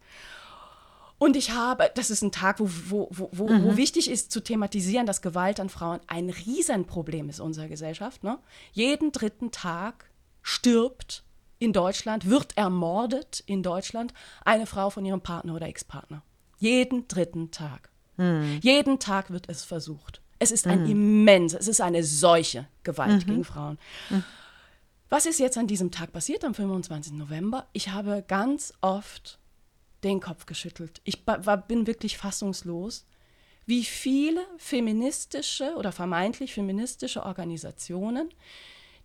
Und 1.18 1.36
ich 1.36 1.52
habe, 1.52 1.92
das 1.94 2.10
ist 2.10 2.22
ein 2.22 2.32
Tag, 2.32 2.56
wo, 2.58 3.06
wo, 3.12 3.28
wo, 3.30 3.48
wo 3.48 3.76
wichtig 3.76 4.10
ist 4.10 4.32
zu 4.32 4.40
thematisieren, 4.40 5.06
dass 5.06 5.22
Gewalt 5.22 5.60
an 5.60 5.68
Frauen 5.68 6.00
ein 6.08 6.28
Riesenproblem 6.30 7.28
ist 7.28 7.38
unserer 7.38 7.68
Gesellschaft. 7.68 8.24
Ne? 8.24 8.40
Jeden 8.72 9.12
dritten 9.12 9.52
Tag 9.52 10.10
stirbt 10.42 11.22
in 11.60 11.72
Deutschland, 11.72 12.28
wird 12.28 12.56
ermordet 12.56 13.44
in 13.46 13.62
Deutschland 13.62 14.12
eine 14.44 14.66
Frau 14.66 14.90
von 14.90 15.04
ihrem 15.04 15.20
Partner 15.20 15.54
oder 15.54 15.68
Ex-Partner. 15.68 16.24
Jeden 16.58 17.06
dritten 17.06 17.52
Tag. 17.52 17.91
Jeden 18.60 18.98
Tag 18.98 19.30
wird 19.30 19.48
es 19.48 19.64
versucht. 19.64 20.20
Es 20.38 20.50
ist 20.50 20.66
ein 20.66 20.86
immens, 20.86 21.54
es 21.54 21.68
ist 21.68 21.80
eine 21.80 22.02
Seuche 22.02 22.66
Gewalt 22.82 23.26
gegen 23.26 23.44
Frauen. 23.44 23.78
Was 25.08 25.26
ist 25.26 25.38
jetzt 25.38 25.58
an 25.58 25.66
diesem 25.66 25.90
Tag 25.90 26.12
passiert, 26.12 26.44
am 26.44 26.54
25. 26.54 27.12
November? 27.12 27.68
Ich 27.72 27.90
habe 27.90 28.24
ganz 28.26 28.72
oft 28.80 29.38
den 30.04 30.20
Kopf 30.20 30.46
geschüttelt. 30.46 31.00
Ich 31.04 31.24
war, 31.26 31.56
bin 31.56 31.86
wirklich 31.86 32.16
fassungslos, 32.16 33.06
wie 33.66 33.84
viele 33.84 34.44
feministische 34.56 35.74
oder 35.76 35.92
vermeintlich 35.92 36.54
feministische 36.54 37.24
Organisationen 37.24 38.30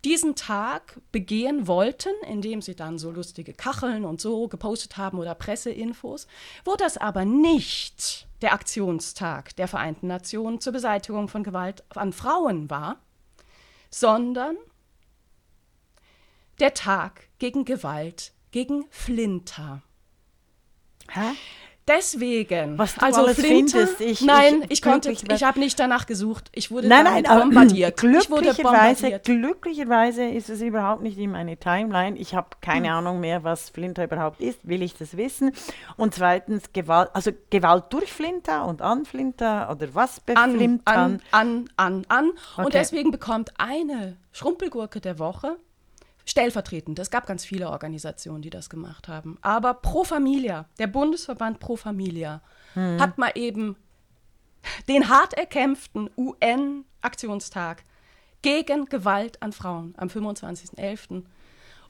diesen 0.04 0.36
Tag 0.36 1.00
begehen 1.10 1.66
wollten, 1.66 2.12
indem 2.28 2.62
sie 2.62 2.76
dann 2.76 2.98
so 2.98 3.10
lustige 3.10 3.52
Kacheln 3.52 4.04
und 4.04 4.20
so 4.20 4.48
gepostet 4.48 4.96
haben 4.96 5.18
oder 5.18 5.34
Presseinfos, 5.34 6.26
wo 6.64 6.76
das 6.76 6.96
aber 6.96 7.24
nicht 7.24 8.28
der 8.40 8.52
Aktionstag 8.52 9.56
der 9.56 9.66
Vereinten 9.66 10.06
Nationen 10.06 10.60
zur 10.60 10.72
Beseitigung 10.72 11.28
von 11.28 11.42
Gewalt 11.42 11.82
an 11.96 12.12
Frauen 12.12 12.70
war, 12.70 13.00
sondern 13.90 14.56
der 16.60 16.74
Tag 16.74 17.28
gegen 17.38 17.64
Gewalt 17.64 18.32
gegen 18.50 18.86
Flinter. 18.90 19.82
Hä? 21.10 21.32
Deswegen. 21.88 22.78
Was 22.78 22.94
du 22.94 23.02
also 23.02 23.22
alles 23.22 23.38
Flinter, 23.40 23.86
findest, 23.86 24.00
ich- 24.00 24.20
nein, 24.22 24.62
ich- 24.64 24.72
ich, 24.72 24.82
konnte, 24.82 25.10
ich 25.10 25.42
habe 25.44 25.58
nicht 25.58 25.78
danach 25.80 26.06
gesucht. 26.06 26.50
Ich 26.54 26.70
wurde 26.70 26.86
Nein, 26.88 27.04
nein, 27.04 27.24
bombardiert. 27.24 27.96
Glücklicherweise, 27.98 29.20
glücklicherweise 29.24 30.24
ist 30.24 30.50
es 30.50 30.60
überhaupt 30.60 31.02
nicht 31.02 31.18
in 31.18 31.30
meine 31.32 31.56
Timeline. 31.56 32.16
Ich 32.18 32.34
habe 32.34 32.48
Hm. 32.54 32.60
keine 32.60 32.92
Ahnung 32.92 33.20
mehr, 33.20 33.44
was 33.44 33.70
Flinter 33.70 34.04
überhaupt 34.04 34.40
ist. 34.40 34.66
Will 34.68 34.82
ich 34.82 34.94
das 34.94 35.16
wissen? 35.16 35.52
Und 35.96 36.14
zweitens 36.14 36.72
Gewalt, 36.72 37.10
also 37.14 37.30
Gewalt 37.50 37.84
durch 37.90 38.12
Flinter 38.12 38.66
und 38.66 38.82
an 38.82 39.04
Flinter 39.04 39.70
oder 39.70 39.94
was 39.94 40.20
An, 40.34 40.52
beflintern? 40.52 40.94
an, 40.94 41.20
an, 41.30 41.70
an, 41.76 42.04
an. 42.08 42.30
Und 42.56 42.66
Okay. 42.66 42.70
deswegen 42.78 43.10
bekommt 43.10 43.50
eine 43.58 44.16
Schrumpelgurke 44.32 45.00
der 45.00 45.18
Woche 45.18 45.56
stellvertretend. 46.28 46.98
Es 46.98 47.10
gab 47.10 47.26
ganz 47.26 47.44
viele 47.44 47.70
Organisationen, 47.70 48.42
die 48.42 48.50
das 48.50 48.68
gemacht 48.70 49.08
haben. 49.08 49.38
Aber 49.40 49.74
Pro 49.74 50.04
Familia, 50.04 50.66
der 50.78 50.86
Bundesverband 50.86 51.58
Pro 51.60 51.76
Familia, 51.76 52.42
Hm. 52.74 53.00
hat 53.00 53.16
mal 53.18 53.32
eben 53.34 53.76
den 54.88 55.08
hart 55.08 55.32
erkämpften 55.34 56.10
UN-Aktionstag 56.16 57.84
gegen 58.42 58.84
Gewalt 58.86 59.42
an 59.42 59.52
Frauen 59.52 59.94
am 59.96 60.08
25.11. 60.08 61.24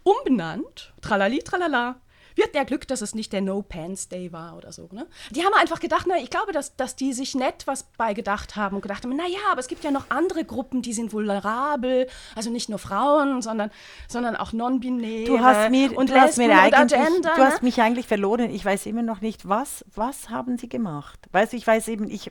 umbenannt. 0.03 0.93
Tralali, 1.01 1.41
tralala. 1.41 1.97
Wir 2.39 2.45
hatten 2.45 2.57
ja 2.57 2.63
Glück, 2.63 2.87
dass 2.87 3.01
es 3.01 3.17
nicht 3.17 3.33
der 3.33 3.41
No 3.41 3.63
Pants 3.63 4.09
Day 4.09 4.33
war 4.33 4.57
oder 4.57 4.71
so. 4.71 4.89
Ne? 4.93 5.09
Die 5.31 5.45
haben 5.45 5.55
einfach 5.55 5.81
gedacht, 5.81 6.07
na, 6.09 6.19
ich 6.19 6.31
glaube, 6.31 6.53
dass, 6.53 6.77
dass 6.77 6.95
die 6.95 7.13
sich 7.13 7.35
nett 7.35 7.67
was 7.67 7.83
bei 7.97 8.15
gedacht 8.15 8.55
haben 8.55 8.77
und 8.77 8.83
gedacht 8.83 9.03
haben, 9.03 9.17
naja, 9.17 9.41
aber 9.51 9.59
es 9.59 9.67
gibt 9.67 9.83
ja 9.83 9.91
noch 9.91 10.05
andere 10.11 10.45
Gruppen, 10.45 10.81
die 10.81 10.93
sind 10.93 11.13
vulnerabel. 11.13 12.07
Also 12.37 12.51
nicht 12.51 12.69
nur 12.69 12.79
Frauen, 12.79 13.43
sondern, 13.43 13.73
sondern 14.07 14.37
auch 14.37 14.53
non-binäre 14.53 15.25
Du 15.25 15.41
hast 15.41 15.69
mir, 15.73 15.99
und 15.99 16.11
du 16.11 16.15
hast 16.15 16.39
mir 16.39 16.47
Lesben 16.47 16.77
eigentlich, 16.77 17.01
Agenda. 17.01 17.35
du 17.35 17.43
hast 17.43 17.63
ne? 17.63 17.67
mich 17.67 17.83
eigentlich 17.83 18.07
verloren. 18.07 18.51
Ich 18.51 18.65
weiß 18.65 18.87
immer 18.87 19.03
noch 19.03 19.21
nicht, 19.21 19.49
was, 19.49 19.85
was 19.93 20.31
haben 20.31 20.59
sie 20.59 20.69
gemacht? 20.69 21.19
Weißt 21.33 21.55
du, 21.55 21.57
ich 21.57 21.67
weiß 21.67 21.89
eben, 21.89 22.09
ich 22.09 22.31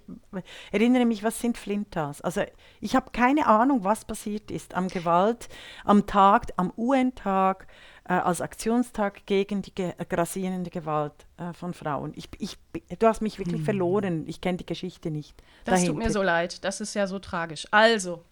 erinnere 0.72 1.04
mich, 1.04 1.22
was 1.22 1.42
sind 1.42 1.58
Flintas? 1.58 2.22
Also 2.22 2.44
ich 2.80 2.96
habe 2.96 3.12
keine 3.12 3.48
Ahnung, 3.48 3.84
was 3.84 4.06
passiert 4.06 4.52
ist 4.52 4.74
am 4.74 4.88
Gewalt, 4.88 5.50
am 5.84 6.06
Tag, 6.06 6.46
am 6.56 6.72
UN-Tag, 6.78 7.68
äh, 8.08 8.14
als 8.14 8.42
Aktionstag 8.42 9.26
gegen 9.26 9.62
die 9.62 9.74
ge 9.74 9.94
grassierende 10.10 10.70
Gewalt 10.70 11.14
äh, 11.38 11.54
von 11.54 11.74
Frauen. 11.74 12.14
Ich, 12.16 12.30
ich, 12.40 12.58
du 13.00 13.08
hast 13.08 13.22
mich 13.22 13.38
wirklich 13.40 13.64
verloren. 13.64 14.26
Ich 14.28 14.42
kenne 14.42 14.58
die 14.58 14.66
Geschichte 14.66 15.12
nicht. 15.12 15.36
Das 15.66 15.82
tut 15.82 15.90
dahinter. 15.90 16.06
mir 16.06 16.12
so 16.12 16.22
leid. 16.22 16.64
Das 16.64 16.80
ist 16.82 16.94
ja 16.94 17.08
so 17.08 17.20
tragisch. 17.20 17.68
Also, 17.72 18.24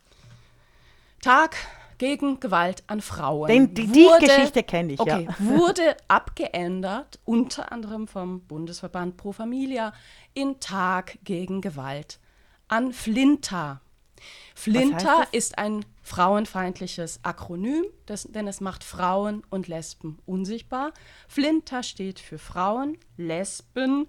Tag 1.22 1.58
gegen 1.98 2.40
Gewalt 2.40 2.84
an 2.88 3.02
Frauen. 3.02 3.48
Den, 3.48 3.74
die, 3.74 3.88
die 3.88 4.08
Geschichte 4.20 4.64
kenne 4.64 4.94
ich, 4.94 5.00
okay, 5.00 5.28
ja. 5.28 5.36
wurde 5.40 5.96
abgeändert, 6.08 7.20
unter 7.26 7.72
anderem 7.72 8.08
vom 8.08 8.42
Bundesverband 8.42 9.18
Pro 9.18 9.32
Familia, 9.32 9.94
in 10.34 10.60
Tag 10.60 11.18
gegen 11.24 11.62
Gewalt 11.62 12.20
an 12.68 12.94
Flinta. 12.94 13.82
Flinta 14.54 15.22
das? 15.22 15.30
ist 15.32 15.58
ein 15.58 15.86
frauenfeindliches 16.02 17.20
Akronym, 17.24 17.86
das, 18.06 18.24
denn 18.24 18.48
es 18.48 18.62
macht 18.62 18.84
Frauen 18.84 19.44
und 19.50 19.68
Lesben 19.68 20.20
unsichtbar. 20.26 20.94
Flinta 21.28 21.84
steht 21.84 22.20
für 22.20 22.38
Frauen, 22.38 22.98
Lesben, 23.18 24.08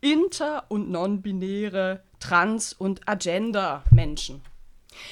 inter- 0.00 0.64
und 0.68 0.90
non-binäre, 0.90 2.02
trans- 2.20 2.72
und 2.72 3.08
Agenda-Menschen. 3.08 4.42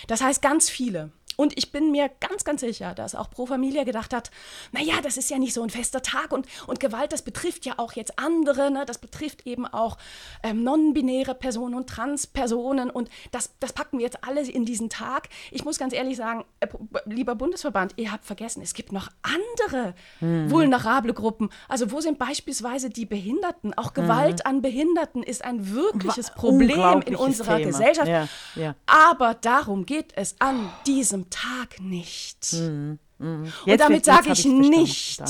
Das 0.06 0.22
heißt 0.22 0.42
ganz 0.42 0.68
viele. 0.70 1.12
Und 1.36 1.56
ich 1.58 1.72
bin 1.72 1.90
mir 1.90 2.10
ganz, 2.20 2.44
ganz 2.44 2.60
sicher, 2.60 2.94
dass 2.94 3.14
auch 3.14 3.30
Pro 3.30 3.46
Familia 3.46 3.84
gedacht 3.84 4.14
hat, 4.14 4.30
naja, 4.72 4.94
das 5.02 5.16
ist 5.16 5.30
ja 5.30 5.38
nicht 5.38 5.54
so 5.54 5.62
ein 5.62 5.70
fester 5.70 6.02
Tag 6.02 6.32
und, 6.32 6.46
und 6.66 6.80
Gewalt, 6.80 7.12
das 7.12 7.22
betrifft 7.22 7.66
ja 7.66 7.74
auch 7.78 7.92
jetzt 7.94 8.18
andere, 8.18 8.70
ne? 8.70 8.84
das 8.86 8.98
betrifft 8.98 9.46
eben 9.46 9.66
auch 9.66 9.96
ähm, 10.42 10.62
non-binäre 10.62 11.34
Personen 11.34 11.74
und 11.74 11.88
Trans-Personen 11.88 12.90
und 12.90 13.08
das, 13.32 13.50
das 13.60 13.72
packen 13.72 13.98
wir 13.98 14.04
jetzt 14.04 14.22
alle 14.22 14.42
in 14.42 14.64
diesen 14.64 14.90
Tag. 14.90 15.28
Ich 15.50 15.64
muss 15.64 15.78
ganz 15.78 15.92
ehrlich 15.92 16.16
sagen, 16.16 16.44
äh, 16.60 16.66
lieber 17.06 17.34
Bundesverband, 17.34 17.94
ihr 17.96 18.12
habt 18.12 18.24
vergessen, 18.24 18.62
es 18.62 18.74
gibt 18.74 18.92
noch 18.92 19.08
andere 19.22 19.94
vulnerable 20.20 21.12
Gruppen. 21.14 21.50
Also 21.68 21.90
wo 21.90 22.00
sind 22.00 22.18
beispielsweise 22.18 22.90
die 22.90 23.06
Behinderten? 23.06 23.74
Auch 23.74 23.94
Gewalt 23.94 24.46
an 24.46 24.62
Behinderten 24.62 25.22
ist 25.22 25.44
ein 25.44 25.72
wirkliches 25.72 26.28
Wa- 26.30 26.34
Problem 26.34 27.02
in 27.06 27.16
unserer 27.16 27.56
Thema. 27.58 27.66
Gesellschaft. 27.70 28.08
Ja, 28.08 28.28
ja. 28.54 28.74
Aber 28.86 29.34
darum 29.34 29.86
geht 29.86 30.12
es 30.16 30.36
an 30.40 30.70
diesem 30.86 31.23
Tag 31.30 31.80
nicht. 31.80 32.52
Mhm. 32.52 32.98
Mhm. 33.18 33.52
Und 33.66 33.80
damit 33.80 34.04
sage 34.04 34.30
ich 34.32 34.44
nicht, 34.44 35.20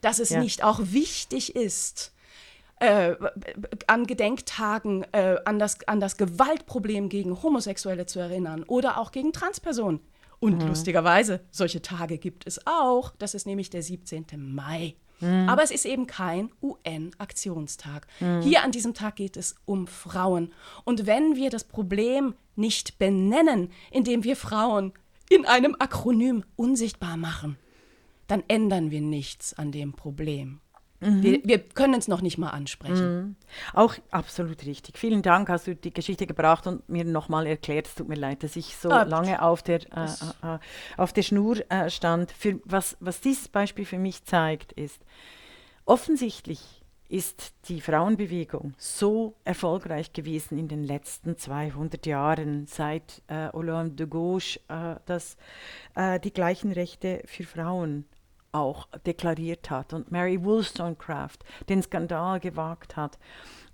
dass 0.00 0.18
es 0.18 0.30
Ja. 0.30 0.40
nicht 0.40 0.62
auch 0.62 0.80
wichtig 0.82 1.54
ist, 1.56 2.12
äh, 2.80 3.14
an 3.86 4.06
Gedenktagen 4.06 5.04
äh, 5.12 5.36
an, 5.44 5.58
das, 5.58 5.86
an 5.86 6.00
das 6.00 6.16
Gewaltproblem 6.16 7.08
gegen 7.08 7.42
Homosexuelle 7.42 8.06
zu 8.06 8.18
erinnern 8.20 8.64
oder 8.64 8.98
auch 8.98 9.12
gegen 9.12 9.32
Transpersonen. 9.32 10.00
Und 10.40 10.60
Mhm. 10.62 10.68
lustigerweise, 10.68 11.40
solche 11.52 11.80
Tage 11.82 12.18
gibt 12.18 12.46
es 12.46 12.66
auch. 12.66 13.12
Das 13.18 13.34
ist 13.34 13.46
nämlich 13.46 13.70
der 13.70 13.82
17. 13.84 14.52
Mai. 14.54 14.96
Mhm. 15.20 15.48
Aber 15.48 15.62
es 15.62 15.70
ist 15.70 15.84
eben 15.86 16.08
kein 16.08 16.50
UN-Aktionstag. 16.60 18.06
Hier 18.42 18.62
an 18.64 18.72
diesem 18.72 18.94
Tag 18.94 19.14
geht 19.16 19.36
es 19.36 19.54
um 19.64 19.86
Frauen. 19.86 20.52
Und 20.84 21.06
wenn 21.06 21.36
wir 21.36 21.50
das 21.50 21.62
Problem 21.64 22.34
nicht 22.56 22.98
benennen, 22.98 23.70
indem 23.92 24.24
wir 24.24 24.34
Frauen 24.34 24.92
in 25.28 25.46
einem 25.46 25.76
Akronym 25.78 26.44
unsichtbar 26.56 27.16
machen, 27.16 27.56
dann 28.26 28.42
ändern 28.48 28.90
wir 28.90 29.00
nichts 29.00 29.54
an 29.54 29.72
dem 29.72 29.92
Problem. 29.92 30.60
Wir, 31.04 31.40
wir 31.42 31.58
können 31.58 31.94
es 31.94 32.06
noch 32.06 32.20
nicht 32.20 32.38
mal 32.38 32.50
ansprechen. 32.50 33.34
Auch 33.74 33.96
absolut 34.12 34.64
richtig. 34.64 34.96
Vielen 34.98 35.20
Dank, 35.22 35.48
hast 35.48 35.66
du 35.66 35.74
die 35.74 35.92
Geschichte 35.92 36.28
gebracht 36.28 36.68
und 36.68 36.88
mir 36.88 37.04
nochmal 37.04 37.48
erklärt. 37.48 37.88
Es 37.88 37.96
tut 37.96 38.08
mir 38.08 38.14
leid, 38.14 38.44
dass 38.44 38.54
ich 38.54 38.76
so 38.76 38.88
Ah, 38.88 39.02
lange 39.02 39.42
auf 39.42 39.64
der, 39.64 39.80
äh, 39.96 40.04
äh, 40.04 40.54
äh, 40.54 40.58
auf 40.96 41.12
der 41.12 41.22
Schnur 41.22 41.56
äh, 41.72 41.90
stand. 41.90 42.30
Für, 42.30 42.60
was, 42.66 42.96
was 43.00 43.20
dieses 43.20 43.48
Beispiel 43.48 43.84
für 43.84 43.98
mich 43.98 44.22
zeigt, 44.24 44.70
ist, 44.74 45.00
offensichtlich 45.86 46.81
ist 47.12 47.52
die 47.68 47.82
Frauenbewegung 47.82 48.72
so 48.78 49.34
erfolgreich 49.44 50.14
gewesen 50.14 50.56
in 50.56 50.68
den 50.68 50.82
letzten 50.82 51.36
200 51.36 52.06
Jahren, 52.06 52.66
seit 52.66 53.22
äh, 53.26 53.52
Hollande 53.52 53.94
de 53.94 54.06
Gauche 54.06 54.58
äh, 54.68 54.96
das, 55.04 55.36
äh, 55.94 56.18
die 56.18 56.32
gleichen 56.32 56.72
Rechte 56.72 57.22
für 57.26 57.44
Frauen 57.44 58.06
auch 58.50 58.88
deklariert 59.04 59.68
hat 59.68 59.92
und 59.92 60.10
Mary 60.10 60.42
Wollstonecraft 60.42 61.40
den 61.68 61.82
Skandal 61.82 62.40
gewagt 62.40 62.96
hat, 62.96 63.18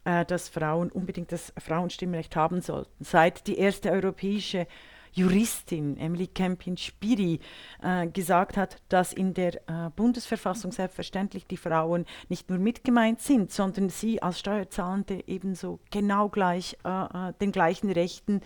äh, 0.03 0.25
dass 0.25 0.49
Frauen 0.49 0.91
unbedingt 0.91 1.31
das 1.31 1.53
Frauenstimmrecht 1.59 2.35
haben 2.35 2.61
sollten. 2.61 3.05
Seit 3.05 3.47
die 3.47 3.59
erste 3.59 3.93
europäische 3.93 4.67
Juristin 5.13 5.97
Emily 5.97 6.27
Kempin-Spiri 6.27 7.41
äh, 7.83 8.07
gesagt 8.09 8.57
hat, 8.57 8.77
dass 8.89 9.13
in 9.13 9.35
der 9.35 9.57
äh, 9.69 9.91
Bundesverfassung 9.95 10.73
selbstverständlich 10.73 11.47
die 11.47 11.57
Frauen 11.57 12.05
nicht 12.29 12.51
nur 12.51 12.59
mitgemeint 12.59 13.21
sind, 13.21 13.53
sondern 13.53 13.89
sie 13.89 14.23
als 14.23 14.39
Steuerzahlende 14.39 15.23
ebenso 15.27 15.81
genau 15.91 16.29
gleich 16.29 16.77
äh, 16.85 16.89
äh, 16.89 17.33
den 17.41 17.53
gleichen 17.53 17.91
Rechten 17.91 18.41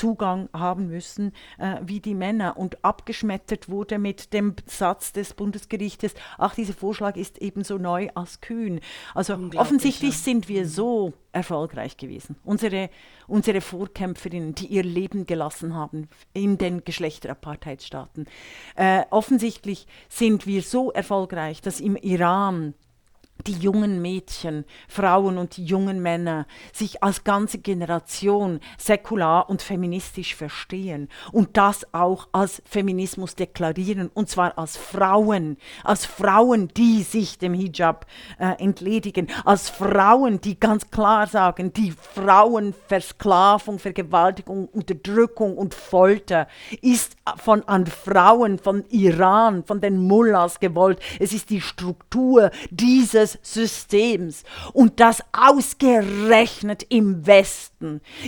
Zugang 0.00 0.48
haben 0.54 0.86
müssen 0.86 1.32
äh, 1.58 1.76
wie 1.82 2.00
die 2.00 2.14
Männer 2.14 2.56
und 2.56 2.82
abgeschmettert 2.82 3.68
wurde 3.68 3.98
mit 3.98 4.32
dem 4.32 4.54
Satz 4.64 5.12
des 5.12 5.34
Bundesgerichtes, 5.34 6.14
ach, 6.38 6.54
dieser 6.54 6.72
Vorschlag 6.72 7.16
ist 7.16 7.36
ebenso 7.36 7.76
neu 7.76 8.08
als 8.14 8.40
kühn. 8.40 8.80
Also 9.14 9.34
offensichtlich 9.56 10.14
ja. 10.14 10.18
sind 10.18 10.48
wir 10.48 10.66
so 10.66 11.12
erfolgreich 11.32 11.98
gewesen. 11.98 12.36
Unsere, 12.44 12.88
unsere 13.26 13.60
Vorkämpferinnen, 13.60 14.54
die 14.54 14.68
ihr 14.68 14.84
Leben 14.84 15.26
gelassen 15.26 15.74
haben 15.74 16.08
in 16.32 16.56
den 16.56 16.82
Geschlechterapartheitsstaaten. 16.82 18.26
Äh, 18.76 19.02
offensichtlich 19.10 19.86
sind 20.08 20.46
wir 20.46 20.62
so 20.62 20.90
erfolgreich, 20.92 21.60
dass 21.60 21.78
im 21.78 21.96
Iran 21.96 22.72
die 23.46 23.52
jungen 23.52 24.02
Mädchen, 24.02 24.64
Frauen 24.88 25.38
und 25.38 25.56
die 25.56 25.64
jungen 25.64 26.00
Männer 26.00 26.46
sich 26.72 27.02
als 27.02 27.24
ganze 27.24 27.58
Generation 27.58 28.60
säkular 28.78 29.48
und 29.48 29.62
feministisch 29.62 30.34
verstehen 30.34 31.08
und 31.32 31.56
das 31.56 31.86
auch 31.92 32.28
als 32.32 32.62
Feminismus 32.64 33.34
deklarieren 33.34 34.10
und 34.12 34.28
zwar 34.28 34.58
als 34.58 34.76
Frauen, 34.76 35.56
als 35.84 36.06
Frauen, 36.06 36.68
die 36.76 37.02
sich 37.02 37.38
dem 37.38 37.54
Hijab 37.54 38.06
äh, 38.38 38.52
entledigen, 38.58 39.28
als 39.44 39.70
Frauen, 39.70 40.40
die 40.40 40.58
ganz 40.58 40.90
klar 40.90 41.26
sagen, 41.26 41.72
die 41.72 41.92
Frauenversklavung, 41.92 43.78
Vergewaltigung, 43.78 44.66
Unterdrückung 44.68 45.56
und 45.56 45.74
Folter 45.74 46.48
ist 46.82 47.16
von 47.36 47.62
an 47.64 47.86
Frauen 47.86 48.58
von 48.58 48.84
Iran, 48.90 49.64
von 49.64 49.80
den 49.80 49.98
Mullahs 49.98 50.60
gewollt. 50.60 51.00
Es 51.18 51.32
ist 51.32 51.50
die 51.50 51.60
Struktur 51.60 52.50
dieses 52.70 53.29
Systems 53.42 54.44
und 54.72 55.00
das 55.00 55.22
ausgerechnet 55.32 56.84
im 56.88 57.26
Westen 57.26 57.69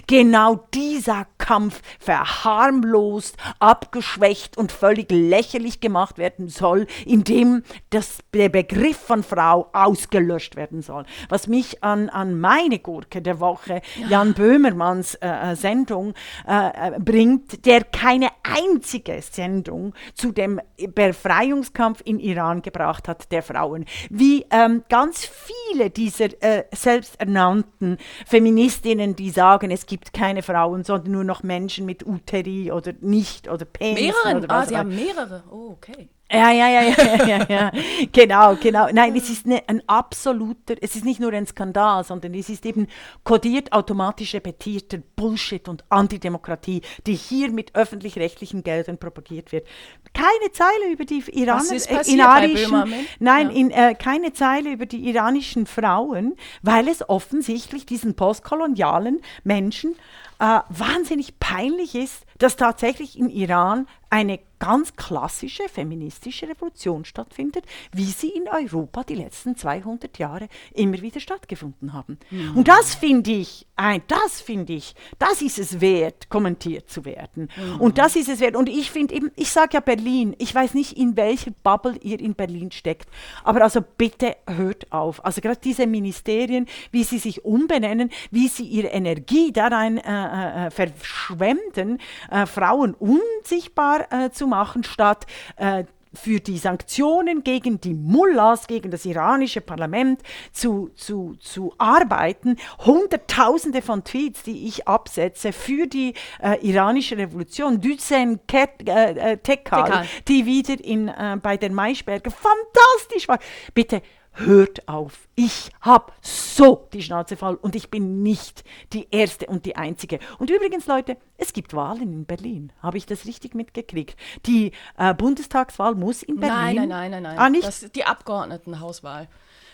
genau 0.07 0.67
dieser 0.75 1.27
Kampf 1.39 1.83
verharmlost, 1.99 3.37
abgeschwächt 3.59 4.57
und 4.57 4.73
völlig 4.73 5.11
lächerlich 5.11 5.81
gemacht 5.81 6.19
werden 6.19 6.49
soll, 6.49 6.87
indem 7.05 7.63
das, 7.91 8.19
der 8.33 8.49
Begriff 8.49 8.97
von 8.97 9.23
Frau 9.23 9.69
ausgelöscht 9.73 10.57
werden 10.57 10.83
soll. 10.83 11.05
Was 11.29 11.47
mich 11.47 11.83
an, 11.83 12.09
an 12.09 12.41
meine 12.41 12.79
Gurke 12.79 13.23
der 13.23 13.41
Woche, 13.41 13.83
Jan 14.09 14.35
Böhmermanns 14.35 15.15
äh, 15.17 15.53
äh, 15.53 15.57
Sendung, 15.57 16.15
äh, 16.47 16.95
äh, 16.97 17.01
bringt, 17.01 17.67
der 17.67 17.85
keine 17.85 18.29
einzige 18.43 19.21
Sendung 19.23 19.95
zu 20.15 20.33
dem 20.33 20.61
Befreiungskampf 20.95 22.01
in 22.05 22.19
Iran 22.19 22.63
gebracht 22.63 23.09
hat, 23.09 23.31
der 23.33 23.43
Frauen. 23.43 23.85
Wie 24.11 24.47
ähm, 24.51 24.85
ganz 24.89 25.27
viele 25.27 25.91
dieser 25.91 26.43
äh, 26.43 26.65
selbsternannten 26.73 27.99
Feministinnen, 28.27 29.17
die 29.17 29.31
sagen, 29.43 29.73
es 29.73 29.87
gibt 29.87 30.13
keine 30.13 30.43
Frauen, 30.43 30.85
sondern 30.85 31.11
nur 31.11 31.25
noch 31.25 31.43
Menschen 31.43 31.85
mit 31.85 32.07
Uteri 32.07 32.71
oder 32.71 32.93
nicht 33.01 33.49
oder 33.49 33.65
Penisen 33.65 34.05
Mehreren. 34.25 34.45
oder 34.45 34.55
Ah, 34.55 34.65
Sie 34.67 34.77
haben 34.79 34.95
mehrere. 34.95 35.43
Oh, 35.51 35.71
okay. 35.73 36.09
Ja, 36.33 36.51
ja, 36.51 36.69
ja, 36.69 36.83
ja, 36.83 37.27
ja, 37.27 37.47
ja, 37.49 37.73
genau, 38.11 38.57
genau. 38.57 38.89
Nein, 38.93 39.15
es 39.17 39.29
ist 39.29 39.47
ne, 39.47 39.63
ein 39.67 39.83
absoluter, 39.87 40.75
es 40.81 40.97
ist 40.97 41.05
nicht 41.05 41.21
nur 41.21 41.33
ein 41.33 41.47
Skandal, 41.47 42.05
sondern 42.05 42.35
es 42.35 42.49
ist 42.49 42.65
eben 42.65 42.87
kodiert, 43.25 43.73
automatisch 43.73 44.35
repetierter 44.35 44.99
Bullshit 45.17 45.69
und 45.69 45.85
Antidemokratie, 45.91 46.83
die 47.07 47.15
hier 47.15 47.51
mit 47.51 47.75
öffentlich-rechtlichen 47.75 48.63
Geldern 48.63 48.99
propagiert 48.99 49.53
wird. 49.53 49.67
Keine 50.15 50.53
Zeile 50.53 50.93
über 50.93 51.05
die 51.05 51.23
Iraner, 51.33 51.73
äh, 51.73 52.11
iranischen, 52.11 52.95
nein, 53.19 53.51
Ja. 53.51 53.57
in, 53.57 53.71
äh, 53.71 53.95
keine 53.95 54.33
Zeile 54.33 54.73
über 54.73 54.87
die 54.87 55.09
iranischen 55.09 55.67
Frauen, 55.67 56.35
weil 56.63 56.89
es 56.89 57.09
offensichtlich 57.09 57.87
diesen 57.87 58.15
postkolonialen 58.15 59.21
Menschen 59.45 59.97
äh, 60.43 60.61
wahnsinnig 60.71 61.39
peinlich 61.39 61.95
ist, 61.95 62.27
dass 62.39 62.57
tatsächlich 62.57 63.17
im 63.17 63.29
Iran 63.29 63.87
eine 64.11 64.41
ganz 64.59 64.95
klassische 64.95 65.69
feministische 65.69 66.47
Revolution 66.49 67.05
stattfindet, 67.05 67.65
wie 67.93 68.05
sie 68.05 68.29
in 68.29 68.47
Europa 68.47 69.03
die 69.03 69.15
letzten 69.15 69.57
200 69.57 70.19
Jahre 70.19 70.49
immer 70.73 71.01
wieder 71.01 71.19
stattgefunden 71.19 71.93
haben. 71.95 72.19
Und 72.55 72.69
das 72.69 72.95
finde 72.95 73.33
ich, 73.33 73.67
ein, 73.75 74.03
das 74.07 74.41
finde 74.41 74.75
ich, 74.75 74.95
das 75.19 75.43
ist 75.43 75.59
es 75.59 75.81
wert, 75.81 76.29
kommentiert 76.29 76.91
zu 76.91 77.05
werden. 77.05 77.49
Und 77.81 77.99
das 77.99 78.15
ist 78.15 78.29
es 78.29 78.39
wert. 78.39 78.55
Und 78.55 78.69
ich 78.69 78.91
finde 78.91 79.15
eben, 79.15 79.33
ich 79.35 79.51
sage 79.51 79.71
ja 79.75 79.81
Berlin, 79.81 80.37
ich 80.39 80.55
weiß 80.55 80.75
nicht, 80.75 80.97
in 80.97 81.17
welcher 81.17 81.51
Bubble 81.63 81.97
ihr 82.03 82.21
in 82.21 82.35
Berlin 82.35 82.71
steckt, 82.71 83.09
aber 83.43 83.63
also 83.63 83.81
bitte 83.81 84.37
hört 84.47 84.93
auf. 84.93 85.25
Also 85.25 85.41
gerade 85.41 85.61
diese 85.63 85.87
Ministerien, 85.87 86.67
wie 86.93 87.03
sie 87.03 87.19
sich 87.19 87.45
umbenennen, 87.45 88.11
wie 88.31 88.47
sie 88.47 88.65
ihre 88.65 88.89
Energie 88.89 89.53
darein 89.53 89.97
äh, 89.97 90.03
äh, 90.33 90.71
verschwenden, 90.71 91.99
äh, 92.31 92.47
Frauen 92.47 92.95
unsichtbar 92.95 94.07
äh, 94.11 94.31
zu 94.31 94.47
machen, 94.47 94.85
statt 94.85 95.27
äh, 95.57 95.85
für 96.15 96.41
die 96.41 96.59
Sanktionen 96.59 97.43
gegen 97.43 97.81
die 97.81 97.95
Mullahs, 97.95 98.67
gegen 98.67 98.91
das 98.91 99.05
iranische 99.05 99.61
Parlament 99.61 100.21
zu, 100.53 100.91
zu, 100.95 101.37
zu 101.41 101.75
arbeiten. 101.79 102.57
Hunderttausende 102.85 103.83
von 103.83 104.05
Tweets, 104.05 104.43
die 104.43 104.67
ich 104.67 104.87
absetze 104.87 105.53
für 105.53 105.87
die 105.87 106.15
äh, 106.43 106.59
iranische 106.67 107.17
Revolution. 107.17 107.81
Düzen 107.81 108.41
äh, 108.53 108.67
äh, 108.87 109.37
Tekal. 109.39 110.07
die 110.29 110.47
wieder 110.47 110.83
in, 110.83 111.09
äh, 111.09 111.39
bei 111.43 111.57
den 111.57 111.75
Maischberger 111.75 112.31
fantastisch 112.31 113.29
war. 113.29 113.39
Bitte 113.75 114.03
hört 114.35 114.89
auf. 114.89 115.29
Ich 115.35 115.71
habe 115.81 116.13
so 116.21 116.89
die 116.93 117.03
Schnauze 117.03 117.37
voll 117.37 117.57
und 117.57 117.75
ich 117.75 117.91
bin 117.91 118.23
nicht 118.23 118.65
die 118.93 119.09
Erste 119.11 119.47
und 119.47 119.67
die 119.67 119.77
Einzige. 119.77 120.19
Und 120.39 120.51
übrigens, 120.51 120.87
Leute, 120.87 121.17
es 121.37 121.53
gibt 121.53 121.75
Wahlen 121.75 122.13
in 122.13 122.25
Berlin. 122.25 122.73
Habe 122.83 122.97
ich 122.97 123.07
das 123.07 123.27
richtig 123.27 123.55
mitgekriegt? 123.55 124.17
Die 124.47 124.73
äh, 124.97 125.15
Bundestagswahl 125.15 125.95
muss 125.95 126.23
in 126.23 126.41
Berlin. 126.41 126.57
Nein, 126.57 126.75
nein, 126.77 126.89
nein, 126.89 127.11
nein, 127.11 127.23
nein. 127.23 127.39
Ah, 127.39 127.51
nicht? 127.51 127.67
Das 127.67 127.83
ist 127.83 127.95
die 127.95 128.05
Abgeordnetenhauswahl. 128.05 129.29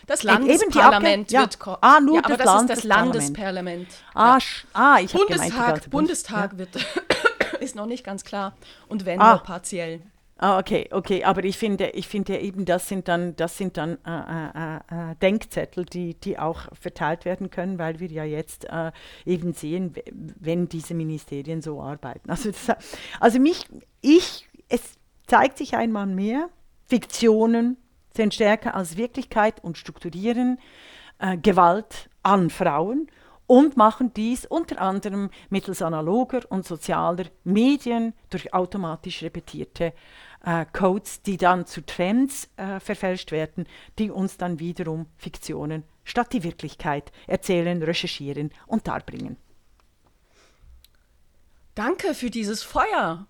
Das 0.07 0.23
Landesparlament 0.23 1.31
ja. 1.31 1.41
wird 1.41 1.57
Ah, 1.81 1.99
nur 1.99 2.15
ja, 2.15 2.21
aber 2.25 2.37
das 2.37 2.45
das 2.45 2.61
ist 2.63 2.69
das 2.69 2.83
Landesparlament. 2.83 3.87
Ah, 4.15 4.39
ah, 4.73 4.97
ich 4.99 5.13
habe 5.13 5.25
gemeint, 5.27 5.53
Bundestag, 5.53 5.89
Bundestag 5.91 6.57
wird 6.57 6.69
ist 7.59 7.75
noch 7.75 7.85
nicht 7.85 8.03
ganz 8.03 8.23
klar 8.23 8.53
und 8.87 9.05
wenn 9.05 9.21
Ah. 9.21 9.33
nur 9.35 9.43
partiell. 9.43 10.01
Ah, 10.41 10.57
okay, 10.57 10.87
okay, 10.91 11.25
aber 11.25 11.43
ich 11.43 11.57
finde, 11.57 11.89
ich 11.89 12.07
finde 12.07 12.37
eben, 12.39 12.63
das 12.63 12.87
sind 12.87 13.09
dann, 13.09 13.35
das 13.35 13.57
sind 13.57 13.75
dann 13.75 13.97
äh, 14.05 14.09
äh, 14.09 15.11
äh, 15.11 15.15
Denkzettel, 15.21 15.83
die, 15.83 16.13
die 16.13 16.39
auch 16.39 16.69
verteilt 16.79 17.25
werden 17.25 17.49
können, 17.49 17.77
weil 17.77 17.99
wir 17.99 18.07
ja 18.07 18.23
jetzt 18.23 18.63
äh, 18.69 18.93
eben 19.25 19.51
sehen, 19.51 19.95
wenn 20.39 20.69
diese 20.69 20.93
Ministerien 20.93 21.61
so 21.61 21.81
arbeiten. 21.81 22.29
Also, 22.39 22.51
das, 22.51 22.77
also 23.19 23.37
mich, 23.39 23.65
ich 23.99 24.47
es 24.69 24.81
zeigt 25.27 25.57
sich 25.57 25.75
einmal 25.75 26.05
mehr, 26.05 26.47
Fiktionen 26.85 27.75
sind 28.15 28.33
stärker 28.33 28.75
als 28.75 28.95
Wirklichkeit 28.95 29.61
und 29.61 29.77
strukturieren 29.77 30.57
äh, 31.19 31.37
Gewalt 31.37 32.09
an 32.23 32.49
Frauen 32.49 33.09
und 33.49 33.77
machen 33.77 34.13
dies 34.13 34.45
unter 34.45 34.79
anderem 34.79 35.31
mittels 35.49 35.81
analoger 35.81 36.41
und 36.49 36.67
sozialer 36.67 37.25
Medien 37.43 38.13
durch 38.29 38.53
automatisch 38.53 39.23
repetierte 39.23 39.93
äh, 40.45 40.67
Codes, 40.71 41.23
die 41.23 41.35
dann 41.35 41.65
zu 41.65 41.83
Trends 41.83 42.47
äh, 42.57 42.79
verfälscht 42.79 43.31
werden, 43.31 43.65
die 43.97 44.11
uns 44.11 44.37
dann 44.37 44.59
wiederum 44.59 45.07
Fiktionen 45.17 45.83
statt 46.03 46.31
die 46.31 46.43
Wirklichkeit 46.43 47.11
erzählen, 47.25 47.81
recherchieren 47.81 48.51
und 48.67 48.87
darbringen. 48.87 49.35
Danke 51.73 52.13
für 52.13 52.29
dieses 52.29 52.61
Feuer. 52.61 53.25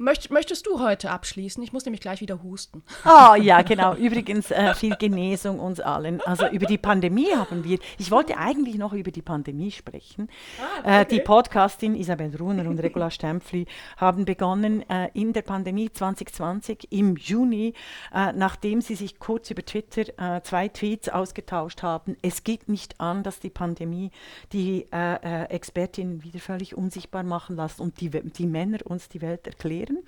Möcht, 0.00 0.30
möchtest 0.30 0.64
du 0.68 0.78
heute 0.78 1.10
abschließen? 1.10 1.60
Ich 1.60 1.72
muss 1.72 1.84
nämlich 1.84 2.00
gleich 2.00 2.20
wieder 2.20 2.44
husten. 2.44 2.84
Oh 3.04 3.34
ja, 3.34 3.62
genau. 3.68 3.96
Übrigens 3.96 4.52
äh, 4.52 4.72
viel 4.74 4.94
Genesung 4.94 5.58
uns 5.58 5.80
allen. 5.80 6.20
Also 6.20 6.46
über 6.46 6.66
die 6.66 6.78
Pandemie 6.78 7.34
haben 7.34 7.64
wir, 7.64 7.80
ich 7.98 8.12
wollte 8.12 8.38
eigentlich 8.38 8.76
noch 8.76 8.92
über 8.92 9.10
die 9.10 9.22
Pandemie 9.22 9.72
sprechen. 9.72 10.28
Ah, 10.60 10.78
okay. 10.78 11.00
äh, 11.00 11.04
die 11.06 11.20
Podcastin 11.20 11.96
Isabel 11.96 12.32
Runer 12.36 12.68
und 12.68 12.78
Regula 12.78 13.10
Stempfli 13.10 13.66
haben 13.96 14.24
begonnen 14.24 14.88
äh, 14.88 15.10
in 15.14 15.32
der 15.32 15.42
Pandemie 15.42 15.90
2020 15.90 16.92
im 16.92 17.16
Juni, 17.16 17.74
äh, 18.14 18.32
nachdem 18.32 18.80
sie 18.80 18.94
sich 18.94 19.18
kurz 19.18 19.50
über 19.50 19.64
Twitter 19.64 20.36
äh, 20.36 20.42
zwei 20.42 20.68
Tweets 20.68 21.08
ausgetauscht 21.08 21.82
haben. 21.82 22.16
Es 22.22 22.44
geht 22.44 22.68
nicht 22.68 23.00
an, 23.00 23.24
dass 23.24 23.40
die 23.40 23.50
Pandemie 23.50 24.12
die 24.52 24.86
äh, 24.92 25.46
Expertinnen 25.46 26.22
wieder 26.22 26.38
völlig 26.38 26.76
unsichtbar 26.76 27.24
machen 27.24 27.56
lässt 27.56 27.80
und 27.80 28.00
die, 28.00 28.10
die 28.10 28.46
Männer 28.46 28.78
uns 28.84 29.08
die 29.08 29.22
Welt 29.22 29.44
erklären 29.48 29.87
erklären. 29.88 30.04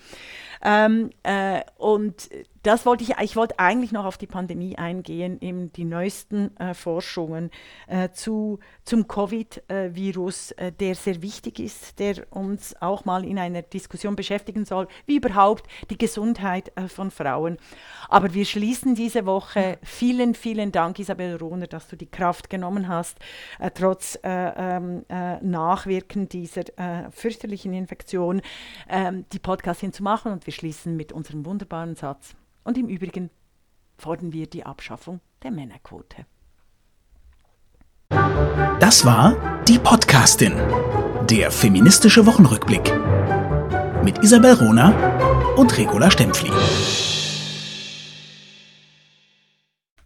Ähm, 0.63 1.11
äh, 1.23 1.63
und 1.79 2.29
das 2.63 2.85
wollte 2.85 3.05
ich, 3.05 3.17
ich 3.23 3.37
wollte 3.37 3.59
eigentlich 3.59 3.93
noch 3.93 4.05
auf 4.05 4.19
die 4.19 4.27
Pandemie 4.27 4.77
eingehen, 4.77 5.39
eben 5.41 5.73
die 5.73 5.85
neuesten 5.85 6.55
äh, 6.59 6.75
Forschungen 6.75 7.51
äh, 7.87 8.11
zu, 8.11 8.59
zum 8.85 9.09
Covid-Virus, 9.09 10.51
äh, 10.53 10.71
der 10.71 10.95
sehr 10.95 11.23
wichtig 11.23 11.59
ist, 11.59 11.99
der 11.99 12.27
uns 12.31 12.75
auch 12.83 13.07
mal 13.07 13.25
in 13.25 13.39
einer 13.39 13.63
Diskussion 13.63 14.15
beschäftigen 14.15 14.67
soll, 14.67 14.89
wie 15.07 15.17
überhaupt 15.17 15.67
die 15.89 15.97
Gesundheit 15.97 16.73
äh, 16.77 16.89
von 16.89 17.11
Frauen. 17.11 17.57
Aber 18.09 18.35
wir 18.35 18.45
schließen 18.45 18.95
diese 18.95 19.25
Woche. 19.25 19.79
Vielen, 19.83 20.35
vielen 20.35 20.71
Dank, 20.71 20.99
Isabel 20.99 21.37
Rohner, 21.37 21.67
dass 21.67 21.89
du 21.89 21.97
die 21.97 22.11
Kraft 22.11 22.51
genommen 22.51 22.89
hast, 22.89 23.19
äh, 23.59 23.71
trotz 23.71 24.19
äh, 24.23 24.29
ähm, 24.29 25.05
Nachwirken 25.09 26.29
dieser 26.29 26.65
fürchterlichen 27.11 27.73
Infektion, 27.73 28.43
ähm, 28.89 29.25
die 29.33 29.39
Podcast 29.39 29.81
hinzumachen. 29.81 30.33
Und 30.33 30.47
wir 30.47 30.53
schließen 30.53 30.97
mit 30.97 31.13
unserem 31.13 31.45
wunderbaren 31.47 31.95
Satz. 31.97 32.35
Und 32.65 32.79
im 32.79 32.89
Übrigen 32.89 33.31
fordern 33.97 34.33
wir 34.33 34.47
die 34.47 34.65
Abschaffung 34.65 35.21
der 35.43 35.51
Männerquote. 35.51 36.27
Das 38.81 39.05
war 39.05 39.63
die 39.65 39.79
Podcastin, 39.79 40.53
der 41.29 41.51
feministische 41.51 42.27
Wochenrückblick 42.27 42.93
mit 44.03 44.19
Isabel 44.25 44.55
Rona 44.55 45.55
und 45.57 45.77
Regula 45.77 46.11
Stempfli. 46.11 46.51